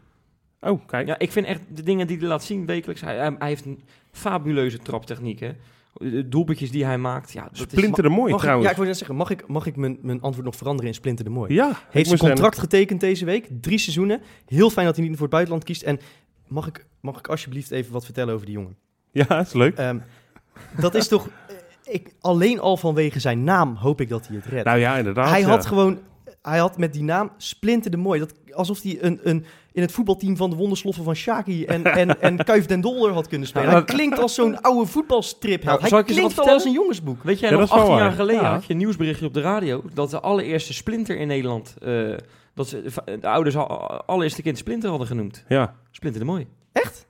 Oh, 0.60 0.86
kijk. 0.86 1.06
Ja, 1.06 1.18
ik 1.18 1.32
vind 1.32 1.46
echt 1.46 1.60
de 1.68 1.82
dingen 1.82 2.06
die 2.06 2.18
hij 2.18 2.26
laat 2.26 2.44
zien 2.44 2.66
wekelijks. 2.66 3.00
Hij, 3.00 3.16
hij, 3.16 3.34
hij 3.38 3.48
heeft 3.48 3.64
een 3.64 3.82
fabuleuze 4.12 4.78
traptechniek, 4.78 5.40
hè. 5.40 5.50
De 5.92 6.28
doelpuntjes 6.28 6.70
die 6.70 6.84
hij 6.84 6.98
maakt, 6.98 7.32
ja, 7.32 7.42
dat. 7.42 7.56
Splinter 7.70 8.02
de 8.02 8.08
mooi 8.08 8.22
Mag 8.22 8.32
ik, 8.32 8.38
trouwens. 8.38 8.64
ja, 8.64 8.70
ik 8.70 8.76
wil 8.76 8.86
net 8.86 8.96
zeggen, 8.98 9.16
mag 9.16 9.30
ik, 9.30 9.46
mag 9.46 9.66
ik 9.66 9.76
mijn, 9.76 9.98
mijn 10.02 10.20
antwoord 10.20 10.46
nog 10.46 10.56
veranderen 10.56 10.88
in 10.90 10.94
Splinter 10.96 11.24
de 11.24 11.30
Mooi? 11.30 11.54
Ja, 11.54 11.78
Heeft 11.90 12.06
zijn 12.08 12.18
contract 12.20 12.58
getekend 12.58 13.00
deze 13.00 13.24
week, 13.24 13.48
drie 13.60 13.78
seizoenen. 13.78 14.20
Heel 14.46 14.70
fijn 14.70 14.86
dat 14.86 14.96
hij 14.96 15.04
niet 15.04 15.12
voor 15.14 15.22
het 15.26 15.30
buitenland 15.34 15.64
kiest. 15.64 15.82
En 15.82 16.00
mag 16.48 16.66
ik, 16.66 16.86
mag 17.00 17.18
ik 17.18 17.26
alsjeblieft 17.28 17.70
even 17.70 17.92
wat 17.92 18.04
vertellen 18.04 18.34
over 18.34 18.46
die 18.46 18.54
jongen? 18.54 18.76
Ja, 19.12 19.40
is 19.40 19.52
leuk. 19.52 19.76
Ehm, 19.76 19.98
dat 20.80 20.94
is 20.94 21.08
toch... 21.08 21.28
eh, 21.48 21.94
Ik, 21.94 22.14
alleen 22.20 22.60
al 22.60 22.76
vanwege 22.76 23.20
zijn 23.20 23.44
naam 23.44 23.74
hoop 23.74 24.00
ik 24.00 24.08
dat 24.08 24.26
hij 24.26 24.36
het 24.36 24.46
redt. 24.46 24.64
Nou 24.64 24.78
ja, 24.78 24.96
inderdaad. 24.96 25.28
hij 25.30 25.40
ja. 25.40 25.46
had 25.48 25.66
gewoon... 25.66 25.98
Hij 26.42 26.58
had 26.58 26.78
met 26.78 26.92
die 26.92 27.02
naam 27.02 27.30
Splinter 27.36 27.90
de 27.90 27.96
Mooi. 27.96 28.20
Dat, 28.20 28.34
alsof 28.52 28.82
hij 28.82 28.98
een, 29.00 29.20
een, 29.22 29.44
in 29.72 29.82
het 29.82 29.92
voetbalteam 29.92 30.36
van 30.36 30.50
de 30.50 30.56
wondersloffen 30.56 31.04
van 31.04 31.14
Shaki 31.14 31.64
en, 31.64 31.84
en, 31.84 32.20
en 32.20 32.36
Kuif 32.44 32.66
den 32.66 32.80
Dolder 32.80 33.12
had 33.12 33.28
kunnen 33.28 33.48
spelen. 33.48 33.68
Ja, 33.68 33.74
hij 33.74 33.84
klinkt 33.84 34.18
als 34.18 34.34
zo'n 34.34 34.60
oude 34.60 34.90
voetbalstrip. 34.90 35.64
Nou, 35.64 35.80
hij 35.80 36.02
klinkt 36.02 36.38
al 36.38 36.48
als 36.48 36.64
een 36.64 36.72
jongensboek. 36.72 37.22
Weet 37.22 37.38
jij 37.40 37.50
Ja, 37.50 37.56
nog, 37.56 37.68
dat 37.68 37.78
is 37.78 37.84
wel 37.84 37.92
18 37.92 38.06
jaar 38.06 38.16
geleden 38.16 38.42
Ja. 38.42 38.52
had 38.52 38.64
je 38.64 38.72
een 38.72 38.78
nieuwsberichtje 38.78 39.26
op 39.26 39.34
de 39.34 39.40
radio 39.40 39.82
dat 39.94 40.10
de 40.10 40.20
allereerste 40.20 40.72
Splinter 40.72 41.16
in 41.18 41.26
Nederland, 41.26 41.74
eh, 41.82 42.14
dat 42.54 42.68
ze 42.68 42.82
de 43.20 43.28
ouders 43.28 43.56
al, 43.56 43.66
allereerste 44.06 44.42
kind 44.42 44.58
Splinter 44.58 44.88
hadden 44.90 45.06
genoemd. 45.06 45.44
Ja, 45.48 45.74
Splinter 45.90 46.20
de 46.20 46.26
Mooi. 46.26 46.46
Echt? 46.72 47.06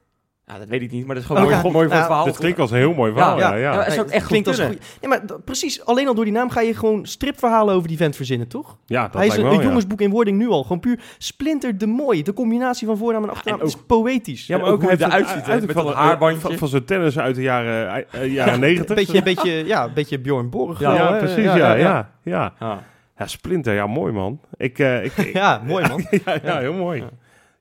Ja, 0.53 0.59
dat 0.59 0.69
weet 0.69 0.83
ik 0.83 0.91
niet, 0.91 1.07
maar 1.07 1.15
dat 1.15 1.25
is 1.25 1.31
gewoon 1.31 1.43
Oh, 1.43 1.49
mooi, 1.51 1.62
ja. 1.65 1.71
mooi 1.71 1.73
voor 1.75 1.83
het 1.83 1.93
Ja, 2.01 2.05
verhaal. 2.07 2.25
dit 2.25 2.37
klinkt 2.38 2.59
als 2.59 2.71
een 2.71 2.77
heel 2.77 2.95
mooi 2.95 3.12
verhaal. 3.12 3.38
Ja, 3.38 3.49
Ja, 3.51 3.57
ja. 3.57 3.73
ja. 3.73 3.88
Nee, 3.88 4.05
echt 4.05 4.27
klinkt 4.27 4.31
goed 4.31 4.47
als 4.47 4.59
een 4.59 4.65
goeie- 4.65 4.81
Nee, 5.01 5.11
maar 5.11 5.27
dat- 5.27 5.45
precies, 5.45 5.85
alleen 5.85 6.09
al 6.09 6.15
door 6.15 6.25
die 6.25 6.33
naam 6.33 6.51
ga 6.51 6.61
je 6.61 6.75
gewoon 6.75 7.07
stripverhalen 7.07 7.75
over 7.75 7.88
die 7.88 7.97
vent 7.97 8.17
verzinnen, 8.17 8.49
toch? 8.49 8.77
Ja, 8.87 9.03
dat 9.03 9.12
hij 9.15 9.23
is 9.23 9.29
lijkt 9.29 9.37
een, 9.37 9.45
een 9.45 9.51
wel, 9.51 9.61
ja. 9.61 9.67
jongensboek 9.67 10.01
in 10.01 10.11
wording 10.11 10.38
nu 10.38 10.49
al. 10.49 10.62
Gewoon 10.62 10.81
puur 10.81 10.99
Splinter 11.19 11.79
de 11.79 11.87
Mooi. 11.87 12.23
De 12.23 12.33
combinatie 12.33 12.87
van 12.87 12.97
voornaam 12.97 13.23
en 13.23 13.31
achternaam 13.31 13.61
en 13.61 13.67
is 13.67 13.77
poëtisch. 13.87 14.47
Ja, 14.47 14.57
maar 14.57 14.67
ook 14.67 14.73
ook 14.73 14.81
hoe 14.81 14.91
hij 14.91 15.07
eruit 15.07 15.29
ziet, 15.29 15.45
uit 15.45 15.67
met 15.67 15.73
van, 15.77 15.85
dat 15.85 15.95
haarbandje. 15.95 16.41
Van, 16.41 16.57
van 16.59 16.69
zijn 16.69 16.85
tennis 16.85 17.19
uit 17.19 17.35
de 17.35 17.43
jaren, 17.43 18.07
eh, 18.11 18.33
jaren 18.33 18.61
90. 18.71 18.88
Een 18.88 18.95
beetje, 18.95 19.19
een 19.19 19.25
beetje, 19.25 19.67
ja, 19.67 19.85
een 19.85 19.93
beetje 19.95 20.19
Bjorn 20.19 20.51
Borg. 20.51 20.81
Ja, 20.81 20.95
ja, 20.95 21.12
precies. 21.12 21.45
Ja, 21.45 21.57
ja, 21.57 21.75
ja. 21.75 22.11
ja. 22.23 22.53
Ja. 22.61 22.83
Ja, 23.19 23.27
Splinter, 23.27 23.75
ja, 23.75 23.87
mooi 23.87 24.12
man. 24.12 24.41
Ik, 24.57 24.79
eh, 24.79 25.05
ik, 25.05 25.12
Ja, 25.33 25.61
mooi 25.67 25.88
man. 25.88 26.05
ja, 26.25 26.38
ja, 26.43 26.59
heel 26.59 26.73
mooi. 26.75 27.05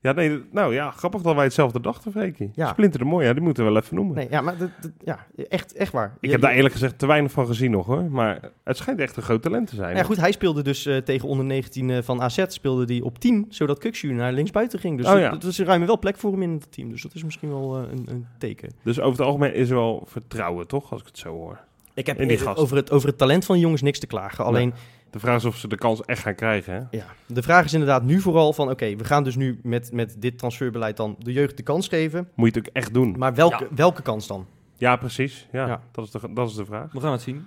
Ja. 0.04 0.12
Nee, 0.12 0.44
nou 0.52 0.74
ja, 0.74 0.92
grappig 0.92 1.22
dat 1.22 1.36
wij 1.36 1.44
hetzelfde 1.44 1.80
dachten, 1.82 2.12
Freekie. 2.12 2.52
Ja. 2.56 2.68
Splinter 2.68 3.00
de 3.00 3.06
mooi, 3.06 3.26
ja, 3.28 3.34
die 3.34 3.42
moeten 3.42 3.66
we 3.66 3.72
wel 3.72 3.82
even 3.82 3.96
noemen. 3.96 4.16
Nee, 4.16 4.28
ja, 4.30 4.42
maar 4.42 4.58
dat, 4.58 4.70
dat- 4.82 4.92
ja, 5.04 5.26
echt, 5.50 5.74
echt 5.74 5.92
waar. 5.92 6.18
Ik 6.20 6.32
heb 6.32 6.42
daar 6.42 6.52
eerlijk 6.52 6.74
gezegd 6.74 7.00
te 7.00 7.06
weinig 7.08 7.32
van 7.32 7.46
gezien 7.46 7.72
nog 7.72 7.86
hoor. 7.86 8.04
Maar 8.12 8.40
het 8.64 8.78
schijnt 8.78 9.00
echt 9.00 9.18
een 9.18 9.24
groot 9.24 9.42
talent 9.42 9.68
te 9.68 9.76
zijn. 9.76 9.96
Ja, 9.96 10.04
goed, 10.04 10.18
hij 10.18 10.32
speelde 10.32 10.64
dus 10.64 10.86
eh, 10.86 10.98
tegen 10.98 11.28
onder 11.28 11.46
19 11.46 11.90
eh, 11.90 12.02
van 12.02 12.22
AZ, 12.22 12.44
speelde 12.48 12.86
die 12.86 13.04
op 13.06 13.20
10, 13.20 13.46
zodat 13.50 13.80
Kukshu 13.80 14.14
naar 14.14 14.34
linksbuiten 14.34 14.80
ging. 14.80 14.98
Dus 14.98 15.06
Oh, 15.06 15.12
dat- 15.12 15.22
ja. 15.22 15.30
dat 15.30 15.44
is 15.44 15.60
ruim 15.60 15.86
wel 15.86 16.00
plek 16.00 16.18
voor 16.18 16.32
hem 16.32 16.42
in 16.42 16.52
het 16.52 16.72
team. 16.72 16.90
Dus 16.90 17.02
dat 17.02 17.14
is 17.14 17.24
misschien 17.24 17.50
wel 17.50 17.78
eh, 17.78 17.92
een, 17.92 18.06
een 18.10 18.26
teken. 18.38 18.70
Dus 18.84 19.00
over 19.00 19.18
het 19.20 19.28
algemeen 19.28 19.54
is 19.54 19.70
er 19.70 19.76
wel 19.76 20.04
vertrouwen, 20.08 20.68
toch? 20.68 20.92
Als 20.92 21.02
ik 21.02 21.08
het 21.08 21.18
zo 21.18 21.30
hoor. 21.34 21.60
Ik 21.94 22.06
heb 22.08 22.20
In 22.20 22.28
die 22.28 22.38
gast. 22.38 22.58
over, 22.60 22.76
het, 22.78 22.92
over 22.92 23.08
het 23.08 23.18
talent 23.18 23.46
van 23.46 23.56
de 23.56 23.62
jongens 23.62 23.82
niks 23.82 24.00
te 24.00 24.08
klagen. 24.08 24.46
Alleen, 24.46 24.74
De 25.12 25.20
vraag 25.20 25.36
is 25.36 25.46
of 25.46 25.58
ze 25.58 25.68
de 25.68 25.76
kans 25.78 26.02
echt 26.06 26.22
gaan 26.22 26.36
krijgen. 26.36 26.74
Hè? 26.74 26.98
ja, 26.98 27.06
de 27.28 27.42
vraag 27.42 27.66
is 27.66 27.74
inderdaad 27.74 28.04
nu 28.04 28.20
vooral 28.22 28.54
van... 28.54 28.70
Oké, 28.70 28.96
we 28.96 29.04
gaan 29.04 29.24
dus 29.24 29.36
nu 29.36 29.60
met, 29.64 29.92
met 29.92 30.16
dit 30.20 30.38
transferbeleid 30.38 30.98
dan 30.98 31.16
de 31.20 31.32
jeugd 31.34 31.58
de 31.58 31.64
kans 31.64 31.88
geven. 31.88 32.28
Moet 32.36 32.54
je 32.54 32.60
het 32.60 32.68
ook 32.70 32.74
echt 32.76 32.94
doen. 32.94 33.16
Maar 33.18 33.34
welke, 33.34 33.64
Ja. 33.64 33.76
welke 33.76 34.02
kans 34.02 34.28
dan? 34.28 34.46
Ja, 34.76 34.96
precies. 34.96 35.48
Ja, 35.52 35.68
Ja. 35.68 35.82
Dat, 35.92 36.06
is 36.06 36.12
de, 36.12 36.34
dat 36.34 36.50
is 36.50 36.56
de 36.56 36.66
vraag. 36.66 36.92
We 36.92 37.00
gaan 37.00 37.12
het 37.12 37.22
zien. 37.22 37.46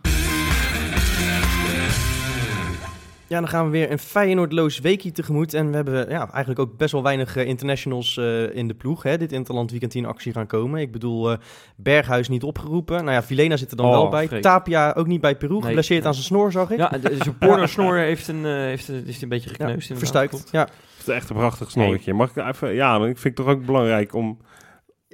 Ja, 3.27 3.39
dan 3.41 3.49
gaan 3.49 3.65
we 3.65 3.71
weer 3.71 3.91
een 3.91 3.99
Feyenoordloos 3.99 4.79
weekje 4.79 5.13
tegemoet. 5.13 5.55
En 5.55 5.69
we 5.71 5.77
hebben 5.77 6.09
ja, 6.11 6.31
eigenlijk 6.31 6.59
ook 6.59 6.77
best 6.77 6.93
wel 6.93 7.03
weinig 7.03 7.37
eh, 7.37 7.47
internationals 7.47 8.17
eh, 8.17 8.57
in 8.57 8.69
de 8.69 8.75
ploeg. 8.75 9.03
Hè, 9.03 9.19
dit 9.19 9.33
Interland 9.33 9.71
weekend 9.71 9.95
in 9.95 10.07
actie 10.07 10.33
gaan 10.33 10.47
komen. 10.47 10.81
Ik 10.81 10.93
bedoel, 10.93 11.31
eh, 11.31 11.37
Berghuis 11.77 12.29
niet 12.29 12.43
opgeroepen. 12.43 12.97
Nou 12.97 13.11
ja, 13.11 13.23
Vilena 13.23 13.57
zit 13.57 13.71
er 13.71 13.77
dan 13.77 13.87
Oh, 13.87 13.93
wel 13.93 14.09
bij. 14.09 14.27
freak. 14.27 14.43
Tapia 14.43 14.93
ook 14.97 15.07
niet 15.07 15.21
bij 15.21 15.37
Peru. 15.37 15.53
Nee. 15.53 15.63
Geblesseerd 15.63 16.05
aan 16.07 16.15
zijn 16.15 16.27
snor, 16.27 16.53
zag 16.53 16.71
ik. 16.71 16.79
Ja, 16.79 16.89
de- 16.89 17.17
zijn 17.19 17.39
porno-snor 17.39 17.97
heeft 18.11 18.29
een, 18.29 18.45
eh, 18.45 18.53
heeft, 18.53 18.89
een- 18.89 19.07
is 19.07 19.23
een 19.23 19.29
beetje 19.29 19.51
Ja, 19.51 19.55
gekneusd. 19.57 19.91
inderdaad. 19.91 19.99
verstuikt. 20.29 20.49
Ja. 20.53 20.61
Het 20.97 21.09
is 21.09 21.15
echt 21.15 21.31
een 21.31 21.37
prachtig 21.37 21.71
snorretje. 21.71 22.15
Mag 22.15 22.37
ik 22.37 22.47
even... 22.47 22.75
Ja, 22.75 22.99
maar 22.99 23.09
ik 23.09 23.19
vind 23.19 23.37
het 23.39 23.47
toch 23.47 23.55
ook 23.57 23.65
belangrijk 23.67 24.15
om... 24.15 24.39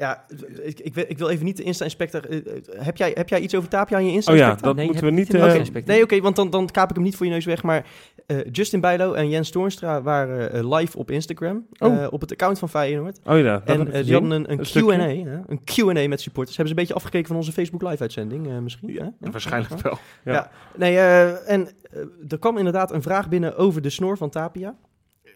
Ja, 0.01 0.25
ik, 0.63 0.81
ik, 0.81 0.95
wil- 0.95 1.05
ik 1.09 1.19
wil 1.19 1.29
even 1.29 1.45
niet 1.45 1.57
de 1.57 1.63
Insta-inspector... 1.63 2.29
eh, 2.31 2.37
eh, 2.39 2.45
heb, 2.85 2.97
jij, 2.97 3.11
heb 3.15 3.29
jij 3.29 3.41
iets 3.41 3.55
over 3.55 3.69
Tapia 3.69 3.97
aan 3.97 4.03
je 4.05 4.09
Oh 4.09 4.13
ja, 4.13 4.17
Insta-inspector? 4.17 4.67
dat 4.67 4.77
Nee, 4.77 4.85
moeten 4.87 5.05
we 5.05 5.11
niet... 5.11 5.35
eh, 5.35 5.55
Inspector. 5.55 5.95
Nee, 5.95 6.03
oké, 6.03 6.21
want 6.21 6.37
dan, 6.37 6.51
dan 6.51 6.67
kaap 6.71 6.89
ik 6.89 6.95
hem 6.95 7.05
niet 7.05 7.17
voor 7.17 7.27
je 7.27 7.33
neus 7.33 7.45
weg. 7.45 7.63
Maar 7.63 7.87
eh, 8.27 8.37
Justin 8.53 8.81
Bijlo 8.81 9.13
en 9.13 9.29
Jens 9.29 9.51
Toornstra 9.51 10.03
waren 10.03 10.75
live 10.75 10.99
op 10.99 11.11
Instagram. 11.11 11.67
Oh. 11.79 12.03
eh, 12.03 12.13
op 12.13 12.21
het 12.21 12.33
account 12.33 12.59
van 12.59 12.69
Feyenoord. 12.69 13.19
oh 13.25 13.39
ja, 13.39 13.63
En 13.65 13.85
die 14.03 14.13
hadden 14.13 14.31
een, 14.31 14.53
een 14.53 14.59
Een 14.59 14.65
Q&A, 14.87 15.43
een 15.47 15.61
Q&A 15.65 16.09
met 16.09 16.21
supporters. 16.21 16.57
Hebben 16.57 16.75
ze 16.75 16.81
een 16.81 16.87
beetje 16.87 16.95
afgekeken 16.95 17.27
van 17.27 17.37
onze 17.37 17.53
Facebook 17.53 17.83
live-uitzending 17.83 18.47
eh, 18.49 18.59
misschien? 18.59 18.93
Ja, 18.93 19.03
hè? 19.03 19.11
Ja, 19.21 19.31
waarschijnlijk 19.31 19.75
ja. 19.75 19.81
wel. 19.83 19.99
Ja. 20.25 20.33
Ja. 20.33 20.51
Nee, 20.77 20.97
eh, 20.97 21.51
en 21.51 21.69
er 22.29 22.39
kwam 22.39 22.57
inderdaad 22.59 22.93
een 22.93 23.03
vraag 23.03 23.29
binnen 23.29 23.57
over 23.57 23.83
de 23.83 23.91
snor 23.91 24.17
van 24.17 24.31
Tapia. 24.31 24.75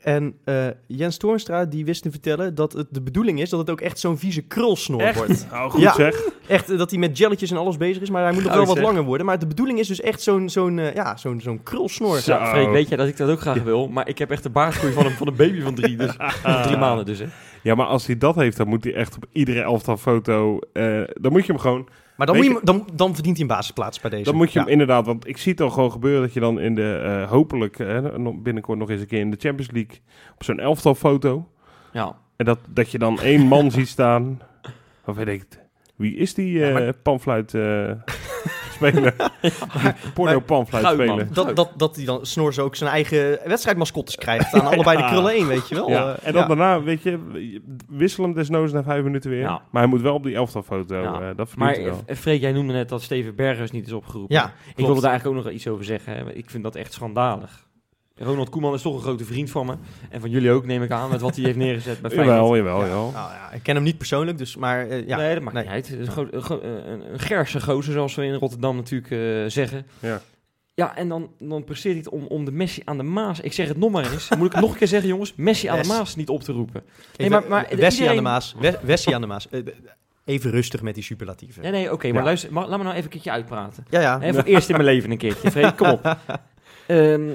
En 0.05 0.35
eh, 0.45 0.67
Jens 0.87 1.17
Toornstra 1.17 1.64
die 1.64 1.85
wist 1.85 2.03
te 2.03 2.11
vertellen 2.11 2.55
dat 2.55 2.73
het 2.73 2.87
de 2.90 3.03
bedoeling 3.03 3.40
is 3.40 3.51
dat 3.51 3.61
het 3.61 3.71
ook 3.71 3.81
echt 3.81 3.99
zo'n 3.99 4.19
vieze 4.19 4.43
krulsnor 4.43 5.01
Echt? 5.01 5.17
wordt. 5.17 5.47
Nou, 5.51 5.71
goed 5.71 5.81
Ja. 5.81 5.93
zeg. 5.95 6.29
Echt 6.47 6.71
eh, 6.71 6.79
dat 6.79 6.90
hij 6.90 6.99
met 6.99 7.19
jelletjes 7.19 7.51
en 7.51 7.57
alles 7.57 7.77
bezig 7.77 8.03
is, 8.03 8.11
maar 8.11 8.23
hij 8.23 8.33
moet 8.33 8.43
nog 8.43 8.55
wel 8.55 8.64
wat 8.67 8.77
zeg. 8.77 8.85
langer 8.85 9.03
worden. 9.03 9.27
Maar 9.27 9.38
de 9.38 9.47
bedoeling 9.47 9.79
is 9.79 9.88
dus 9.88 10.01
echt 10.01 10.23
zo'n 10.23 10.49
zo'n 10.49 10.79
eh, 10.79 10.95
ja, 10.95 11.17
zo'n 11.17 11.40
zo'n 11.40 11.62
krulsnor. 11.62 12.19
Zo. 12.19 12.33
Ja, 12.33 12.47
Freek, 12.47 12.71
weet 12.71 12.88
jij 12.88 12.97
dat 12.97 13.09
ik 13.09 13.17
dat 13.17 13.31
ook 13.31 13.40
graag 13.40 13.62
wil? 13.62 13.88
Maar 13.88 14.09
ik 14.09 14.19
heb 14.19 14.31
echt 14.31 14.43
de 14.43 14.51
baardgroei 14.51 14.93
van 14.93 15.05
een, 15.07 15.12
van 15.12 15.27
een 15.27 15.37
baby 15.37 15.61
van 15.61 15.75
drie, 15.75 15.97
dus, 15.97 16.12
van 16.43 16.62
drie 16.67 16.77
maanden 16.77 17.05
dus. 17.07 17.19
Hè. 17.19 17.27
Ja, 17.62 17.75
maar 17.75 17.87
als 17.87 18.07
hij 18.07 18.19
dat 18.19 18.35
heeft, 18.35 18.57
dan 18.57 18.69
moet 18.69 18.85
hij 18.85 18.95
echt 18.95 19.17
op 19.17 19.25
iedere 19.33 19.61
elftal 19.62 19.97
foto... 19.97 20.59
eh, 20.73 21.01
dan 21.21 21.33
moet 21.33 21.47
je 21.47 21.53
hem 21.53 21.61
gewoon... 21.61 21.88
Maar 22.16 22.27
dan, 22.27 22.37
moet 22.37 22.44
je, 22.44 22.61
dan, 22.62 22.88
dan 22.92 23.14
verdient 23.14 23.37
hij 23.37 23.46
een 23.46 23.55
basisplaats 23.55 24.00
bij 24.00 24.11
deze. 24.11 24.24
Dan 24.24 24.35
moet 24.35 24.53
je 24.53 24.59
Ja. 24.59 24.64
hem 24.64 24.72
inderdaad... 24.72 25.07
Want 25.07 25.29
ik 25.29 25.37
zie 25.37 25.53
het 25.53 25.61
al 25.61 25.70
gewoon 25.70 25.92
gebeuren 25.92 26.22
dat 26.22 26.33
je 26.33 26.40
dan 26.40 26.61
in 26.61 26.74
de... 26.74 26.94
eh, 27.22 27.31
hopelijk 27.31 27.79
eh, 27.79 27.98
binnenkort 28.42 28.79
nog 28.79 28.90
eens 28.90 29.00
een 29.00 29.07
keer 29.07 29.20
in 29.20 29.31
de 29.31 29.37
Champions 29.40 29.70
League... 29.70 30.00
op 30.35 30.42
zo'n 30.44 30.59
elftal 30.61 30.94
foto... 30.94 31.48
Ja. 31.92 32.16
En 32.37 32.44
dat, 32.44 32.59
dat 32.68 32.90
je 32.90 32.98
dan 32.98 33.20
één 33.20 33.46
man 33.46 33.70
ziet 33.77 33.88
staan. 33.88 34.40
Of 35.05 35.16
weet 35.16 35.29
ik. 35.29 35.44
Wie 35.96 36.16
is 36.16 36.35
die 36.35 36.53
Ja, 36.59 36.66
eh 36.68 36.72
maar- 36.74 36.92
panfluit 36.92 37.55
speler? 38.88 39.14
Porno 40.14 40.40
panfluit 40.40 40.85
Goudman. 40.85 41.09
speler. 41.09 41.33
Dat, 41.33 41.57
dat, 41.57 41.70
dat 41.77 41.97
hij 41.97 42.05
dan 42.05 42.27
Snors 42.27 42.59
ook 42.59 42.77
zijn 42.77 42.90
eigen 42.90 43.38
wedstrijdmascottes 43.44 44.16
krijgt 44.16 44.53
aan 44.55 44.66
allebei 44.73 44.97
de 44.97 45.05
krullen 45.05 45.33
één, 45.33 45.47
weet 45.47 45.68
je 45.68 45.75
wel. 45.75 45.90
Ja. 45.90 46.14
Eh, 46.14 46.27
En 46.27 46.33
dan 46.33 46.42
ja. 46.42 46.49
daarna, 46.49 46.83
weet 46.83 47.03
je, 47.03 47.18
wissel 47.88 48.25
hem 48.25 48.33
desnoods 48.35 48.73
na 48.73 48.83
vijf 48.83 49.03
minuten 49.05 49.31
weer. 49.31 49.40
Ja. 49.40 49.62
Maar 49.70 49.83
hij 49.83 49.90
moet 49.90 50.01
wel 50.01 50.14
op 50.14 50.23
die 50.23 50.35
elftalfoto. 50.35 50.97
Ja. 51.03 51.12
eh 51.12 51.27
dat 51.37 51.49
verdient 51.49 51.57
Maar 51.57 51.73
hij 51.75 51.85
wel. 51.85 52.03
eh, 52.07 52.16
Freek, 52.16 52.40
jij 52.40 52.53
noemde 52.53 52.73
net 52.73 52.88
dat 52.88 53.03
Steven 53.03 53.35
Berghuis 53.35 53.70
niet 53.70 53.87
is 53.87 53.92
opgeroepen. 53.92 54.37
Ja, 54.37 54.53
ik 54.77 54.85
wilde 54.87 55.01
daar 55.01 55.11
eigenlijk 55.11 55.38
ook 55.38 55.44
nog 55.44 55.55
iets 55.55 55.68
over 55.68 55.85
zeggen. 55.85 56.37
Ik 56.37 56.51
vind 56.51 56.62
dat 56.62 56.75
echt 56.77 56.92
schandalig. 56.92 57.62
Ronald 58.18 58.48
Koeman 58.48 58.74
is 58.74 58.83
toch 58.83 58.94
een 58.94 59.00
grote 59.03 59.24
vriend 59.24 59.50
van 59.50 59.66
me. 59.66 59.74
En 60.11 60.20
van 60.20 60.31
jullie 60.31 60.50
ook, 60.50 60.66
neem 60.66 60.83
ik 60.83 60.90
aan, 60.90 61.11
met 61.11 61.20
wat 61.20 61.37
hij 61.37 61.44
heeft 61.44 61.57
neergezet 61.57 62.00
bij 62.00 62.11
Feyenoord. 62.16 62.37
Jawel, 62.38 62.57
jawel, 62.57 62.81
Ja. 62.81 62.87
jawel. 62.87 63.11
Nou 63.11 63.33
ja, 63.33 63.50
ik 63.53 63.62
ken 63.62 63.74
hem 63.74 63.85
niet 63.85 63.98
persoonlijk, 63.98 64.38
dus 64.38 64.57
maar 64.57 64.88
eh, 64.88 65.07
ja. 65.07 65.16
nee, 65.16 65.35
dat 65.35 65.42
maakt 65.42 65.55
nee. 65.55 65.64
niet 65.64 65.72
uit. 65.72 65.88
Het 65.88 65.98
is 65.98 66.09
gewoon 66.09 66.29
een, 66.31 66.42
gro- 66.42 66.61
een, 66.62 67.12
een 67.12 67.18
gerse 67.18 67.61
gozer, 67.61 67.92
zoals 67.92 68.14
we 68.14 68.24
in 68.24 68.35
Rotterdam 68.35 68.77
natuurlijk 68.77 69.11
eh, 69.11 69.50
zeggen. 69.50 69.87
Ja. 70.00 70.20
Ja, 70.74 70.96
en 70.96 71.09
dan, 71.09 71.31
dan 71.38 71.64
presteert 71.64 71.94
hij 71.94 72.03
het 72.05 72.12
om, 72.12 72.27
om 72.27 72.44
de 72.44 72.53
Messi 72.53 72.83
aan 72.85 72.96
de 72.96 73.03
Maas... 73.03 73.40
Ik 73.40 73.53
zeg 73.53 73.68
het 73.68 73.77
nog 73.77 73.90
maar 73.90 74.12
eens. 74.12 74.29
Moet 74.37 74.46
ik 74.46 74.53
het 74.53 74.61
nog 74.61 74.70
een 74.72 74.79
keer 74.79 74.88
zeggen, 74.88 75.09
jongens? 75.09 75.35
Messi 75.37 75.66
aan 75.68 75.83
de. 75.83 75.88
Maas 75.88 76.16
niet 76.16 76.29
op 76.29 76.42
te 76.42 76.53
roepen. 76.53 76.83
Even, 77.16 77.33
maar- 77.33 77.48
maar 77.48 77.77
Wessie 77.77 78.09
aan 78.09 78.16
de 78.16 78.22
Maas. 78.22 78.55
We- 78.59 78.79
Wessie 78.83 79.14
aan 79.14 79.20
de 79.20 79.27
Maas. 79.27 79.48
Eh, 79.48 79.61
Even 80.24 80.50
rustig 80.50 80.83
met 80.83 80.94
die 80.94 81.05
superlatieven. 81.05 81.62
Nee, 81.62 81.70
nee, 81.70 81.92
oké. 81.92 82.07
maar 82.09 82.16
Ja. 82.18 82.24
luister, 82.24 82.53
laat 82.53 82.68
me 82.68 82.77
nou 82.77 82.88
even 82.90 83.03
een 83.03 83.09
keertje 83.09 83.31
uitpraten. 83.31 83.87
Ja, 83.90 84.00
ja. 84.00 84.18
Voor 84.20 84.29
het 84.37 84.46
eerst 84.46 84.68
in 84.68 84.74
mijn 84.77 84.88
leven 84.88 85.11
een 85.11 85.18
keertje. 85.18 85.50
Freek, 85.50 85.77
kom 85.77 85.88
op. 85.88 86.03
Ehm, 86.87 87.31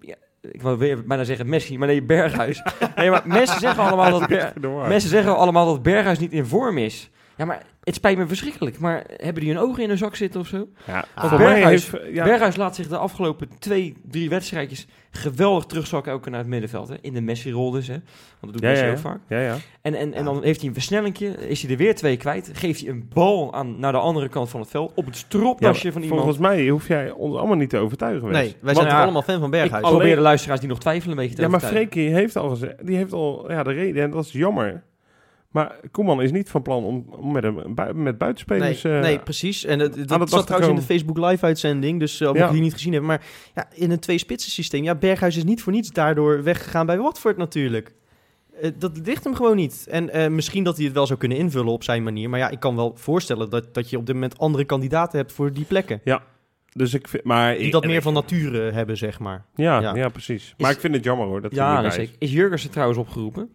ja, 0.00 0.14
ik 0.40 0.62
wou 0.62 0.78
weer 0.78 1.04
bijna 1.04 1.24
zeggen 1.24 1.48
Messi, 1.48 1.78
maar 1.78 1.88
nee, 1.88 2.02
Berghuis. 2.02 2.62
Nee, 2.96 3.10
maar 3.10 3.22
mensen 3.24 3.60
zeggen 3.60 3.82
allemaal 3.84 4.18
dat, 4.18 4.28
Ber- 4.28 4.52
mensen 4.88 5.10
zeggen 5.10 5.36
allemaal 5.36 5.66
dat 5.66 5.82
Berghuis 5.82 6.18
niet 6.18 6.32
in 6.32 6.46
vorm 6.46 6.78
is. 6.78 7.10
Ja, 7.36 7.44
maar 7.44 7.62
het 7.82 7.94
spijt 7.94 8.18
me 8.18 8.26
verschrikkelijk. 8.26 8.78
Maar 8.78 9.04
hebben 9.16 9.42
die 9.42 9.52
hun 9.52 9.62
ogen 9.62 9.82
in 9.82 9.88
hun 9.88 9.98
zak 9.98 10.16
zitten 10.16 10.40
of 10.40 10.46
zo? 10.46 10.68
Ja, 10.86 11.04
Ah, 11.14 11.36
Berghuis- 11.36 11.90
heeft... 11.90 12.14
Ja, 12.14 12.24
Berghuis 12.24 12.56
laat 12.56 12.74
zich 12.74 12.88
de 12.88 12.96
afgelopen 12.96 13.48
twee, 13.58 13.94
drie 14.10 14.28
wedstrijdjes 14.28 14.86
geweldig 15.10 15.64
terugzakken 15.64 16.12
ook 16.12 16.28
naar 16.30 16.38
het 16.38 16.48
middenveld. 16.48 16.88
Hè? 16.88 16.94
In 17.00 17.12
de 17.12 17.20
Messi-rol 17.20 17.70
dus, 17.70 17.86
hè? 17.86 17.92
Want 18.40 18.52
dat 18.52 18.52
doet 18.52 18.60
Ja, 18.62 18.68
Messi 18.68 18.84
ja, 18.84 18.90
ja. 18.90 18.96
vaak. 18.98 19.18
ja, 19.28 19.40
ja. 19.40 19.56
En, 19.82 19.94
en, 19.94 20.12
en 20.12 20.18
Ja. 20.18 20.24
dan 20.32 20.42
heeft 20.42 20.58
hij 20.60 20.68
een 20.68 20.74
versnellingje, 20.74 21.26
is 21.48 21.62
hij 21.62 21.70
er 21.70 21.76
weer 21.76 21.94
twee 21.94 22.16
kwijt. 22.16 22.50
Geeft 22.52 22.80
hij 22.80 22.88
een 22.90 23.08
bal 23.12 23.54
aan, 23.54 23.78
naar 23.80 23.92
de 23.92 23.98
andere 23.98 24.28
kant 24.28 24.50
van 24.50 24.60
het 24.60 24.70
veld 24.70 24.92
op 24.94 25.06
het 25.06 25.16
stropdasje 25.16 25.92
van 25.92 26.02
iemand. 26.02 26.20
Volgens 26.22 26.42
mij 26.42 26.68
hoef 26.68 26.88
jij 26.88 27.10
ons 27.10 27.36
allemaal 27.36 27.56
niet 27.56 27.70
te 27.70 27.78
overtuigen. 27.78 28.30
Nee, 28.30 28.56
wij 28.60 28.74
zijn 28.74 28.88
allemaal 28.88 29.22
fan 29.22 29.34
van 29.38 29.44
Ik 29.44 29.50
Berghuis. 29.50 29.84
Alleen- 29.84 29.96
probeer 29.96 30.16
de 30.16 30.22
luisteraars 30.22 30.60
die 30.60 30.68
nog 30.68 30.78
twijfelen 30.80 31.16
een 31.16 31.22
beetje 31.22 31.36
te 31.36 31.42
Ja, 31.42 31.48
maar. 31.48 31.60
Freekie 31.60 32.08
heeft 32.08 32.36
al 32.36 32.48
gezegd, 32.48 32.86
die 32.86 32.96
heeft 32.96 33.12
al 33.12 33.50
ja, 33.50 33.62
de 33.62 33.72
reden, 33.72 34.02
en 34.02 34.10
dat 34.10 34.24
is 34.24 34.32
jammer. 34.32 34.82
Maar 35.54 35.76
Koeman 35.90 36.22
is 36.22 36.32
niet 36.32 36.50
van 36.50 36.62
plan 36.62 36.84
om, 36.84 37.04
om 37.10 37.32
met, 37.32 37.44
een, 37.44 37.54
met 37.74 37.94
Nee, 37.94 38.14
buitenspelers... 38.14 38.84
eh, 38.84 39.00
nee, 39.00 39.18
precies. 39.18 39.64
En 39.64 39.78
het- 39.78 39.94
dat, 40.08 40.08
dat 40.18 40.30
zat 40.30 40.46
trouwens 40.46 40.70
in 40.72 40.76
de. 40.78 40.82
Facebook 40.94 41.18
live-uitzending, 41.18 41.98
dus 42.00 42.20
uh, 42.20 42.30
Ja. 42.32 42.50
die 42.50 42.60
niet 42.60 42.72
gezien 42.72 42.92
hebben. 42.92 43.10
Maar 43.10 43.22
ja, 43.54 43.68
in 43.74 43.90
een 43.90 43.98
twee-spitsen 43.98 44.50
systeem, 44.52 44.84
ja, 44.84 44.94
Berghuis 44.94 45.36
is 45.36 45.44
niet 45.44 45.62
voor 45.62 45.72
niets 45.72 45.90
daardoor 45.90 46.42
weggegaan 46.42 46.86
bij 46.86 46.98
Watford 46.98 47.36
natuurlijk. 47.36 47.94
Eh, 48.60 48.70
dat 48.78 49.00
ligt 49.04 49.24
hem 49.24 49.34
gewoon 49.34 49.56
niet. 49.56 49.86
En 49.90 50.10
eh, 50.10 50.28
misschien 50.30 50.64
dat 50.64 50.76
hij 50.76 50.84
het 50.84 50.94
wel 50.94 51.06
zou 51.06 51.18
kunnen 51.18 51.38
invullen 51.38 51.72
op 51.72 51.82
zijn 51.84 52.02
manier. 52.02 52.30
Maar 52.30 52.38
ja, 52.38 52.50
ik 52.50 52.60
kan 52.60 52.76
wel 52.76 52.92
voorstellen 52.96 53.50
dat, 53.50 53.74
dat 53.74 53.90
je 53.90 53.96
op 53.98 54.06
dit 54.06 54.14
moment 54.14 54.38
andere 54.38 54.64
kandidaten 54.64 55.18
hebt 55.18 55.32
voor 55.32 55.52
die 55.52 55.64
plekken. 55.64 56.00
Dus 56.72 56.94
ik 56.94 57.08
vind, 57.08 57.24
maar 57.24 57.56
Die 57.56 57.70
dat 57.70 57.84
meer 57.86 58.02
van 58.02 58.12
nature 58.12 58.72
hebben, 58.72 58.96
zeg 58.96 59.18
maar. 59.18 59.44
Ja, 59.54 59.80
Ja. 59.80 59.94
ja. 59.94 60.08
precies. 60.08 60.54
Maar 60.58 60.70
ik 60.70 60.80
vind 60.80 60.94
het 60.94 61.04
jammer 61.04 61.26
hoor 61.26 61.40
dat 61.40 61.50
hij 61.50 61.60
Ja, 61.60 61.82
is. 61.82 62.08
Is 62.18 62.32
Jurgensen 62.32 62.70
trouwens 62.70 62.98
opgeroepen? 62.98 63.50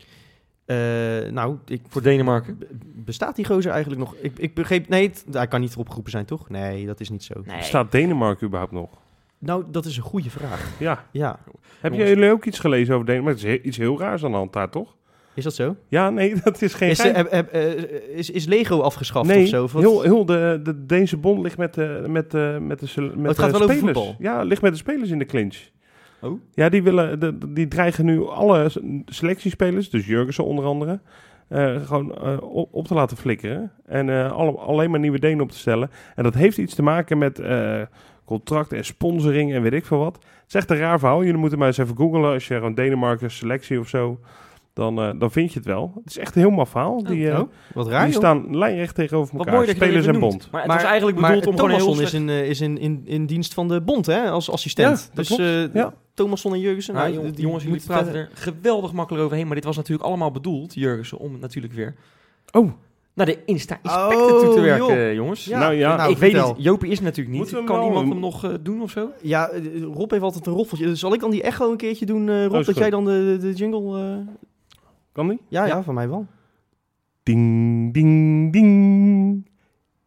Eh, 0.70 1.32
nou, 1.32 1.58
ik, 1.66 1.82
Voor 1.88 2.02
Denemarken. 2.02 2.60
bestaat 2.96 3.36
die 3.36 3.46
gozer 3.46 3.72
eigenlijk 3.72 4.02
nog? 4.02 4.16
Ik, 4.22 4.32
ik 4.40 4.54
begreep... 4.54 4.88
Nee, 4.90 5.08
het- 5.08 5.26
hij 5.32 5.48
kan 5.48 5.62
niet 5.62 5.76
opgeroepen 5.76 6.12
zijn, 6.12 6.26
toch? 6.26 6.50
Nee, 6.50 6.86
dat 6.86 7.00
is 7.00 7.10
niet 7.10 7.24
zo. 7.24 7.34
Nee. 7.46 7.62
Staat 7.62 7.92
Denemarken 7.92 8.48
überhaupt 8.48 8.74
nog? 8.74 8.90
Nou, 9.38 9.64
dat 9.72 9.86
is 9.86 9.98
een 9.98 10.04
goede 10.04 10.30
vraag. 10.30 10.70
Ja. 10.80 11.06
Ja, 11.12 11.40
Heb 11.80 11.92
Jongens. 11.92 12.10
jullie 12.10 12.32
ook 12.32 12.46
iets 12.46 12.60
gelezen 12.60 12.94
over 12.94 13.06
Denemarken? 13.06 13.40
Het 13.42 13.50
is 13.50 13.58
he- 13.60 13.68
iets 13.68 13.78
heel 13.78 14.00
raars 14.00 14.24
aan 14.24 14.32
de 14.32 14.38
hand 14.38 14.54
daar, 14.54 14.70
toch? 14.70 14.96
is 15.34 15.44
dat 15.44 15.54
zo? 15.56 15.76
Ja, 15.88 16.10
nee, 16.10 16.36
dat 16.44 16.62
is 16.62 16.74
geen 16.74 16.90
Is, 16.90 17.00
eh, 17.00 17.16
heb- 17.16 17.32
heb- 17.32 17.50
eh, 17.52 18.18
is, 18.18 18.30
is 18.30 18.46
Lego 18.46 18.80
afgeschaft 18.82 19.28
Nee, 19.30 19.44
of 19.44 19.48
zo? 19.50 19.64
Of 19.64 19.74
heel, 19.74 20.02
heel 20.02 20.26
de, 20.26 20.60
de 20.64 20.86
Deense 20.86 21.18
bond 21.18 21.42
ligt 21.42 21.58
met 21.58 21.74
de, 21.74 22.04
met 22.08 22.32
de, 22.32 22.58
met 22.62 22.80
de, 22.80 23.02
met 23.16 23.28
het 23.28 23.36
de 23.36 23.42
gaat 23.42 23.52
wel 23.52 23.62
over 23.62 23.78
voetbal? 23.78 24.16
Ja, 24.20 24.42
ligt 24.44 24.62
met 24.62 24.72
de 24.72 24.78
spelers 24.78 25.10
in 25.10 25.20
de 25.20 25.26
clinch. 25.26 25.58
Oh. 26.22 26.42
Ja, 26.54 26.70
die, 26.70 26.84
willen, 26.84 27.40
die 27.54 27.68
dreigen 27.68 28.06
nu 28.06 28.28
alle 28.28 28.72
selectiespelers, 29.06 29.90
dus 29.90 30.06
Jurgensen 30.06 30.46
onder 30.46 30.66
andere, 30.66 31.00
eh, 31.50 31.76
gewoon 31.86 32.16
eh, 32.16 32.38
op, 32.72 32.88
te 32.88 32.94
laten 32.94 33.18
flikkeren. 33.18 33.72
En 33.86 34.10
eh, 34.10 34.32
alle, 34.32 34.52
alleen 34.52 34.92
maar 34.92 35.00
nieuwe 35.00 35.20
Denen 35.20 35.42
op 35.42 35.52
te 35.52 35.58
stellen. 35.58 35.92
En 36.16 36.24
dat 36.24 36.34
heeft 36.34 36.58
iets 36.58 36.76
te 36.76 36.82
maken 36.82 37.18
met 37.18 37.42
contract 38.26 38.74
en 38.74 38.86
sponsoring 38.86 39.54
en 39.54 39.62
weet 39.62 39.74
ik 39.74 39.86
veel 39.86 40.00
wat. 40.00 40.16
Het 40.16 40.48
is 40.48 40.54
echt 40.54 40.70
een 40.70 40.78
raar 40.78 41.00
verhaal. 41.00 41.24
Jullie 41.24 41.40
moeten 41.40 41.58
maar 41.58 41.68
eens 41.68 41.78
even 41.78 41.96
googlen. 41.96 42.32
Als 42.32 42.48
je 42.48 42.54
gewoon 42.54 42.74
Denemarken 42.74 43.32
selectie 43.32 43.80
of 43.80 43.88
zo, 43.88 44.20
dan, 44.80 45.00
eh, 45.00 45.10
dan 45.20 45.32
vind 45.32 45.52
je 45.54 45.60
het 45.60 45.68
wel. 45.68 45.92
Het 46.04 46.10
is 46.10 46.18
echt 46.18 46.36
een 46.36 46.42
heel 46.42 46.50
maf 46.52 46.70
verhaal. 46.70 47.04
Die, 47.04 47.30
eh, 47.30 47.40
Oh, 47.40 47.50
wat 47.74 47.88
raar, 47.88 48.06
die 48.06 48.14
staan 48.14 48.58
lijnrecht 48.58 48.96
tegenover 48.96 49.38
Wat 49.38 49.46
elkaar. 49.46 49.62
mooi 49.62 49.76
Spelers 49.76 50.06
en 50.06 50.20
bond. 50.20 50.48
Maar 50.52 50.62
het 50.64 50.72
was 50.72 50.84
eigenlijk 50.84 51.18
maar 51.20 51.30
bedoeld 51.30 51.48
om 51.48 51.56
gewoon 51.56 51.70
heel 51.70 51.80
Thomasson 51.80 52.04
is, 52.06 52.14
in, 52.14 52.30
eh, 52.30 52.50
is 52.50 52.62
in, 52.62 52.78
in, 52.78 53.02
in 53.06 53.26
dienst 53.26 53.54
van 53.54 53.68
de 53.68 53.82
bond, 53.82 54.06
hè? 54.06 54.30
Als 54.30 54.52
assistent. 54.52 55.10
Ja, 55.10 55.16
dus 55.16 55.38
eh 55.38 55.74
Ja. 55.74 55.94
Thomasson 56.14 56.54
en 56.54 56.60
Jurgensen. 56.60 56.94
Nou, 56.94 57.14
nou, 57.14 57.32
die 57.32 57.42
jongens, 57.42 57.64
jullie 57.64 57.82
praten 57.86 58.14
er 58.16 58.30
geweldig 58.34 58.94
makkelijk 58.94 59.24
overheen. 59.24 59.46
Maar 59.46 59.56
dit 59.56 59.66
was 59.66 59.76
natuurlijk 59.78 60.08
allemaal 60.08 60.32
bedoeld, 60.32 60.74
Jurgensen, 60.74 61.18
om 61.18 61.32
het 61.32 61.42
natuurlijk 61.42 61.74
weer 61.74 61.96
Oh, 62.52 62.72
naar 63.14 63.26
de 63.26 63.38
Insta-inspector 63.46 64.40
toe 64.40 64.50
te 64.50 64.56
Oh, 64.60 64.62
werken, 64.62 64.98
joh. 65.06 65.14
jongens. 65.14 65.46
Ja, 65.46 65.60
Nou 65.60 65.74
ja, 65.74 65.96
nou, 65.96 66.12
ik 66.12 66.18
weet 66.18 66.34
niet, 66.34 66.54
Jopie 66.58 66.92
is 66.92 67.00
natuurlijk 67.00 67.38
niet. 67.38 67.50
Kan 67.52 67.66
wel- 67.66 67.86
iemand 67.86 68.10
hem 68.10 68.20
nog 68.20 68.44
eh, 68.46 68.54
doen 68.62 68.82
of 68.82 68.92
zo? 68.92 69.10
Ja, 69.22 69.50
Rob 69.94 70.12
heeft 70.12 70.24
altijd 70.24 70.46
een 70.46 70.54
roffeltje. 70.54 70.96
Zal 70.96 71.14
ik 71.14 71.20
dan 71.20 71.32
die 71.32 71.42
echo 71.42 71.72
een 71.72 71.78
keertje 71.78 72.06
doen, 72.06 72.30
eh, 72.30 72.36
Rob? 72.44 72.46
Oh, 72.52 72.58
dat 72.58 72.66
goed. 72.66 72.76
jij 72.78 72.90
dan 72.90 73.06
de, 73.06 73.38
de 73.42 73.54
jingle... 73.54 74.00
eh, 74.00 74.18
kan 75.20 75.30
die? 75.30 75.40
Ja, 75.50 75.66
ja, 75.66 75.76
Ja. 75.76 75.84
van 75.84 75.94
mij 75.94 76.10
wel. 76.10 76.28
Ding, 77.24 77.94
ding, 77.94 78.54
ding. 78.54 79.48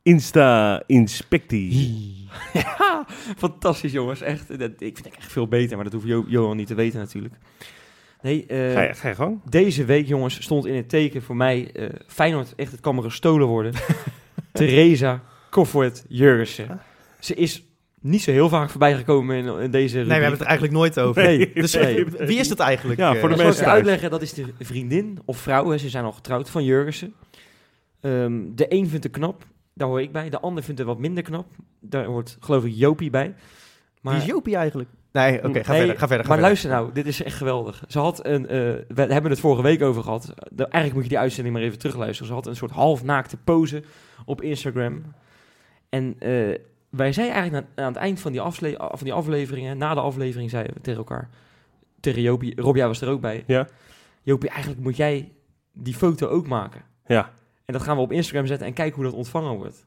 Insta-inspectie. 0.02 2.28
ja, 2.52 3.04
fantastisch 3.36 3.92
jongens. 3.92 4.20
Echt, 4.20 4.58
dat, 4.58 4.70
ik 4.70 4.78
vind 4.78 5.04
het 5.04 5.16
echt 5.16 5.32
veel 5.32 5.48
beter, 5.48 5.74
maar 5.74 5.84
dat 5.84 5.92
hoeft 5.94 6.06
Jo- 6.06 6.24
Johan 6.28 6.56
niet 6.56 6.66
te 6.66 6.74
weten 6.74 6.98
natuurlijk. 6.98 7.34
Nee, 8.22 8.46
eh, 8.46 8.72
Ga 8.72 8.80
je, 8.82 8.94
ga 8.94 9.08
je 9.08 9.14
gang. 9.14 9.40
deze 9.48 9.84
week 9.84 10.06
jongens 10.06 10.42
stond 10.42 10.66
in 10.66 10.74
het 10.74 10.88
teken 10.88 11.22
voor 11.22 11.36
mij 11.36 11.70
eh 11.72 11.88
Feyenoord 12.06 12.52
echt 12.56 12.72
het 12.72 12.80
kan 12.80 12.94
me 12.94 13.02
gestolen 13.02 13.46
worden. 13.46 13.72
Theresa 14.52 15.22
Koffoet 15.50 16.04
Jurgensen. 16.08 16.80
Ze 17.20 17.34
is 17.34 17.64
niet 18.02 18.22
zo 18.22 18.30
heel 18.30 18.48
vaak 18.48 18.70
voorbij 18.70 18.94
gekomen 18.96 19.36
in, 19.36 19.58
in 19.60 19.70
deze 19.70 19.96
Nee, 19.96 20.06
we 20.06 20.12
hebben 20.12 20.30
het 20.30 20.40
er 20.40 20.46
eigenlijk 20.46 20.76
nooit 20.76 21.00
over. 21.00 21.22
Nee, 21.22 21.52
Dus 21.54 21.74
nee. 21.74 22.04
eh, 22.04 22.26
wie 22.26 22.38
is 22.38 22.48
dat 22.48 22.58
eigenlijk? 22.58 23.00
Ja, 23.00 23.14
eh? 23.14 23.20
voor 23.20 23.28
de 23.28 23.34
ik 23.34 23.42
mensen 23.42 23.66
uitleggen, 23.66 24.10
dat 24.10 24.22
is 24.22 24.32
de 24.32 24.46
vriendin 24.60 25.18
of 25.24 25.36
vrouw, 25.38 25.68
hè, 25.70 25.78
ze 25.78 25.88
zijn 25.88 26.04
al 26.04 26.12
getrouwd, 26.12 26.50
van 26.50 26.64
Jurgensen. 26.64 27.14
Ehm, 28.00 28.40
de 28.54 28.66
een 28.68 28.88
vindt 28.88 29.04
het 29.04 29.12
knap, 29.12 29.44
daar 29.74 29.88
hoor 29.88 30.00
ik 30.00 30.12
bij. 30.12 30.30
De 30.30 30.40
ander 30.40 30.62
vindt 30.64 30.78
het 30.78 30.88
wat 30.88 30.98
minder 30.98 31.22
knap. 31.22 31.46
Daar 31.80 32.04
hoort 32.04 32.36
geloof 32.40 32.64
ik 32.64 32.72
Jopie 32.74 33.10
bij. 33.10 33.34
Wie 34.00 34.16
is 34.16 34.24
Jopie 34.24 34.56
eigenlijk? 34.56 34.88
Nee, 35.12 35.36
oké, 35.44 35.64
ga 35.64 35.72
Nee, 35.72 35.78
verder, 35.78 35.98
ga 35.98 36.06
verder. 36.06 36.08
Ga 36.08 36.08
maar 36.08 36.18
verder. 36.24 36.40
luister 36.40 36.70
nou, 36.70 36.90
dit 36.92 37.06
is 37.06 37.22
echt 37.22 37.36
geweldig. 37.36 37.84
Ze 37.88 37.98
had 37.98 38.26
een, 38.26 38.48
eh, 38.48 38.58
we 38.88 39.02
hebben 39.02 39.30
het 39.30 39.40
vorige 39.40 39.62
week 39.62 39.82
over 39.82 40.02
gehad. 40.02 40.32
De- 40.50 40.62
eigenlijk 40.62 40.94
moet 40.94 41.02
je 41.02 41.08
die 41.08 41.18
uitzending 41.18 41.54
maar 41.54 41.64
even 41.64 41.78
terugluisteren. 41.78 42.26
Ze 42.28 42.34
had 42.34 42.46
een 42.46 42.56
soort 42.56 42.70
halfnaakte 42.70 43.36
pose 43.36 43.82
op 44.24 44.42
Instagram. 44.42 45.02
En 45.88 46.16
eh, 46.18 46.58
wij 46.96 47.12
zeiden 47.12 47.36
eigenlijk 47.36 47.66
aan 47.74 47.86
het 47.86 47.96
eind 47.96 48.20
van 48.20 48.32
die, 48.32 48.40
afle 48.40 48.74
van 48.78 49.04
die 49.04 49.12
afleveringen, 49.12 49.78
na 49.78 49.94
de 49.94 50.00
aflevering, 50.00 50.50
zeiden 50.50 50.74
we 50.74 50.80
tegen 50.80 50.98
elkaar, 50.98 51.28
tegen 52.00 52.22
Jopie, 52.22 52.60
Rob, 52.60 52.76
jij 52.76 52.86
was 52.86 53.00
er 53.00 53.08
ook 53.08 53.20
bij. 53.20 53.44
Ja. 53.46 53.68
Jopie, 54.22 54.48
eigenlijk 54.48 54.80
moet 54.80 54.96
jij 54.96 55.32
die 55.72 55.94
foto 55.94 56.26
ook 56.26 56.46
maken. 56.46 56.82
Ja. 57.06 57.32
En 57.64 57.72
dat 57.72 57.82
gaan 57.82 57.96
we 57.96 58.02
op 58.02 58.12
Instagram 58.12 58.46
zetten 58.46 58.66
en 58.66 58.72
kijken 58.72 58.94
hoe 58.94 59.04
dat 59.04 59.14
ontvangen 59.14 59.56
wordt. 59.56 59.86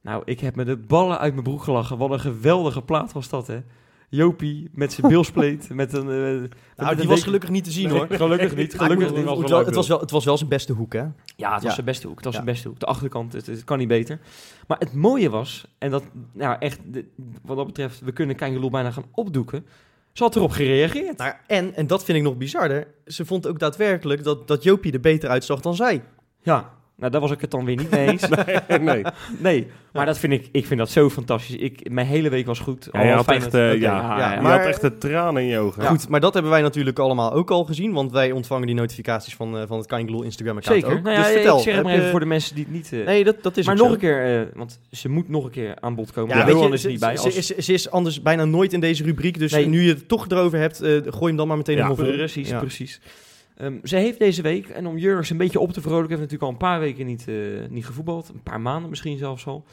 Nou, 0.00 0.22
ik 0.24 0.40
heb 0.40 0.56
me 0.56 0.64
de 0.64 0.76
ballen 0.76 1.18
uit 1.18 1.32
mijn 1.32 1.44
broek 1.44 1.62
gelachen. 1.62 1.98
Wat 1.98 2.10
een 2.10 2.20
geweldige 2.20 2.82
plaat 2.82 3.12
was 3.12 3.28
dat, 3.28 3.46
hè. 3.46 3.60
Jopie 4.08 4.70
met 4.72 4.92
zijn 4.92 5.08
bilspleet, 5.08 5.68
met 5.74 5.92
een... 5.92 6.00
eh, 6.10 6.40
met 6.40 6.50
Nou, 6.76 6.90
een 6.90 6.96
die 6.96 7.08
was 7.08 7.22
gelukkig 7.22 7.50
niet 7.50 7.64
te 7.64 7.70
zien, 7.70 7.88
Nee, 7.88 7.98
hoor. 7.98 8.06
Gelukkig 8.10 8.56
niet, 8.56 8.74
gelukkig 8.74 9.14
niet. 9.14 9.24
was 9.24 9.38
het, 9.38 9.48
wel 9.50 9.64
het, 9.64 9.74
was 9.74 9.88
wel, 9.88 10.00
het 10.00 10.10
was 10.10 10.24
wel 10.24 10.36
zijn 10.36 10.48
beste 10.48 10.72
hoek, 10.72 10.92
hè? 10.92 11.04
Ja, 11.36 11.52
het 11.52 11.52
was 11.52 11.62
Ja. 11.62 11.70
zijn 11.72 11.84
beste 11.86 12.06
hoek. 12.06 12.16
Het 12.16 12.24
was 12.24 12.34
Ja. 12.34 12.40
zijn 12.42 12.52
beste 12.54 12.68
hoek. 12.68 12.78
De 12.80 12.86
achterkant, 12.86 13.32
het, 13.32 13.46
het 13.46 13.64
kan 13.64 13.78
niet 13.78 13.88
beter. 13.88 14.18
Maar 14.66 14.78
het 14.78 14.92
mooie 14.94 15.30
was, 15.30 15.66
en 15.78 15.90
dat, 15.90 16.02
nou 16.32 16.56
echt, 16.58 16.78
de- 16.84 17.04
wat 17.42 17.56
dat 17.56 17.66
betreft, 17.66 18.00
we 18.00 18.12
kunnen 18.12 18.36
Kangaloo 18.36 18.70
bijna 18.70 18.90
gaan 18.90 19.04
opdoeken. 19.12 19.66
Ze 20.12 20.22
had 20.22 20.36
erop 20.36 20.50
gereageerd. 20.50 21.22
En, 21.46 21.74
en 21.74 21.86
dat 21.86 22.04
vind 22.04 22.18
ik 22.18 22.24
nog 22.24 22.36
bizarder, 22.36 22.86
ze 23.06 23.24
vond 23.24 23.46
ook 23.46 23.58
daadwerkelijk 23.58 24.24
dat, 24.24 24.48
dat 24.48 24.62
Jopie 24.62 24.92
er 24.92 25.00
beter 25.00 25.28
uitzag 25.28 25.60
dan 25.60 25.74
zij. 25.74 26.02
Ja, 26.42 26.74
nou 26.96 27.12
daar 27.12 27.20
was 27.20 27.30
ik 27.30 27.40
het 27.40 27.50
dan 27.50 27.64
weer 27.64 27.76
niet 27.76 27.90
mee 27.90 28.06
eens. 28.08 28.28
Nee, 28.68 28.78
nee. 28.78 29.04
Nee, 29.38 29.66
maar 29.92 30.06
dat 30.06 30.18
vind 30.18 30.32
ik, 30.32 30.48
ik 30.52 30.66
vind 30.66 30.78
dat 30.80 30.90
zo 30.90 31.10
fantastisch. 31.10 31.56
Ik, 31.56 31.90
mijn 31.90 32.06
hele 32.06 32.28
week 32.28 32.46
was 32.46 32.58
goed. 32.58 32.88
Ja, 32.92 33.02
je 33.02 33.12
had 33.12 33.24
fijn 33.24 33.42
echt, 33.42 33.52
ja, 33.52 33.70
ja, 33.72 34.34
je 34.34 34.40
maar- 34.40 34.58
had 34.58 34.66
echt 34.68 34.80
de 34.80 34.98
tranen 34.98 35.42
in 35.42 35.48
je 35.48 35.58
ogen. 35.58 35.86
Goed, 35.86 36.08
maar 36.08 36.20
dat 36.20 36.32
hebben 36.32 36.52
wij 36.52 36.60
natuurlijk 36.62 36.98
allemaal 36.98 37.32
ook 37.32 37.50
al 37.50 37.64
gezien, 37.64 37.92
want 37.92 38.12
wij 38.12 38.32
ontvangen 38.32 38.66
die 38.66 38.76
notificaties 38.76 39.34
van, 39.34 39.58
eh, 39.58 39.62
van 39.66 39.78
het 39.78 39.86
Kangaloo 39.86 40.22
Instagram-account 40.22 40.80
Zeker. 40.82 40.96
ook. 40.98 41.04
Nou 41.04 41.16
ja, 41.16 41.22
dus 41.22 41.32
vertel. 41.32 41.56
ik 41.56 41.62
zeg 41.62 41.74
het 41.74 41.82
maar 41.84 41.92
even 41.92 42.04
je- 42.04 42.10
voor 42.10 42.20
de 42.20 42.26
mensen 42.26 42.54
die 42.54 42.64
het 42.64 42.72
niet... 42.72 42.92
eh, 42.92 43.06
Nee, 43.06 43.24
dat, 43.24 43.42
dat 43.42 43.56
is 43.56 43.66
maar 43.66 43.76
nog 43.76 43.86
zo. 43.86 43.92
een 43.92 43.98
keer, 43.98 44.40
eh, 44.40 44.46
want 44.54 44.80
ze 44.90 45.08
moet 45.08 45.28
nog 45.28 45.44
een 45.44 45.50
keer 45.50 45.74
aan 45.80 45.94
bod 45.94 46.12
komen. 46.12 46.36
Ja, 46.36 46.46
Ja, 46.46 46.54
weet 46.54 46.62
je, 46.64 46.72
is 46.72 46.80
ze, 46.80 46.88
niet 46.88 47.00
bij. 47.00 47.18
als- 47.18 47.36
is, 47.36 47.46
ze 47.46 47.72
is 47.72 47.90
anders 47.90 48.22
bijna 48.22 48.44
nooit 48.44 48.72
in 48.72 48.80
deze 48.80 49.02
rubriek, 49.04 49.38
dus 49.38 49.52
Nee. 49.52 49.66
nu 49.66 49.82
je 49.82 49.88
het 49.88 50.08
toch 50.08 50.28
erover 50.28 50.58
hebt, 50.58 50.80
eh, 50.80 50.90
gooi 51.04 51.26
hem 51.26 51.36
dan 51.36 51.48
maar 51.48 51.56
meteen 51.56 51.76
Ja, 51.76 51.86
vol. 51.86 51.94
Precies, 51.94 52.50
precies. 52.50 53.00
Ehm, 53.56 53.74
ze 53.82 53.96
heeft 53.96 54.18
deze 54.18 54.42
week, 54.42 54.68
en 54.68 54.86
om 54.86 54.98
Jurgens 54.98 55.30
een 55.30 55.36
beetje 55.36 55.60
op 55.60 55.72
te 55.72 55.80
vrolijken, 55.80 56.08
heeft 56.18 56.20
natuurlijk 56.32 56.42
al 56.42 56.50
een 56.68 56.70
paar 56.70 56.80
weken 56.80 57.06
niet, 57.06 57.28
eh, 57.28 57.34
niet 57.68 57.86
gevoetbald. 57.86 58.28
Een 58.28 58.42
paar 58.42 58.60
maanden 58.60 58.90
misschien 58.90 59.18
zelfs 59.18 59.46
al. 59.46 59.64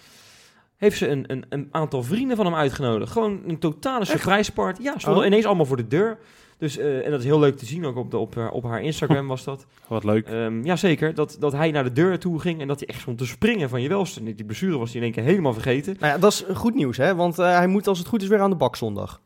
Heeft 0.77 0.97
ze 0.97 1.07
een, 1.07 1.23
een, 1.27 1.45
een 1.49 1.67
aantal 1.71 2.03
vrienden 2.03 2.35
van 2.37 2.45
hem 2.45 2.55
uitgenodigd. 2.55 3.11
Gewoon 3.11 3.41
een 3.47 3.59
totale 3.59 4.05
surprise 4.05 4.51
party. 4.51 4.81
Ja, 4.81 4.93
stonden 4.97 5.21
Oh. 5.21 5.27
ineens 5.27 5.45
allemaal 5.45 5.65
voor 5.65 5.77
de 5.77 5.87
deur. 5.87 6.17
Dus, 6.57 6.77
eh, 6.77 7.05
en 7.05 7.11
dat 7.11 7.19
is 7.19 7.25
heel 7.25 7.39
leuk 7.39 7.57
te 7.57 7.65
zien, 7.65 7.85
ook 7.85 7.95
op, 7.95 8.11
de, 8.11 8.17
op, 8.17 8.35
haar- 8.35 8.51
op 8.51 8.63
haar 8.63 8.81
Instagram 8.81 9.27
was 9.27 9.43
dat. 9.43 9.65
Wat 9.87 10.03
leuk. 10.03 10.27
Ehm 10.27 10.63
Jazeker, 10.65 11.13
dat, 11.13 11.37
dat 11.39 11.51
hij 11.51 11.71
naar 11.71 11.83
de 11.83 11.91
deur 11.91 12.19
toe 12.19 12.39
ging 12.39 12.61
en 12.61 12.67
dat 12.67 12.79
hij 12.79 12.87
echt 12.87 12.99
stond 13.01 13.17
te 13.17 13.25
springen 13.25 13.69
van 13.69 13.81
je 13.81 13.89
welste. 13.89 14.23
Die 14.35 14.45
blessure 14.45 14.77
was 14.77 14.87
hij 14.87 14.97
in 14.97 15.03
één 15.03 15.11
keer 15.11 15.23
helemaal 15.23 15.53
vergeten. 15.53 15.95
Nou 15.99 16.13
ja, 16.13 16.19
dat 16.19 16.31
is 16.31 16.45
goed 16.53 16.75
nieuws, 16.75 16.97
hè? 16.97 17.15
Want 17.15 17.39
eh, 17.39 17.57
hij 17.57 17.67
moet 17.67 17.87
als 17.87 17.97
het 17.99 18.07
goed 18.07 18.21
is 18.21 18.27
weer 18.27 18.39
aan 18.39 18.49
de 18.49 18.55
bak 18.55 18.75
zondag. 18.75 19.21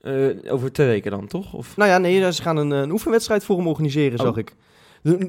Eh, 0.00 0.52
over 0.52 0.72
twee 0.72 0.86
weken 0.86 1.10
dan, 1.10 1.26
toch? 1.26 1.54
Of... 1.54 1.76
Nou 1.76 1.90
ja, 1.90 1.98
nee, 1.98 2.32
ze 2.32 2.42
gaan 2.42 2.56
een, 2.56 2.72
eh, 2.72 2.78
een 2.80 2.90
oefenwedstrijd 2.90 3.44
voor 3.44 3.56
hem 3.56 3.66
organiseren, 3.66 4.18
Oh. 4.18 4.24
zag 4.26 4.36
ik. 4.36 4.54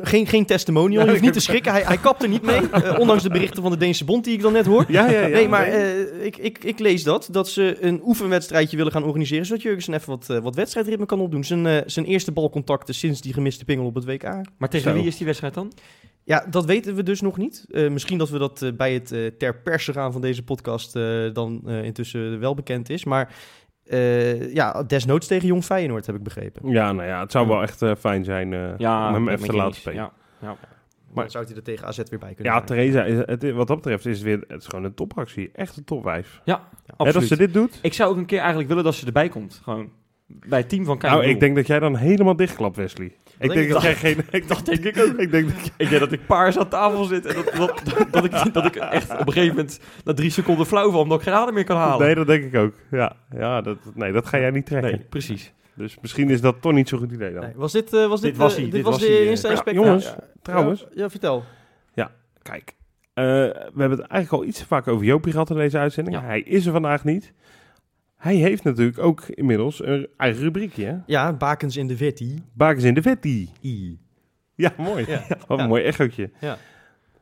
Geen, 0.02 0.28
geen 0.28 0.46
testimonial, 0.46 1.04
je 1.04 1.10
hoeft 1.10 1.22
niet 1.22 1.34
te 1.34 1.40
schrikken. 1.40 1.72
Hij, 1.72 1.82
hij 1.82 1.98
kapt 1.98 2.24
er 2.24 2.30
niet 2.30 2.42
mee, 2.42 2.70
eh, 2.70 3.00
ondanks 3.00 3.24
de 3.24 3.30
berichten 3.30 3.62
van 3.62 3.72
de 3.72 3.78
Deense 3.78 4.06
bond 4.06 4.24
die 4.24 4.34
ik 4.34 4.42
dan 4.42 4.54
net 4.54 4.66
hoor. 4.66 4.86
Ja, 4.88 5.10
ja, 5.10 5.20
ja. 5.22 5.28
nee, 5.28 5.48
maar 5.48 5.64
eh, 5.68 6.26
ik, 6.26 6.38
ik, 6.38 6.64
ik 6.64 6.80
lees 6.80 7.04
dat, 7.04 7.28
dat 7.32 7.50
ze 7.50 7.78
een 7.80 8.02
oefenwedstrijdje 8.04 8.78
willen 8.78 8.92
gaan 8.92 9.04
organiseren, 9.04 9.46
zodat 9.46 9.62
Jurgensen 9.62 9.94
even 9.94 10.10
wat, 10.10 10.30
eh, 10.30 10.38
wat 10.40 10.56
wedstrijdritme 10.56 11.06
kan 11.06 11.20
opdoen. 11.22 11.44
Zijn, 11.44 11.66
eh, 11.66 11.78
zijn 11.86 12.06
eerste 12.06 12.32
balcontacten 12.32 12.94
sinds 12.96 13.22
die 13.22 13.34
gemiste 13.34 13.66
pingel 13.66 13.86
op 13.86 13.96
het 13.96 14.06
WK. 14.06 14.24
Maar 14.58 14.70
tegen 14.70 14.92
Zo. 14.92 14.98
wie 14.98 15.08
is 15.08 15.18
die 15.18 15.26
wedstrijd 15.26 15.54
dan? 15.54 15.72
Ja, 16.24 16.46
dat 16.50 16.66
weten 16.66 16.96
we 16.96 17.04
dus 17.04 17.22
nog 17.22 17.38
niet. 17.38 17.66
Eh, 17.72 17.90
misschien 17.90 18.18
dat 18.18 18.30
we 18.30 18.38
dat 18.38 18.62
eh, 18.62 18.72
bij 18.72 18.94
het 18.94 19.12
eh, 19.12 19.26
ter 19.38 19.56
perse 19.56 19.94
gaan 19.94 20.12
van 20.12 20.22
deze 20.22 20.44
podcast 20.44 20.96
eh, 20.96 21.34
dan 21.34 21.62
eh, 21.66 21.84
intussen 21.84 22.40
wel 22.40 22.54
bekend 22.56 22.90
is. 22.90 23.04
Maar 23.06 23.34
eh, 23.90 24.54
ja, 24.54 24.84
desnoods 24.84 25.28
tegen 25.28 25.48
Jong 25.48 25.64
Feyenoord 25.64 26.06
heb 26.06 26.16
ik 26.16 26.24
begrepen. 26.24 26.70
Ja, 26.70 26.92
nou 26.92 27.08
ja, 27.08 27.20
het 27.20 27.32
zou 27.32 27.48
wel 27.48 27.62
echt 27.62 27.82
eh, 27.82 27.92
fijn 28.00 28.24
zijn 28.24 28.54
eh, 28.54 29.08
om 29.08 29.14
hem 29.14 29.28
even 29.28 29.46
te 29.46 29.52
met 29.52 29.56
laten 29.56 29.76
spelen. 29.76 30.02
Ja, 30.02 30.12
ja. 30.42 30.56
Maar 31.14 31.24
dan 31.24 31.32
zou 31.32 31.46
hij 31.46 31.56
er 31.56 31.64
tegen 31.64 31.88
AZ 31.88 31.98
weer 31.98 32.20
bij 32.20 32.34
kunnen 32.34 32.54
Ja. 32.54 32.62
Theresa, 32.62 33.04
is, 33.04 33.18
het, 33.26 33.52
wat 33.52 33.68
dat 33.68 33.78
betreft 33.78 34.06
is 34.06 34.16
het 34.16 34.26
weer 34.26 34.44
het 34.48 34.62
is 34.62 34.68
gewoon 34.68 34.86
een 34.86 34.94
topactie. 34.94 35.50
Echt 35.54 35.78
een 35.78 35.84
topwijf. 35.84 36.42
Hè, 36.46 36.54
absoluut. 36.88 37.14
dat 37.14 37.24
ze 37.24 37.38
dit 37.38 37.54
doet. 37.54 37.80
Ik 37.82 37.94
zou 37.94 38.12
ook 38.12 38.18
een 38.18 38.26
keer 38.26 38.40
eigenlijk 38.40 38.70
willen 38.70 38.84
dat 38.84 38.96
ze 38.96 39.06
erbij 39.06 39.30
komt. 39.30 39.60
Gewoon 39.64 39.90
bij 40.30 40.60
het 40.60 40.70
team 40.70 40.86
van 40.86 40.98
Nou, 41.02 41.26
ik 41.26 41.40
denk 41.40 41.56
dat 41.56 41.68
jij 41.68 41.80
dan 41.80 41.96
helemaal 41.96 42.36
dichtklapt, 42.36 42.76
Wesley. 42.76 43.16
Ik 43.40 43.52
denk 43.52 43.72
dat 43.72 43.82
jij 43.82 43.96
geen... 43.96 44.18
Ik 44.32 44.48
dacht, 44.48 44.66
denk 44.66 44.84
ik 44.84 44.98
ook. 44.98 45.18
Ik 45.18 45.32
denk 45.32 45.48
dat 45.48 45.72
Ik 45.78 45.90
denk 45.90 46.02
dat 46.02 46.12
ik 46.12 46.26
paars 46.26 46.58
aan 46.58 46.68
tafel 46.68 47.04
zit 47.04 47.26
en 47.26 47.36
dat, 47.36 47.54
dat, 47.56 48.12
dat, 48.12 48.26
ik, 48.26 48.54
dat 48.54 48.66
ik 48.66 48.76
echt 48.76 49.12
op 49.12 49.28
een 49.28 49.34
gegeven 49.34 49.56
moment 49.56 49.80
na 50.04 50.14
drie 50.14 50.30
seconden 50.30 50.66
flauw 50.66 50.92
val 50.92 51.02
omdat 51.02 51.18
ik 51.18 51.24
geen 51.24 51.34
adem 51.34 51.54
meer 51.54 51.64
kan 51.64 51.78
halen. 51.78 52.06
Nee, 52.06 52.16
dat 52.16 52.28
denk 52.28 52.44
ik 52.44 52.56
ook. 52.56 52.74
Ja, 52.92 53.16
ja 53.36 53.62
dat, 53.62 53.78
nee, 53.94 54.12
dat 54.12 54.26
ga 54.26 54.40
jij 54.40 54.52
niet 54.52 54.66
trekken. 54.66 54.92
Nee, 54.92 55.06
precies. 55.10 55.54
Dus 55.74 55.98
misschien 56.02 56.30
is 56.30 56.42
dat 56.42 56.62
toch 56.62 56.74
niet 56.74 56.90
zo'n 56.90 57.00
goed 57.00 57.12
idee 57.12 57.34
dan. 57.34 57.42
Nee, 57.42 57.54
was 57.56 57.72
dit, 57.72 57.94
eh, 57.94 58.08
was 58.08 58.22
dit, 58.22 58.32
Dit 58.32 58.40
was 58.40 58.52
eh, 58.52 58.56
hij, 58.56 58.64
dit 58.64 58.74
dit 58.74 58.84
was 58.84 58.94
was 58.94 59.04
de 59.04 59.18
eh. 59.18 59.30
Insta-inspectie? 59.30 59.82
Ja, 59.82 59.88
jongens, 59.88 60.16
trouwens. 60.42 60.80
Ja, 60.80 60.88
ja, 60.94 61.10
vertel. 61.10 61.44
Kijk, 62.42 62.76
eh, 63.14 63.24
we 63.24 63.80
hebben 63.80 63.98
het 63.98 64.08
eigenlijk 64.08 64.32
al 64.32 64.46
iets 64.46 64.60
te 64.60 64.66
vaak 64.66 64.88
over 64.88 65.06
Jopie 65.06 65.32
gehad 65.32 65.50
in 65.50 65.56
deze 65.56 65.78
uitzending. 65.78 66.16
Ja. 66.16 66.24
Hij 66.24 66.42
is 66.42 66.66
er 66.66 66.72
vandaag 66.72 67.04
niet. 67.04 67.34
Hij 68.20 68.36
heeft 68.36 68.64
natuurlijk 68.64 69.00
ook 69.00 69.22
inmiddels 69.28 69.84
een 69.86 70.08
eigen 70.18 70.42
rubriekje. 70.42 70.86
Hè? 70.86 70.96
Ja, 71.06 71.34
bakens 71.34 71.78
in 71.78 71.88
de 71.88 71.98
Vetti. 71.98 72.44
Bakens 72.54 72.84
in 72.84 72.94
de 72.94 73.02
Vetti. 73.02 73.50
Ja, 74.56 74.74
mooi. 74.78 75.06
Ja. 75.08 75.24
Wat 75.48 75.58
een 75.58 75.64
Ja. 75.64 75.68
mooi 75.68 75.84
echootje. 75.84 76.30
Ja. 76.42 76.58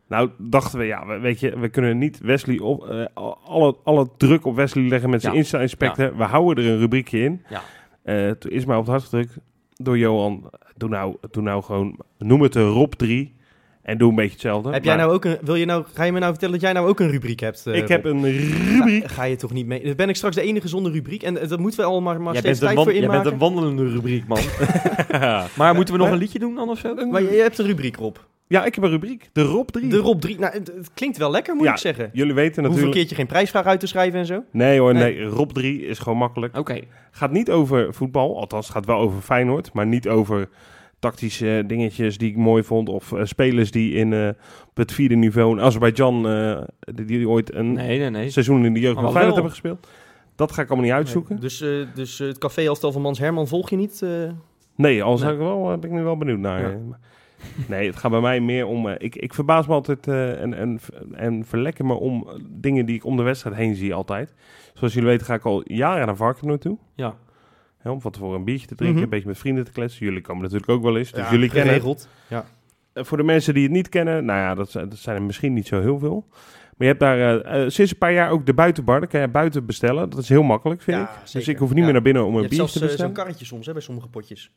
Nou, 0.08 0.30
dachten 0.38 0.80
we, 0.80 0.86
ja, 0.86 1.06
we- 1.08 1.20
weet 1.20 1.40
je, 1.40 1.60
we 1.60 1.70
kunnen 1.70 1.98
niet 1.98 2.20
Wesley 2.20 2.60
op, 2.60 2.88
eh, 2.88 3.06
alle, 3.44 3.76
alle 3.84 4.08
druk 4.18 4.46
op 4.46 4.56
Wesley 4.56 4.88
leggen 4.88 5.10
met 5.10 5.22
zijn 5.22 5.34
Ja. 5.34 5.40
Insta-inspecten. 5.40 6.18
We 6.18 6.24
houden 6.24 6.64
er 6.66 6.72
een 6.72 6.80
rubriekje 6.80 7.20
in. 7.20 7.42
Ja. 7.50 7.62
Eh, 8.04 8.32
toen 8.32 8.52
is 8.52 8.66
mij 8.66 8.76
op 8.76 8.82
het 8.82 8.92
hart 8.92 9.04
gedrukt 9.04 9.38
door 9.76 9.98
Johan. 9.98 10.50
Doe 10.76 10.90
nou, 10.90 11.16
doe 11.32 11.44
nou 11.44 11.64
gewoon, 11.64 12.00
noem 12.18 12.42
het 12.42 12.54
de 12.54 12.64
Rob 12.68 12.92
3 12.94 13.36
en 13.88 13.98
doe 13.98 14.10
een 14.10 14.16
beetje 14.16 14.32
hetzelfde. 14.32 14.72
Heb 14.72 14.84
jij 14.84 14.96
Maar 14.96 15.04
nou 15.06 15.16
ook 15.16 15.26
een, 15.26 15.38
wil 15.42 15.56
je 15.56 15.66
nou, 15.66 15.84
ga 15.94 16.04
je 16.04 16.12
me 16.12 16.20
nou 16.20 16.32
vertellen 16.32 16.54
dat 16.54 16.64
jij 16.64 16.74
nou 16.74 16.88
ook 16.88 17.00
een 17.00 17.10
rubriek 17.10 17.40
hebt? 17.40 17.66
eh, 17.68 17.76
ik 17.76 17.88
heb 17.88 18.06
een 18.06 18.24
rubriek. 18.32 19.02
Ga, 19.08 19.14
ga 19.14 19.24
je 19.24 19.36
toch 19.36 19.52
niet 19.54 19.66
mee? 19.66 19.84
Dan 19.84 19.96
ben 19.96 20.10
ik 20.10 20.16
straks 20.16 20.36
de 20.36 20.42
enige 20.42 20.68
zonder 20.68 20.92
rubriek. 20.92 21.24
En 21.24 21.38
eh, 21.42 21.50
dat 21.50 21.60
moeten 21.60 21.80
we 21.80 21.86
allemaal 21.86 22.14
maar, 22.14 22.22
maar 22.22 22.34
Jij 22.34 22.42
steeds 22.42 22.60
bent, 22.60 22.72
een 22.72 22.76
tijd 22.84 22.88
voor 22.88 22.98
jij 22.98 23.08
bent 23.10 23.26
inmaken. 23.26 23.34
een 23.34 23.54
wandelende 23.56 23.94
rubriek, 23.94 24.28
man. 24.28 24.40
maar 25.58 25.76
moeten 25.76 25.94
we 25.94 26.00
nog 26.00 26.10
een 26.12 26.18
liedje 26.18 26.40
doen 26.40 26.56
dan 26.56 26.70
of 26.70 26.80
zo? 26.80 26.96
Maar 27.06 27.22
je, 27.22 27.32
je 27.32 27.42
hebt 27.42 27.58
een 27.58 27.66
rubriek, 27.66 27.96
Rob. 27.96 28.16
Ja, 28.50 28.66
ik 28.66 28.76
heb 28.76 28.84
een 28.84 28.90
rubriek. 28.90 29.30
De 29.34 29.42
Rob 29.42 29.68
3. 29.70 29.88
De 29.88 29.98
Rob 29.98 30.20
3. 30.22 30.40
Nou, 30.40 30.54
het, 30.54 30.68
het 30.68 30.90
klinkt 30.94 31.18
wel 31.18 31.32
lekker, 31.32 31.56
moet 31.56 31.66
Ja, 31.66 31.72
ik 31.72 31.78
zeggen. 31.78 32.10
Jullie 32.14 32.34
weten 32.34 32.46
Hoeveel 32.54 32.70
natuurlijk... 32.70 32.96
keertje 32.96 33.16
geen 33.16 33.26
prijsvraag 33.26 33.66
uit 33.66 33.80
te 33.80 33.88
schrijven 33.88 34.20
en 34.20 34.26
zo? 34.26 34.44
Nee 34.52 34.80
hoor, 34.80 34.94
Nee. 34.94 35.16
nee. 35.16 35.26
Rob 35.26 35.52
3 35.52 35.86
is 35.86 36.00
gewoon 36.00 36.18
makkelijk. 36.18 36.58
Oké. 36.58 36.80
Gaat 37.12 37.32
niet 37.32 37.52
over 37.52 37.94
voetbal, 37.94 38.38
althans 38.40 38.66
het 38.66 38.76
gaat 38.76 38.86
wel 38.86 38.98
over 38.98 39.22
Feyenoord, 39.22 39.74
maar 39.74 39.86
niet 39.88 40.08
over 40.08 40.50
tactische 41.00 41.64
dingetjes 41.68 42.18
die 42.18 42.30
ik 42.30 42.38
mooi 42.38 42.64
vond 42.64 42.90
of 42.90 43.12
eh, 43.12 43.24
spelers 43.24 43.72
die 43.72 43.94
in 43.94 44.14
eh, 44.14 44.28
op 44.68 44.78
het 44.78 44.92
vierde 44.92 45.16
niveau 45.16 45.58
in 45.58 45.64
Azerbeidzjan 45.64 46.28
eh, 46.28 46.62
die, 46.80 47.06
die 47.06 47.30
ooit 47.30 47.54
een 47.54 47.74
Nee, 47.74 48.00
nee, 48.00 48.10
nee. 48.10 48.30
seizoen 48.30 48.66
in 48.66 48.74
de 48.74 48.80
jeugd 48.80 49.00
van. 49.00 49.12
Feyenoord 49.12 49.34
hebben 49.34 49.52
gespeeld. 49.52 49.88
Dat 50.36 50.52
ga 50.52 50.62
ik 50.62 50.68
allemaal 50.68 50.86
niet 50.86 50.96
uitzoeken. 50.96 51.40
Dus, 51.40 51.64
dus 51.94 52.20
het 52.20 52.38
café 52.38 52.70
Alstel 52.70 52.92
van 52.92 53.02
Mans 53.02 53.20
Herman 53.20 53.48
volg 53.48 53.70
je 53.70 53.76
niet? 53.76 54.02
Nee, 54.76 55.04
al 55.04 55.18
Nee. 55.18 55.32
ik 55.32 55.38
wel, 55.38 55.78
ben 55.80 55.90
ik 55.90 55.96
nu 55.96 56.04
wel 56.04 56.18
benieuwd 56.18 56.40
naar. 56.40 56.62
Ja. 56.62 56.78
Nee, 57.68 57.88
het 57.88 57.96
gaat 57.96 58.12
bij 58.12 58.22
mij 58.22 58.40
meer 58.40 58.66
om. 58.66 58.88
ik, 58.88 59.16
ik 59.16 59.34
verbaas 59.34 59.68
me 59.68 59.74
altijd 59.74 60.08
en, 60.08 60.54
en, 60.54 60.80
en 61.14 61.46
verlekker 61.46 61.86
me 61.86 61.94
om 61.94 62.28
dingen 62.50 62.86
die 62.86 62.96
ik 62.96 63.06
om 63.06 63.18
de 63.18 63.24
wedstrijd 63.24 63.56
heen 63.56 63.76
zie 63.76 63.94
altijd. 63.94 64.34
Zoals 64.74 64.94
jullie 64.94 65.10
weten 65.10 65.26
ga 65.26 65.34
ik 65.34 65.46
al 65.46 65.62
jaren 65.72 66.06
naar 66.06 66.16
Varkenoord 66.16 66.62
toe. 66.62 66.78
Ja. 66.96 67.16
Hè, 67.88 67.94
om 67.94 68.02
van 68.02 68.12
tevoren 68.12 68.38
een 68.38 68.44
biertje 68.46 68.68
te 68.68 68.76
drinken, 68.76 68.96
Mhm. 68.96 69.04
een 69.04 69.10
beetje 69.10 69.28
met 69.28 69.38
vrienden 69.38 69.66
te 69.66 69.72
kletsen. 69.72 70.06
Jullie 70.06 70.22
komen 70.22 70.44
natuurlijk 70.44 70.70
ook 70.72 70.82
wel 70.84 70.98
eens, 70.98 71.12
dus 71.12 71.24
Ja, 71.26 71.32
jullie 71.32 71.50
kennen 71.50 71.88
het. 71.88 72.08
Ja. 72.28 72.46
Eh, 72.94 73.04
voor 73.04 73.18
de 73.18 73.24
mensen 73.24 73.54
die 73.54 73.64
het 73.64 73.72
niet 73.72 73.90
kennen, 73.90 74.26
nou 74.26 74.40
ja, 74.40 74.56
dat, 74.56 74.72
zijn- 74.72 74.90
dat 74.90 74.98
zijn 74.98 75.16
er 75.16 75.22
misschien 75.22 75.54
niet 75.54 75.68
zo 75.68 75.82
heel 75.82 76.00
veel. 76.00 76.26
Maar 76.30 76.88
je 76.88 76.94
hebt 76.94 77.00
daar 77.00 77.18
eh, 77.20 77.64
eh, 77.64 77.70
sinds 77.70 77.92
een 77.92 77.98
paar 77.98 78.14
jaar 78.14 78.30
ook 78.30 78.46
de 78.46 78.54
buitenbar. 78.54 79.00
Dan 79.00 79.10
kan 79.10 79.22
je 79.22 79.28
buiten 79.28 79.66
bestellen. 79.66 80.10
Dat 80.10 80.20
is 80.20 80.30
heel 80.30 80.44
makkelijk, 80.44 80.82
vind 80.82 80.98
Ja, 80.98 81.04
ik. 81.04 81.32
Dus 81.32 81.48
ik 81.48 81.58
hoef 81.58 81.70
niet 81.70 81.78
Ja. 81.78 81.84
meer 81.84 81.94
naar 81.94 82.02
binnen 82.02 82.26
om 82.26 82.36
een 82.36 82.50
zelfs 82.50 82.56
te 82.56 82.62
eh, 82.64 82.72
zo'n 82.72 82.88
bestellen. 82.88 83.14
karretje 83.14 83.46
soms 83.46 83.66
hè, 83.66 83.74
bij 83.74 83.82
sommige 83.82 84.08
potjes. 84.08 84.52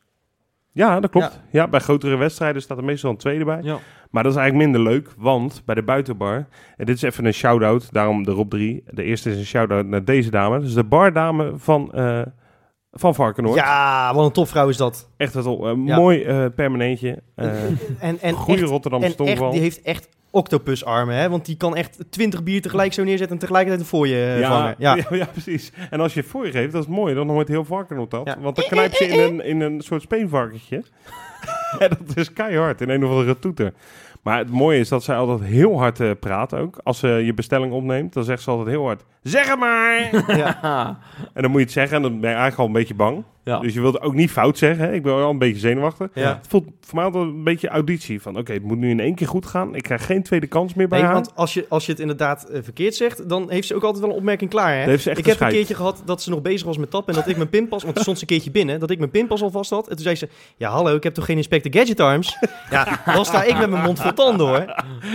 Ja, 0.72 1.00
dat 1.00 1.10
klopt. 1.10 1.40
Ja. 1.50 1.68
bij 1.68 1.80
grotere 1.80 2.16
wedstrijden 2.16 2.62
staat 2.62 2.78
er 2.78 2.84
meestal 2.84 3.10
een 3.10 3.16
tweede 3.16 3.44
bij. 3.44 3.62
Ja. 3.62 3.78
Maar 4.10 4.22
dat 4.22 4.32
is 4.32 4.38
eigenlijk 4.38 4.70
minder 4.72 4.92
leuk, 4.92 5.12
want 5.16 5.62
bij 5.66 5.74
de 5.74 5.82
buitenbar... 5.82 6.46
En 6.76 6.86
dit 6.86 6.96
is 6.96 7.02
even 7.02 7.24
een 7.24 7.34
shout-out, 7.34 7.92
daarom 7.92 8.24
de 8.24 8.30
Rob 8.30 8.50
3. 8.50 8.82
De 8.90 9.02
eerste 9.02 9.30
is 9.30 9.36
een 9.36 9.44
shout-out 9.44 9.86
naar 9.86 10.04
deze 10.04 10.30
dame. 10.30 10.60
Dus 10.60 10.74
de 10.74 10.84
bardame 10.84 11.52
van, 11.56 11.92
eh 11.92 12.22
van 12.92 13.14
Varkenoord. 13.14 13.54
Ja, 13.54 14.14
wat 14.14 14.24
een 14.24 14.32
topvrouw 14.32 14.68
is 14.68 14.76
dat. 14.76 15.08
Echt 15.16 15.34
een 15.34 15.58
uh, 15.60 15.86
Ja. 15.86 15.96
mooi 15.96 16.22
eh, 16.22 16.46
permanentje. 16.54 17.22
Eh 17.34 17.64
en 17.98 18.20
en 18.20 18.32
goede 18.32 18.60
echt, 18.60 18.70
Rotterdamse 18.70 19.06
en 19.06 19.12
echt, 19.12 19.26
tongval. 19.26 19.50
die 19.50 19.60
heeft 19.60 19.82
echt 19.82 20.08
octopusarmen, 20.30 21.14
hè? 21.14 21.28
Want 21.28 21.46
die 21.46 21.56
kan 21.56 21.76
echt 21.76 21.98
20 22.10 22.42
bier 22.42 22.62
tegelijk 22.62 22.92
zo 22.92 23.04
neerzetten 23.04 23.34
en 23.34 23.40
tegelijkertijd 23.40 23.86
voor 23.86 24.08
je 24.08 24.38
eh, 24.42 24.48
vangen. 24.48 24.74
Ja. 24.78 24.94
ja. 24.96 25.04
ja, 25.16 25.26
precies. 25.32 25.72
En 25.90 26.00
als 26.00 26.14
je 26.14 26.22
voor 26.22 26.46
je 26.46 26.52
geeft, 26.52 26.72
dat 26.72 26.82
is 26.82 26.88
mooi. 26.88 27.14
Dan 27.14 27.28
hoort 27.28 27.48
heel 27.48 27.64
Varkenoord 27.64 28.10
dat. 28.10 28.36
Want 28.40 28.56
dan 28.56 28.64
knijpt 28.68 28.96
ze 28.96 29.06
in 29.06 29.18
een, 29.18 29.44
in 29.44 29.60
een 29.60 29.80
soort 29.80 30.02
speenvarkentje. 30.02 30.82
en 31.78 31.88
dat 31.88 32.16
is 32.16 32.32
keihard 32.32 32.80
in 32.80 32.88
een 32.88 33.04
of 33.04 33.10
andere 33.10 33.38
toeter. 33.38 33.72
Maar 34.22 34.38
het 34.38 34.50
mooie 34.50 34.78
is 34.78 34.88
dat 34.88 35.04
zij 35.04 35.16
altijd 35.16 35.50
heel 35.50 35.78
hard 35.78 36.00
eh, 36.00 36.10
praat 36.20 36.54
ook. 36.54 36.80
Als 36.82 36.98
ze 36.98 37.08
je 37.08 37.34
bestelling 37.34 37.72
opneemt, 37.72 38.12
dan 38.12 38.24
zegt 38.24 38.42
ze 38.42 38.50
altijd 38.50 38.68
heel 38.68 38.84
hard... 38.84 39.04
Zeg 39.22 39.48
het 39.48 39.58
maar! 39.58 40.10
Ja. 40.38 40.98
en 41.34 41.42
dan 41.42 41.50
moet 41.50 41.60
je 41.60 41.64
het 41.64 41.72
zeggen 41.74 41.96
en 41.96 42.02
dan 42.02 42.10
ben 42.20 42.30
je 42.30 42.36
eigenlijk 42.36 42.58
al 42.58 42.66
een 42.66 42.72
beetje 42.72 42.94
bang. 42.94 43.24
Ja. 43.44 43.58
Dus 43.58 43.74
je 43.74 43.80
wilt 43.80 44.00
ook 44.00 44.14
niet 44.14 44.30
fout 44.30 44.58
zeggen. 44.58 44.84
Hè? 44.84 44.92
Ik 44.92 45.02
ben 45.02 45.16
wel 45.16 45.30
een 45.30 45.38
beetje 45.38 45.58
zenuwachtig. 45.60 46.08
Ja. 46.14 46.34
Het 46.36 46.46
voelt 46.48 46.64
voor 46.80 46.94
mij 46.94 47.04
altijd 47.04 47.24
een 47.24 47.44
beetje 47.44 47.68
auditie. 47.68 48.22
Van 48.22 48.36
oké, 48.38 48.52
het 48.52 48.62
moet 48.62 48.78
nu 48.78 48.90
in 48.90 49.00
één 49.00 49.14
keer 49.14 49.26
goed 49.26 49.46
gaan. 49.46 49.74
Ik 49.74 49.82
krijg 49.82 50.06
geen 50.06 50.22
tweede 50.22 50.46
kans 50.46 50.74
meer 50.74 50.88
bij 50.88 50.98
Nee, 50.98 51.06
haar. 51.06 51.16
want 51.16 51.32
als 51.34 51.54
je, 51.54 51.66
als 51.68 51.86
je 51.86 51.92
het 51.92 52.00
inderdaad 52.00 52.44
eh, 52.44 52.60
verkeerd 52.62 52.94
zegt, 52.94 53.28
dan 53.28 53.50
heeft 53.50 53.66
ze 53.66 53.74
ook 53.74 53.82
altijd 53.82 54.02
wel 54.02 54.10
een 54.12 54.18
opmerking 54.18 54.50
klaar. 54.50 54.72
Hè? 54.72 54.78
Dat 54.78 54.88
heeft 54.88 55.02
ze 55.02 55.10
echt 55.10 55.18
ik 55.18 55.26
heb 55.26 55.40
een 55.40 55.48
keertje 55.48 55.74
gehad 55.74 56.02
dat 56.04 56.22
ze 56.22 56.30
nog 56.30 56.42
bezig 56.42 56.66
was 56.66 56.78
met 56.78 56.90
tappen 56.90 57.14
en 57.14 57.20
dat 57.20 57.28
ik 57.28 57.36
mijn 57.36 57.48
pinpas, 57.48 57.82
want 57.82 57.96
er 57.96 58.02
stond 58.02 58.16
ze 58.16 58.22
een 58.22 58.28
keertje 58.28 58.50
binnen, 58.50 58.80
dat 58.80 58.90
ik 58.90 58.98
mijn 58.98 59.10
pinpas 59.10 59.42
al 59.42 59.50
vast 59.50 59.70
had. 59.70 59.88
En 59.88 59.94
toen 59.94 60.04
zei 60.04 60.14
ze, 60.16 60.28
ja 60.56 60.70
hallo, 60.70 60.94
ik 60.96 61.02
heb 61.02 61.14
toch 61.14 61.24
geen 61.24 61.36
Inspector 61.36 61.72
Gadget 61.74 62.00
Arms? 62.00 62.36
ja, 62.70 63.00
dan 63.14 63.24
sta 63.24 63.42
ik 63.44 63.58
met 63.58 63.70
mijn 63.70 63.82
mond 63.82 64.00
vol 64.00 64.12
tanden 64.12 64.46
hoor. 64.46 64.74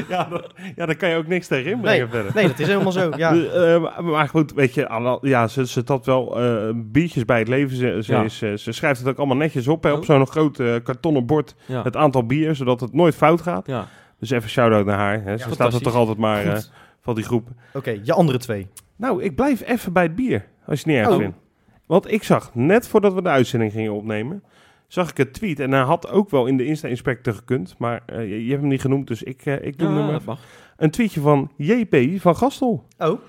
ja, 0.09 0.27
ja, 0.75 0.85
dan 0.85 0.95
kan 0.97 1.09
je 1.09 1.15
ook 1.15 1.27
niks 1.27 1.47
tegen 1.47 1.63
Nee, 1.65 1.73
inbrengen 1.73 2.09
verder. 2.09 2.31
nee, 2.35 2.47
dat 2.47 2.59
is 2.59 2.67
helemaal 2.67 2.91
zo. 2.91 3.09
Ja. 3.17 3.31
Dus, 3.31 3.51
eh, 3.53 4.01
maar- 4.03 4.29
goed, 4.29 4.53
weet 4.53 4.73
je, 4.73 5.17
ja, 5.21 5.47
ze, 5.47 5.67
ze 5.67 5.83
tapt 5.83 6.05
wel 6.05 6.39
eh, 6.41 6.69
biertjes 6.75 7.25
bij 7.25 7.39
het 7.39 7.47
leven. 7.47 7.77
Ze, 7.77 7.99
ze, 8.03 8.14
Ja. 8.17 8.23
is, 8.23 8.41
eh, 8.41 8.53
ze 8.53 8.71
schrijft 8.71 8.99
het 8.99 9.09
ook 9.09 9.17
allemaal 9.17 9.37
netjes 9.37 9.67
op, 9.67 9.83
hè, 9.83 9.91
op 9.91 9.97
Oh. 9.99 10.03
zo'n 10.05 10.27
groot 10.27 10.59
eh, 10.59 10.75
kartonnen 10.83 11.25
bord. 11.25 11.55
Ja. 11.65 11.83
Het 11.83 11.95
aantal 11.95 12.25
bier, 12.25 12.55
zodat 12.55 12.79
het 12.79 12.93
nooit 12.93 13.15
fout 13.15 13.41
gaat. 13.41 13.67
ja. 13.67 13.87
Dus 14.19 14.29
even 14.29 14.49
shout-out 14.49 14.85
naar 14.85 14.97
haar. 14.97 15.23
Hè. 15.23 15.37
Ze 15.37 15.49
staat 15.51 15.73
er 15.73 15.81
toch 15.81 15.95
altijd 15.95 16.17
maar 16.17 16.45
eh, 16.45 16.59
van 17.01 17.15
die 17.15 17.23
groep. 17.23 17.47
Oké, 17.73 17.99
je 18.03 18.13
andere 18.13 18.37
twee. 18.37 18.67
Nou, 18.95 19.23
ik 19.23 19.35
blijf 19.35 19.61
even 19.67 19.93
bij 19.93 20.03
het 20.03 20.15
bier, 20.15 20.45
als 20.65 20.81
je 20.81 20.85
het 20.85 20.85
niet 20.85 21.05
erg 21.05 21.09
Oh. 21.15 21.21
vindt. 21.21 21.37
Want 21.85 22.11
ik 22.11 22.23
zag, 22.23 22.55
net 22.55 22.87
voordat 22.87 23.13
we 23.13 23.21
de 23.21 23.29
uitzending 23.29 23.71
gingen 23.71 23.93
opnemen, 23.93 24.43
zag 24.87 25.09
ik 25.09 25.17
het 25.17 25.33
tweet. 25.33 25.59
En 25.59 25.71
hij 25.71 25.81
had 25.81 26.09
ook 26.09 26.29
wel 26.29 26.45
in 26.45 26.57
de 26.57 26.65
Insta-inspector 26.65 27.33
gekund, 27.33 27.75
maar 27.77 28.03
je, 28.07 28.43
je 28.43 28.49
hebt 28.49 28.61
hem 28.61 28.69
niet 28.69 28.81
genoemd, 28.81 29.07
dus 29.07 29.23
ik, 29.23 29.45
ik 29.45 29.77
doe 29.77 29.87
hem 29.93 30.05
maar 30.05 30.21
mag. 30.25 30.39
Een 30.77 30.91
tweetje 30.91 31.19
van 31.19 31.51
JP 31.57 31.95
van 32.21 32.35
Gastel. 32.35 32.87
Oh, 32.97 33.19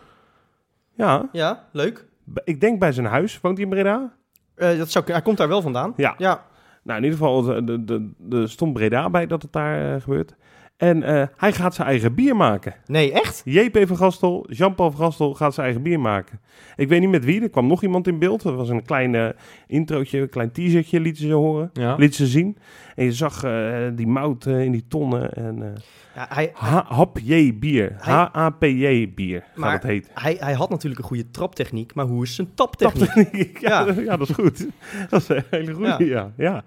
Ja, 0.95 1.29
ja, 1.33 1.65
leuk. 1.73 2.07
b- 2.33 2.41
ik 2.45 2.61
denk 2.61 2.79
bij 2.79 2.93
zijn 2.93 3.07
huis. 3.07 3.41
Woont 3.41 3.57
hij 3.57 3.65
in 3.67 3.71
Breda? 3.73 4.13
Eh, 4.57 4.79
dat 4.79 4.91
zou, 4.91 5.05
hij 5.13 5.23
komt 5.23 5.37
daar 5.37 5.49
wel 5.49 5.63
vandaan. 5.63 5.93
Ja. 5.97 6.15
Ja, 6.19 6.45
Nou, 6.83 6.99
in 6.99 7.05
ieder 7.05 7.19
geval, 7.19 7.43
de, 7.43 7.65
de, 7.65 7.85
de, 7.85 8.11
de 8.17 8.47
stond 8.47 8.73
Breda 8.73 9.11
bij 9.11 9.27
dat 9.27 9.43
het 9.43 9.53
daar 9.53 9.95
eh, 9.95 10.01
gebeurt. 10.03 10.35
En 10.77 11.03
eh, 11.03 11.23
hij 11.37 11.53
gaat 11.53 11.75
zijn 11.75 11.89
eigen 11.89 12.15
bier 12.15 12.37
maken. 12.37 12.75
nee, 12.87 13.13
echt? 13.13 13.43
JP 13.45 13.79
van 13.87 13.97
Gastel, 13.97 14.47
Jean-Paul 14.51 14.91
van 14.91 15.01
Gastel 15.05 15.35
gaat 15.35 15.55
zijn 15.55 15.67
eigen 15.67 15.85
bier 15.85 16.01
maken. 16.01 16.41
Ik 16.77 16.89
weet 16.89 17.01
niet 17.01 17.11
met 17.11 17.25
wie, 17.25 17.43
er 17.43 17.49
kwam 17.51 17.67
nog 17.67 17.83
iemand 17.83 18.07
in 18.07 18.19
beeld. 18.19 18.45
Er 18.45 18.57
was 18.57 18.69
een 18.69 18.83
klein 18.85 19.15
eh, 19.15 19.29
introotje, 19.67 20.21
een 20.21 20.29
klein 20.29 20.53
teasertje 20.53 21.01
lieten 21.01 21.23
ze 21.27 21.33
horen. 21.33 21.71
Ja. 21.73 21.95
Lieten 21.95 22.17
ze 22.17 22.27
zien. 22.27 22.59
En 22.95 23.05
je 23.05 23.13
zag 23.13 23.45
eh, 23.45 23.77
die 23.95 24.07
mout 24.07 24.47
eh, 24.47 24.65
in 24.65 24.73
die 24.73 24.85
tonnen. 24.89 25.33
En 25.33 25.75
Ja, 26.15 26.27
hij, 26.29 26.51
Hapj 26.55 27.53
bier. 27.59 27.97
H-A-P-J 27.99 29.13
bier 29.15 29.41
gaat 29.41 29.57
Maar- 29.57 29.73
het 29.73 29.83
heet. 29.83 30.11
hij, 30.15 30.37
hij 30.41 30.53
had 30.55 30.71
natuurlijk 30.71 31.01
een 31.01 31.07
goede 31.07 31.31
traptechniek, 31.31 31.95
maar 31.95 32.05
hoe 32.07 32.23
is 32.23 32.35
zijn 32.35 32.49
taptechniek? 32.55 33.05
Taptechniek. 33.13 33.59
ja, 33.69 33.87
Ja. 33.87 33.93
ja. 34.01 34.17
dat 34.17 34.29
is 34.29 34.35
goed. 34.35 34.67
Dat 35.11 35.21
is 35.21 35.29
een 35.29 35.43
hele 35.51 35.73
goede. 35.75 36.05
Ja. 36.05 36.33
Ja, 36.37 36.65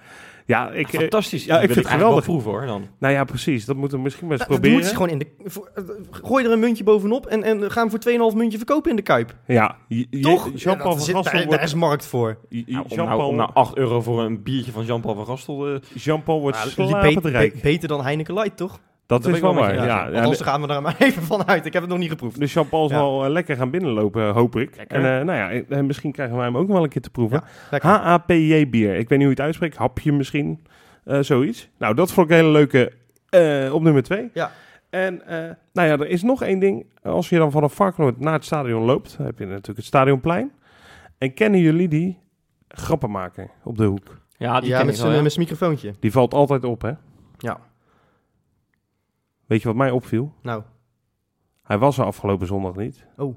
ja. 0.50 0.70
ik, 0.72 0.94
eh, 0.94 1.00
Fantastisch. 1.00 1.46
ja, 1.46 1.54
ik 1.60 1.66
wil 1.66 1.76
vind 1.76 1.86
het 1.86 1.88
eigenlijk 1.96 2.22
geweldig. 2.22 2.26
wel 2.26 2.36
proeven 2.36 2.52
hoor 2.52 2.80
dan. 2.82 2.88
nou 3.00 3.14
ja, 3.14 3.24
precies. 3.24 3.66
Dat 3.66 3.76
moeten 3.76 3.98
we 3.98 4.04
misschien 4.04 4.28
maar 4.28 4.38
eens 4.40 4.48
Nou, 4.48 4.60
proberen. 4.60 4.78
Doe 4.82 4.88
het 4.88 4.98
gewoon 4.98 5.12
in 5.12 5.20
de, 5.20 5.50
voor- 5.50 5.72
eh, 5.76 5.84
gooi 6.12 6.46
er 6.46 6.52
een 6.52 6.60
muntje 6.60 6.84
bovenop 6.84 7.26
en, 7.26 7.44
en 7.44 7.72
ga 7.72 7.82
hem 7.82 7.90
voor 7.90 8.00
2,5 8.32 8.38
muntje 8.38 8.58
verkopen 8.58 8.90
in 8.90 8.96
de 8.96 9.02
Kuip. 9.02 9.36
Ja, 9.48 9.76
je- 9.88 10.08
je- 10.10 10.20
Toch? 10.20 10.44
Jean-Paul 10.56 10.92
Ja, 10.92 10.98
van 10.98 11.16
Gastel 11.16 11.50
daar, 11.50 11.64
is 11.64 11.74
markt 11.74 12.06
voor. 12.06 12.38
je- 12.50 12.58
je- 12.66 12.72
Nou, 12.72 12.84
om, 12.90 12.96
nou, 12.96 13.08
Jean-Paul 13.08 13.30
om 13.30 13.36
nou 13.36 13.50
8 13.54 13.78
euro 13.78 14.02
voor 14.02 14.22
een 14.22 14.44
biertje 14.44 14.72
van 14.72 14.86
Jean-Paul 14.86 15.16
van 15.16 15.26
Gastel... 15.26 15.68
eh, 15.68 15.76
Jean-Paul 15.94 16.42
wordt 16.42 16.78
Nou, 16.78 17.14
be- 17.22 17.22
be- 17.32 17.52
beter 17.62 17.88
dan 17.88 18.02
Heineken 18.04 18.34
Light, 18.34 18.58
toch? 18.58 18.80
Dat 19.10 19.22
ben 19.22 19.30
is 19.32 19.36
ik 19.38 19.44
wel 19.44 19.54
wel 19.54 19.64
waar. 19.64 19.74
Ja, 19.74 20.08
ja, 20.08 20.12
daar 20.12 20.36
gaan 20.36 20.62
we 20.62 20.68
er 20.74 20.82
maar 20.82 20.96
even 21.08 21.24
van 21.24 21.48
uit. 21.48 21.66
Ik 21.66 21.74
heb 21.74 21.82
het 21.82 21.92
nog 21.92 22.00
niet 22.00 22.10
geproefd. 22.10 22.40
dus 22.40 22.54
Jean-Paul 22.54 22.90
Ja. 22.90 22.96
zal 22.98 23.24
eh, 23.26 23.32
lekker 23.32 23.56
gaan 23.56 23.70
binnenlopen, 23.70 24.32
hoop 24.34 24.56
ik. 24.56 24.76
Lekker. 24.78 24.98
En 24.98 25.20
eh, 25.20 25.26
nou 25.26 25.38
ja, 25.38 25.64
eh, 25.70 25.84
misschien 25.84 26.12
krijgen 26.12 26.36
wij 26.36 26.46
hem 26.46 26.58
ook 26.58 26.66
nog 26.68 26.76
wel 26.76 26.84
een 26.84 26.90
keer 26.90 27.02
te 27.02 27.10
proeven. 27.10 27.44
Ja. 27.72 27.80
H-A-P-J 27.80 28.70
bier. 28.70 28.96
Ik 28.96 29.10
weet 29.10 29.18
niet 29.20 29.28
hoe 29.28 29.28
je 29.28 29.30
het 29.30 29.40
uitspreekt. 29.40 29.78
Hapje 29.78 30.12
misschien. 30.12 30.60
Eh, 31.04 31.20
zoiets. 31.20 31.70
Nou, 31.78 31.96
dat 31.96 32.12
vond 32.12 32.26
ik 32.30 32.32
een 32.32 32.40
hele 32.44 32.52
leuke 32.52 32.92
eh, 33.30 33.74
op 33.74 33.82
nummer 33.82 34.04
twee. 34.04 34.30
Ja. 34.34 34.52
En 34.90 35.28
eh, 35.28 35.38
nou 35.74 35.88
ja, 35.88 35.94
er 35.94 36.08
is 36.08 36.24
nog 36.24 36.44
één 36.44 36.60
ding. 36.60 36.86
Als 37.04 37.30
je 37.30 37.38
dan 37.38 37.52
vanaf 37.52 37.74
Varkenoord 37.74 38.20
naar 38.20 38.34
het 38.34 38.46
stadion 38.46 38.84
loopt, 38.84 39.18
heb 39.18 39.40
je 39.40 39.46
natuurlijk 39.46 39.78
het 39.78 39.86
stadionplein. 39.86 40.52
En 41.18 41.34
kennen 41.34 41.60
jullie 41.60 41.88
die 41.88 42.18
grappenmaker 42.68 43.50
op 43.64 43.78
de 43.78 43.84
hoek? 43.86 44.18
ja, 44.38 44.60
die 44.60 44.70
ja, 44.70 44.78
ken 44.78 44.86
met 44.86 44.94
ik 44.94 45.00
zijn 45.00 45.08
wel, 45.10 45.18
ja. 45.18 45.24
met 45.24 45.34
zijn 45.34 45.46
microfoontje. 45.46 45.94
Die 46.00 46.12
valt 46.12 46.34
altijd 46.34 46.64
op, 46.64 46.82
hè? 46.82 46.92
Ja. 47.38 47.60
Weet 49.50 49.62
je 49.62 49.68
wat 49.68 49.78
mij 49.78 49.92
opviel? 49.92 50.34
Nou, 50.42 50.64
Hij 51.64 51.78
was 51.78 51.98
er 51.98 52.06
afgelopen 52.06 52.48
zondag 52.48 52.76
niet. 52.76 53.06
Oh. 53.18 53.36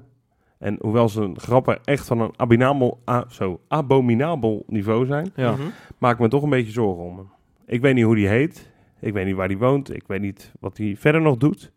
En 0.57 0.77
hoewel 0.81 1.09
zijn 1.09 1.39
grappen 1.39 1.79
echt 1.83 2.07
van 2.07 2.19
een 2.19 2.31
abominabel, 2.35 3.01
a- 3.09 3.25
zo, 3.29 3.59
abominabel 3.67 4.63
niveau 4.67 5.05
zijn, 5.05 5.31
Ja. 5.35 5.51
mhm. 5.51 5.61
maak 5.97 6.13
ik 6.13 6.19
me 6.19 6.27
toch 6.27 6.43
een 6.43 6.49
beetje 6.49 6.71
zorgen 6.71 7.03
om 7.03 7.17
hem. 7.17 7.27
Ik 7.65 7.81
weet 7.81 7.95
niet 7.95 8.03
hoe 8.03 8.15
die 8.15 8.27
heet. 8.27 8.71
Ik 8.99 9.13
weet 9.13 9.25
niet 9.25 9.35
waar 9.35 9.47
hij 9.47 9.57
woont. 9.57 9.93
Ik 9.95 10.03
weet 10.07 10.21
niet 10.21 10.51
wat 10.59 10.77
hij 10.77 10.95
verder 10.97 11.21
nog 11.21 11.37
doet. 11.37 11.71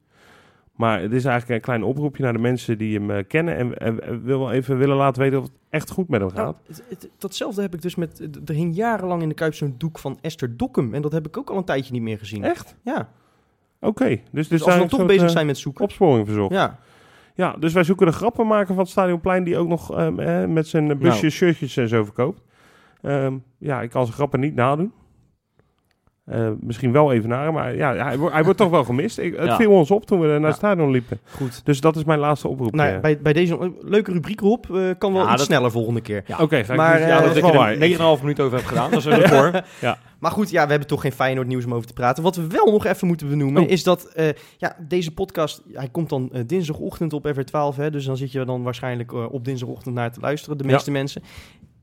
Maar 0.73 1.01
het 1.01 1.13
is 1.13 1.25
eigenlijk 1.25 1.55
een 1.61 1.65
klein 1.67 1.83
oproepje 1.85 2.23
naar 2.23 2.33
de 2.33 2.39
mensen 2.39 2.79
die 2.79 2.99
hem 2.99 3.11
eh, 3.11 3.25
kennen 3.29 3.57
en, 3.57 3.79
en, 3.79 4.03
en 4.03 4.23
wil 4.23 4.39
wel 4.39 4.53
even 4.53 4.79
willen 4.79 4.97
laten 4.97 5.23
weten 5.23 5.39
of 5.39 5.45
het 5.45 5.53
echt 5.71 5.91
goed 5.91 6.09
met 6.09 6.21
hem 6.21 6.31
gaat. 6.31 6.37
Nou, 6.45 6.55
het- 6.67 6.85
het- 6.89 7.11
datzelfde 7.19 7.63
heb 7.63 7.75
ik 7.75 7.83
dus 7.83 7.95
met... 7.95 8.29
Er 8.47 8.55
hing 8.55 8.75
jarenlang 8.77 9.23
in 9.23 9.29
de 9.29 9.35
Kuip 9.35 9.55
zo'n 9.55 9.75
doek 9.79 9.99
van 9.99 10.19
Esther 10.21 10.57
Dokkum. 10.57 10.95
En 10.95 11.03
dat 11.03 11.13
heb 11.13 11.27
ik 11.27 11.37
ook 11.37 11.51
al 11.51 11.57
een 11.57 11.65
tijdje 11.65 11.93
niet 11.93 12.03
meer 12.03 12.19
gezien. 12.19 12.45
Echt? 12.45 12.77
Ja. 12.83 13.09
Oké, 13.81 14.09
dus, 14.09 14.21
Dus 14.31 14.49
dus 14.49 14.63
als 14.63 14.77
we 14.77 14.87
toch 14.87 15.01
bezig 15.07 15.21
soort, 15.21 15.33
zijn 15.33 15.47
met 15.47 15.59
zoeken. 15.59 15.81
eh, 15.81 15.87
opsporing 15.87 16.27
verzocht. 16.27 16.53
Ja. 16.55 16.79
Ja, 17.35 17.57
dus 17.59 17.73
wij 17.73 17.85
zoeken 17.85 18.07
de 18.07 18.13
grappenmaker 18.13 18.67
van 18.67 18.79
het 18.79 18.89
Stadionplein 18.89 19.45
die 19.45 19.57
ook 19.57 19.69
nog 19.69 19.97
eh, 19.97 20.45
met 20.45 20.67
zijn 20.67 20.91
eh, 20.91 20.97
busjes, 20.97 21.21
Nou. 21.21 21.31
shirtjes 21.33 21.77
en 21.77 21.89
zo 21.89 22.05
verkoopt. 22.05 22.43
Ehm, 23.03 23.35
ja, 23.59 23.83
ik 23.83 23.91
kan 23.91 24.03
zijn 24.05 24.17
grappen 24.17 24.41
niet 24.41 24.55
nadoen. 24.55 24.93
Eh, 26.27 26.49
misschien 26.61 26.93
wel 26.93 27.13
even 27.13 27.29
naar, 27.29 27.53
maar 27.53 27.77
ja, 27.77 27.95
hij, 27.95 28.19
wordt- 28.19 28.35
hij 28.35 28.45
wordt 28.45 28.59
toch 28.59 28.71
wel 28.71 28.85
gemist. 28.85 29.19
Ik, 29.19 29.37
het 29.37 29.47
Ja. 29.47 29.57
viel 29.57 29.71
ons 29.71 29.91
op 29.91 30.07
toen 30.07 30.21
we 30.21 30.27
naar 30.27 30.41
Ja. 30.41 30.47
het 30.47 30.57
stadion 30.57 30.91
liepen. 30.91 31.19
Goed. 31.31 31.61
Dus 31.65 31.81
dat 31.81 31.97
is 31.97 32.05
mijn 32.05 32.19
laatste 32.19 32.49
oproep. 32.49 32.75
Nou, 32.75 32.89
ja, 32.89 32.95
eh. 32.95 33.01
bij, 33.01 33.19
bij 33.21 33.33
deze 33.33 33.73
leuke 33.81 34.13
rubriek 34.13 34.41
erop 34.41 34.75
eh, 34.75 34.81
kan 34.99 35.13
wel 35.13 35.23
Ja, 35.23 35.29
iets 35.29 35.37
dat- 35.37 35.47
sneller 35.47 35.71
volgende 35.71 36.01
keer. 36.01 36.23
Ja. 36.27 36.39
Oké, 36.39 36.65
ga 36.65 36.73
ik 36.73 36.79
Maar, 36.79 36.99
dus- 36.99 37.07
ja, 37.07 37.21
dat 37.21 37.37
ik 37.37 37.43
wel 37.43 37.51
er 37.53 37.57
waar. 37.59 37.73
een 37.73 37.79
9,5 37.79 38.21
minuten 38.21 38.45
over 38.45 38.57
heb 38.57 38.67
gedaan. 38.67 38.91
Dat 38.91 38.99
is 38.99 39.05
een 39.05 39.19
record. 39.21 39.63
Maar 40.19 40.31
goed, 40.31 40.51
ja, 40.51 40.65
we 40.65 40.71
hebben 40.71 40.89
toch 40.89 41.01
geen 41.01 41.13
Feyenoord 41.13 41.47
nieuws 41.47 41.65
om 41.65 41.75
over 41.75 41.87
te 41.87 41.93
praten. 41.93 42.23
Wat 42.23 42.37
we 42.37 42.47
wel 42.47 42.71
nog 42.73 42.85
even 42.87 43.07
moeten 43.07 43.29
benoemen 43.29 43.63
Oh. 43.63 43.69
is 43.71 43.83
dat 43.83 44.05
eh, 44.05 44.29
ja, 44.57 44.77
deze 44.89 45.15
podcast, 45.15 45.63
hij 45.73 45.89
komt 45.89 46.09
dan 46.09 46.31
dinsdagochtend 46.47 47.13
op 47.13 47.27
FR12. 47.35 47.77
Hè, 47.77 47.91
dus 47.91 48.05
dan 48.05 48.17
zit 48.17 48.33
je 48.33 48.45
dan 48.45 48.63
waarschijnlijk 48.63 49.13
op 49.13 49.45
dinsdagochtend 49.45 49.95
naar 49.95 50.13
te 50.13 50.21
luisteren, 50.21 50.59
de 50.59 50.65
Ja. 50.65 50.71
meeste 50.71 50.91
mensen. 50.91 51.23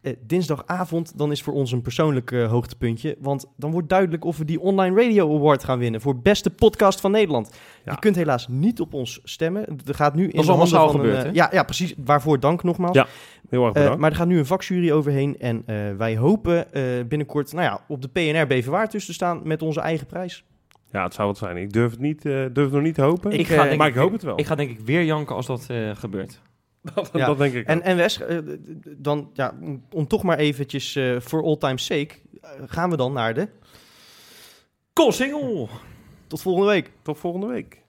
Eh, 0.04 0.14
dinsdagavond, 0.26 1.18
dan 1.18 1.32
is 1.32 1.42
voor 1.42 1.54
ons 1.54 1.72
een 1.72 1.82
persoonlijk 1.82 2.32
eh, 2.32 2.50
hoogtepuntje. 2.50 3.16
Want 3.20 3.46
dan 3.58 3.72
wordt 3.72 3.90
duidelijk 3.90 4.26
of 4.26 4.38
we 4.38 4.46
die 4.46 4.60
Online 4.60 5.04
Radio 5.04 5.36
Award 5.36 5.64
gaan 5.64 5.80
winnen 5.80 6.02
voor 6.02 6.20
beste 6.20 6.50
podcast 6.50 7.00
van 7.02 7.12
Nederland. 7.12 7.52
Ja. 7.86 7.92
Je 7.92 8.00
kunt 8.00 8.16
helaas 8.16 8.48
niet 8.48 8.80
op 8.82 8.94
ons 8.94 9.20
stemmen. 9.24 9.66
Er 9.86 9.96
gaat 9.96 10.16
nu 10.16 10.24
in 10.24 10.46
Dat 10.46 10.62
is 10.68 10.74
al 10.74 10.84
een, 10.86 10.90
gebeurd, 10.90 11.18
eh, 11.18 11.24
hè? 11.24 11.30
ja, 11.34 11.50
ja, 11.52 11.64
precies. 11.64 11.94
Waarvoor 12.06 12.40
dank 12.40 12.64
nogmaals. 12.64 12.96
Ja. 12.96 13.08
Heel 13.50 13.62
erg 13.66 13.74
Eh, 13.74 13.82
bedankt. 13.82 14.00
maar 14.00 14.10
er 14.12 14.18
gaat 14.18 14.28
nu 14.28 14.38
een 14.38 14.46
vakjury 14.46 14.92
overheen. 14.92 15.40
En 15.40 15.64
eh, 15.66 15.76
wij 15.98 16.18
hopen 16.18 16.74
eh, 16.74 16.84
binnenkort 17.08 17.52
nou 17.54 17.64
ja, 17.66 17.80
op 17.88 18.02
de 18.02 18.08
PNR 18.08 18.48
Beverwaard 18.48 18.92
dus 18.92 19.06
te 19.06 19.14
staan 19.14 19.42
met 19.44 19.62
onze 19.62 19.80
eigen 19.80 20.08
prijs. 20.08 20.44
ja, 20.92 21.04
het 21.04 21.14
zou 21.14 21.28
wat 21.28 21.38
zijn. 21.38 21.58
Ik 21.58 21.74
durf 21.74 21.92
het, 21.92 22.00
niet, 22.00 22.26
eh, 22.26 22.32
durf 22.32 22.56
het 22.66 22.72
nog 22.72 22.82
niet 22.82 22.96
te 22.96 23.02
hopen. 23.02 23.32
Ik, 23.32 23.48
ga 23.48 23.76
maar 23.76 23.88
ik 23.88 23.96
hoop 23.96 24.12
het 24.12 24.24
wel. 24.24 24.40
Ik 24.40 24.46
ga 24.46 24.56
denk 24.56 24.70
ik 24.70 24.80
weer 24.80 25.04
janken 25.04 25.36
als 25.36 25.46
dat 25.46 25.66
eh, 25.70 25.90
gebeurt. 25.96 26.42
Dat, 26.94 27.10
Ja. 27.14 27.26
dat 27.26 27.38
denk 27.38 27.54
ik 27.54 27.68
En, 27.68 27.82
en 27.82 27.96
Wes, 27.98 28.20
eh, 28.22 28.38
dan, 28.98 29.30
ja, 29.34 29.54
om- 29.92 30.08
toch 30.08 30.24
maar 30.24 30.38
eventjes 30.38 30.96
eh, 30.96 31.20
voor 31.20 31.44
all 31.44 31.58
time 31.58 31.80
sake, 31.80 32.10
eh, 32.42 32.50
gaan 32.66 32.90
we 32.90 32.98
dan 32.98 33.14
naar 33.14 33.34
de... 33.34 33.48
Cool 34.94 35.12
single! 35.12 35.68
Tot 36.28 36.42
volgende 36.42 36.68
week. 36.70 36.92
Tot 37.02 37.18
volgende 37.18 37.48
week. 37.48 37.82